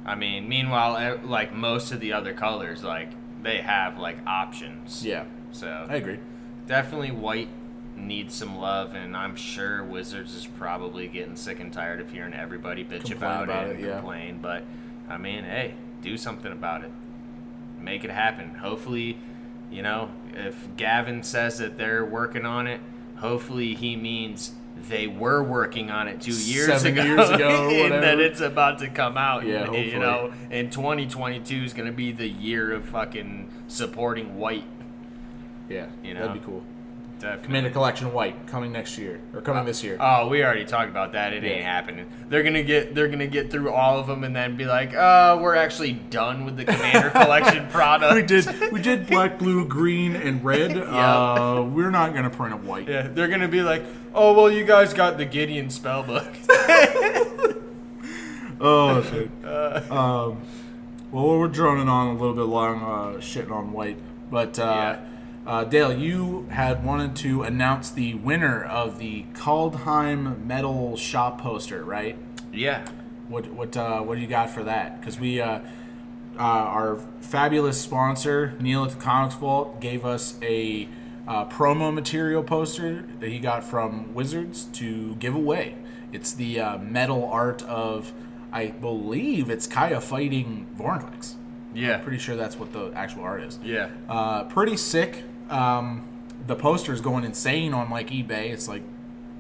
I 0.06 0.16
mean, 0.16 0.48
meanwhile, 0.50 1.20
like 1.24 1.54
most 1.54 1.92
of 1.92 2.00
the 2.00 2.14
other 2.14 2.34
colors, 2.34 2.84
like 2.84 3.10
they 3.44 3.58
have 3.58 4.00
like 4.00 4.18
options. 4.26 5.06
Yeah, 5.06 5.26
So 5.52 5.86
I 5.90 5.96
agree. 5.96 6.20
definitely 6.68 7.12
white 7.12 7.50
needs 7.96 8.34
some 8.34 8.58
love, 8.58 8.96
and 8.96 9.16
I'm 9.16 9.36
sure 9.36 9.84
Wizards 9.84 10.34
is 10.34 10.46
probably 10.48 11.08
getting 11.10 11.36
sick 11.36 11.60
and 11.60 11.72
tired 11.72 12.00
of 12.00 12.10
hearing 12.12 12.34
everybody 12.34 12.84
bitch 12.84 13.02
Complain 13.06 13.18
about, 13.20 13.44
about 13.44 13.68
it 13.68 13.76
and 13.76 13.86
yeah. 13.86 13.94
complain. 13.98 14.40
But 14.42 14.64
I 15.10 15.18
mean, 15.18 15.44
hey, 15.44 15.74
do 16.02 16.18
something 16.18 16.52
about 16.52 16.84
it. 16.84 16.92
Make 17.80 18.04
it 18.04 18.10
happen. 18.10 18.56
Hopefully, 18.56 19.18
you 19.72 19.82
know, 19.82 20.10
if 20.34 20.56
Gavin 20.78 21.24
says 21.24 21.60
that 21.60 21.78
they're 21.78 22.06
working 22.06 22.46
on 22.46 22.68
it, 22.68 22.82
hopefully 23.18 23.76
he 23.76 23.96
means 23.96 24.54
they 24.88 25.08
were 25.08 25.44
working 25.44 25.92
on 25.92 26.08
it 26.08 26.22
two 26.22 26.32
years 26.32 26.68
Seven 26.68 26.98
ago, 26.98 27.04
years 27.04 27.30
ago 27.30 27.70
and 27.70 27.94
that 28.04 28.20
it's 28.20 28.40
about 28.40 28.80
to 28.80 28.88
come 28.88 29.18
out. 29.18 29.46
Yeah, 29.46 29.58
and, 29.58 29.66
hopefully. 29.66 29.92
you 29.92 30.00
know, 30.00 30.34
and 30.50 30.72
2022 30.72 31.64
is 31.64 31.74
going 31.74 31.88
to 31.88 31.96
be 31.96 32.12
the 32.12 32.28
year 32.28 32.72
of 32.72 32.86
fucking 32.86 33.52
supporting 33.68 34.38
white. 34.38 34.66
Yeah, 35.68 35.88
You 36.04 36.14
know? 36.14 36.22
that'd 36.22 36.42
be 36.42 36.46
cool. 36.46 36.64
Definitely. 37.20 37.46
Commander 37.46 37.70
Collection 37.72 38.14
White 38.14 38.48
coming 38.48 38.72
next 38.72 38.98
year 38.98 39.20
or 39.34 39.42
coming 39.42 39.66
this 39.66 39.84
year. 39.84 39.98
Oh, 40.00 40.28
we 40.30 40.42
already 40.44 40.64
talked 40.64 40.90
about 40.90 41.12
that. 41.12 41.34
It 41.34 41.44
ain't 41.44 41.64
happening. 41.66 42.10
They're 42.30 42.44
gonna 42.44 42.64
get 42.64 42.96
they're 42.96 43.10
gonna 43.10 43.28
get 43.28 43.52
through 43.52 43.72
all 43.72 44.00
of 44.00 44.08
them 44.08 44.24
and 44.24 44.34
then 44.36 44.56
be 44.56 44.66
like, 44.66 44.94
"Uh, 44.96 45.38
we're 45.42 45.56
actually 45.56 45.94
done 45.94 46.46
with 46.46 46.56
the 46.56 46.64
Commander 46.66 47.10
Collection 47.14 47.68
product." 47.68 48.16
we 48.16 48.22
did 48.22 48.72
we 48.72 48.82
did 48.90 49.06
black, 49.08 49.38
blue, 49.38 49.66
green, 49.66 50.16
and 50.16 50.44
red. 50.44 50.78
Uh, 50.78 51.66
we're 51.70 51.92
not 51.92 52.14
gonna 52.14 52.30
print 52.30 52.54
a 52.54 52.58
white. 52.58 52.88
Yeah, 52.88 53.08
they're 53.08 53.28
gonna 53.28 53.48
be 53.50 53.62
like, 53.62 53.84
"Oh, 54.14 54.34
well, 54.34 54.50
you 54.50 54.64
guys 54.64 54.94
got 54.94 55.18
the 55.18 55.26
Gideon 55.26 55.68
spellbook." 55.68 56.36
Oh 58.62 59.02
shit. 59.04 59.30
um, 59.90 60.42
well, 61.12 61.40
we're 61.40 61.48
droning 61.48 61.88
on 61.88 62.08
a 62.08 62.12
little 62.14 62.36
bit 62.36 62.44
long, 62.44 62.82
uh, 62.82 63.18
shitting 63.20 63.52
on 63.52 63.72
white, 63.72 63.98
but 64.30 64.60
uh, 64.60 64.98
uh, 65.46 65.64
Dale, 65.64 65.98
you 65.98 66.48
had 66.52 66.84
wanted 66.84 67.16
to 67.18 67.44
announce 67.44 67.90
the 67.90 68.14
winner 68.16 68.64
of 68.64 69.00
the 69.00 69.24
Kaldheim 69.34 70.44
Metal 70.46 70.96
Shop 70.96 71.42
poster, 71.42 71.84
right? 71.84 72.18
Yeah. 72.54 72.88
What 73.28 73.48
what 73.48 73.76
uh, 73.78 74.02
what 74.02 74.16
do 74.16 74.22
you 74.22 74.28
got 74.28 74.50
for 74.50 74.64
that? 74.64 75.00
Because 75.00 75.20
we 75.20 75.40
uh, 75.42 75.60
uh, 76.38 76.42
our 76.42 76.98
fabulous 77.22 77.80
sponsor 77.80 78.56
Neil 78.60 78.86
at 78.86 78.92
the 78.92 78.96
Comics 78.98 79.36
Vault 79.36 79.80
gave 79.80 80.06
us 80.06 80.38
a 80.42 80.88
uh, 81.28 81.46
promo 81.46 81.94
material 81.94 82.44
poster 82.44 83.06
that 83.20 83.30
he 83.30 83.40
got 83.40 83.64
from 83.64 84.14
Wizards 84.14 84.66
to 84.74 85.16
give 85.16 85.36
away. 85.36 85.76
It's 86.12 86.34
the 86.34 86.60
uh, 86.60 86.78
metal 86.80 87.30
art 87.32 87.62
of 87.64 88.12
I 88.52 88.68
believe 88.68 89.50
it's 89.50 89.68
Kaya 89.68 90.02
fighting 90.02 90.66
Vorinclex. 90.78 91.36
Yeah. 91.74 92.00
Pretty 92.00 92.18
sure 92.18 92.36
that's 92.36 92.58
what 92.58 92.74
the 92.74 92.92
actual 92.96 93.24
art 93.24 93.44
is. 93.44 93.60
Yeah. 93.64 93.90
Uh, 94.08 94.46
pretty 94.46 94.76
sick. 94.76 95.24
Um, 95.50 96.08
the 96.48 96.56
poster 96.56 96.94
is 96.94 97.02
going 97.02 97.24
insane 97.24 97.74
on 97.74 97.90
like 97.90 98.10
eBay. 98.10 98.52
It's 98.52 98.68
like, 98.68 98.84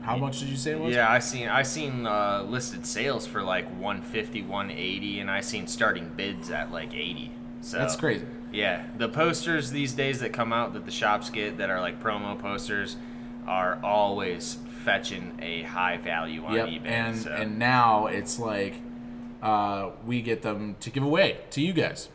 how 0.01 0.15
much 0.17 0.39
did 0.39 0.49
you 0.49 0.57
say 0.57 0.71
it 0.71 0.79
was? 0.79 0.93
Yeah, 0.95 1.09
I 1.11 1.19
seen 1.19 1.47
I 1.49 1.63
seen 1.63 2.05
uh, 2.05 2.43
listed 2.47 2.85
sales 2.85 3.25
for 3.27 3.41
like 3.43 3.65
150, 3.79 4.43
180, 4.43 5.19
and 5.19 5.29
I 5.29 5.41
seen 5.41 5.67
starting 5.67 6.09
bids 6.15 6.49
at 6.51 6.71
like 6.71 6.93
80. 6.93 7.31
So 7.61 7.77
That's 7.77 7.95
crazy. 7.95 8.25
Yeah, 8.51 8.85
the 8.97 9.09
posters 9.09 9.71
these 9.71 9.93
days 9.93 10.19
that 10.21 10.33
come 10.33 10.51
out 10.53 10.73
that 10.73 10.85
the 10.85 10.91
shops 10.91 11.29
get 11.29 11.57
that 11.57 11.69
are 11.69 11.81
like 11.81 12.01
promo 12.01 12.39
posters 12.39 12.95
are 13.47 13.79
always 13.83 14.57
fetching 14.85 15.37
a 15.41 15.63
high 15.63 15.97
value 15.97 16.43
on 16.45 16.53
Yep. 16.55 16.67
eBay. 16.67 16.85
And 16.87 17.17
so. 17.17 17.31
and 17.31 17.59
now 17.59 18.07
it's 18.07 18.39
like, 18.39 18.75
uh, 19.43 19.89
we 20.05 20.21
get 20.21 20.41
them 20.41 20.75
to 20.79 20.89
give 20.89 21.03
away 21.03 21.37
to 21.51 21.61
you 21.61 21.73
guys. 21.73 22.09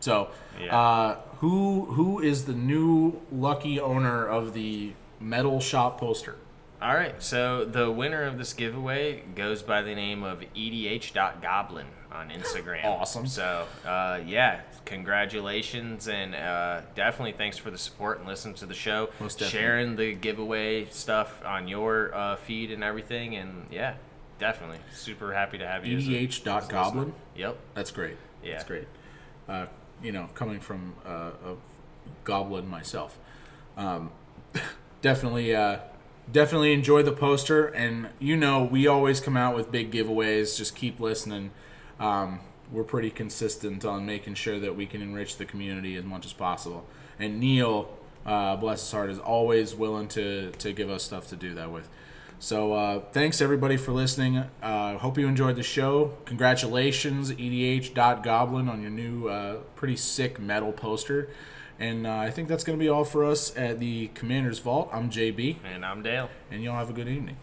So, 0.00 0.30
Yeah. 0.60 0.76
uh, 0.76 1.16
who 1.40 1.86
who 1.86 2.20
is 2.20 2.44
the 2.46 2.54
new 2.54 3.20
lucky 3.30 3.78
owner 3.80 4.26
of 4.26 4.54
the 4.54 4.92
metal 5.18 5.60
shop 5.60 5.98
poster? 6.00 6.36
All 6.82 6.94
right, 6.94 7.22
so 7.22 7.66
the 7.66 7.90
winner 7.90 8.22
of 8.22 8.38
this 8.38 8.54
giveaway 8.54 9.22
goes 9.34 9.62
by 9.62 9.82
the 9.82 9.94
name 9.94 10.22
of 10.22 10.42
edh.goblin 10.56 11.86
on 12.10 12.30
Instagram. 12.30 12.84
Awesome. 12.84 13.26
So, 13.26 13.66
uh, 13.86 14.20
yeah, 14.26 14.62
congratulations 14.86 16.08
and 16.08 16.34
uh, 16.34 16.80
definitely 16.94 17.32
thanks 17.32 17.58
for 17.58 17.70
the 17.70 17.76
support 17.76 18.18
and 18.18 18.26
listening 18.26 18.54
to 18.56 18.66
the 18.66 18.72
show. 18.74 19.10
Most 19.20 19.38
definitely. 19.40 19.58
Sharing 19.60 19.96
the 19.96 20.14
giveaway 20.14 20.86
stuff 20.86 21.42
on 21.44 21.68
your 21.68 22.14
uh, 22.14 22.36
feed 22.36 22.70
and 22.70 22.82
everything. 22.82 23.36
And 23.36 23.66
yeah, 23.70 23.94
definitely. 24.38 24.78
Super 24.94 25.34
happy 25.34 25.58
to 25.58 25.66
have 25.66 25.84
you. 25.86 25.98
as 25.98 26.08
a- 26.08 26.10
EDH 26.10 26.44
dot 26.44 26.68
goblin. 26.70 27.12
Yep. 27.36 27.58
That's 27.74 27.90
great. 27.90 28.16
Yeah. 28.42 28.52
That's 28.52 28.64
great. 28.64 28.88
You 30.02 30.12
know, 30.12 30.28
coming 30.34 30.60
from 30.60 30.94
uh, 31.04 31.30
a 31.44 31.56
goblin 32.24 32.68
myself, 32.68 33.18
um, 33.76 34.10
definitely, 35.02 35.54
uh, 35.54 35.78
definitely 36.30 36.72
enjoy 36.72 37.02
the 37.02 37.12
poster. 37.12 37.66
And 37.66 38.08
you 38.18 38.36
know, 38.36 38.64
we 38.64 38.86
always 38.86 39.20
come 39.20 39.36
out 39.36 39.54
with 39.54 39.70
big 39.70 39.90
giveaways. 39.90 40.56
Just 40.56 40.74
keep 40.74 41.00
listening. 41.00 41.50
Um, 41.98 42.40
we're 42.72 42.84
pretty 42.84 43.10
consistent 43.10 43.84
on 43.84 44.06
making 44.06 44.34
sure 44.34 44.58
that 44.58 44.76
we 44.76 44.86
can 44.86 45.02
enrich 45.02 45.36
the 45.36 45.44
community 45.44 45.96
as 45.96 46.04
much 46.04 46.24
as 46.24 46.32
possible. 46.32 46.86
And 47.18 47.40
Neil, 47.40 47.96
uh, 48.24 48.56
bless 48.56 48.80
his 48.80 48.92
heart, 48.92 49.10
is 49.10 49.18
always 49.18 49.74
willing 49.74 50.08
to 50.08 50.52
to 50.52 50.72
give 50.72 50.90
us 50.90 51.02
stuff 51.02 51.28
to 51.28 51.36
do 51.36 51.54
that 51.54 51.70
with. 51.70 51.88
So 52.42 52.72
uh, 52.72 53.00
thanks 53.12 53.42
everybody 53.42 53.76
for 53.76 53.92
listening. 53.92 54.38
Uh, 54.62 54.96
hope 54.96 55.18
you 55.18 55.28
enjoyed 55.28 55.56
the 55.56 55.62
show. 55.62 56.14
Congratulations, 56.24 57.32
EDH.Goblin, 57.32 58.66
on 58.66 58.80
your 58.80 58.90
new 58.90 59.28
uh, 59.28 59.56
pretty 59.76 59.96
sick 59.96 60.40
metal 60.40 60.72
poster. 60.72 61.28
And 61.78 62.06
uh, 62.06 62.16
I 62.16 62.30
think 62.30 62.48
that's 62.48 62.64
going 62.64 62.78
to 62.78 62.82
be 62.82 62.88
all 62.88 63.04
for 63.04 63.24
us 63.26 63.54
at 63.58 63.78
the 63.78 64.08
Commander's 64.14 64.58
Vault. 64.58 64.88
I'm 64.90 65.10
JB, 65.10 65.56
And 65.64 65.84
I'm 65.84 66.02
Dale. 66.02 66.30
and 66.50 66.62
y'all 66.62 66.76
have 66.76 66.88
a 66.88 66.94
good 66.94 67.08
evening. 67.08 67.36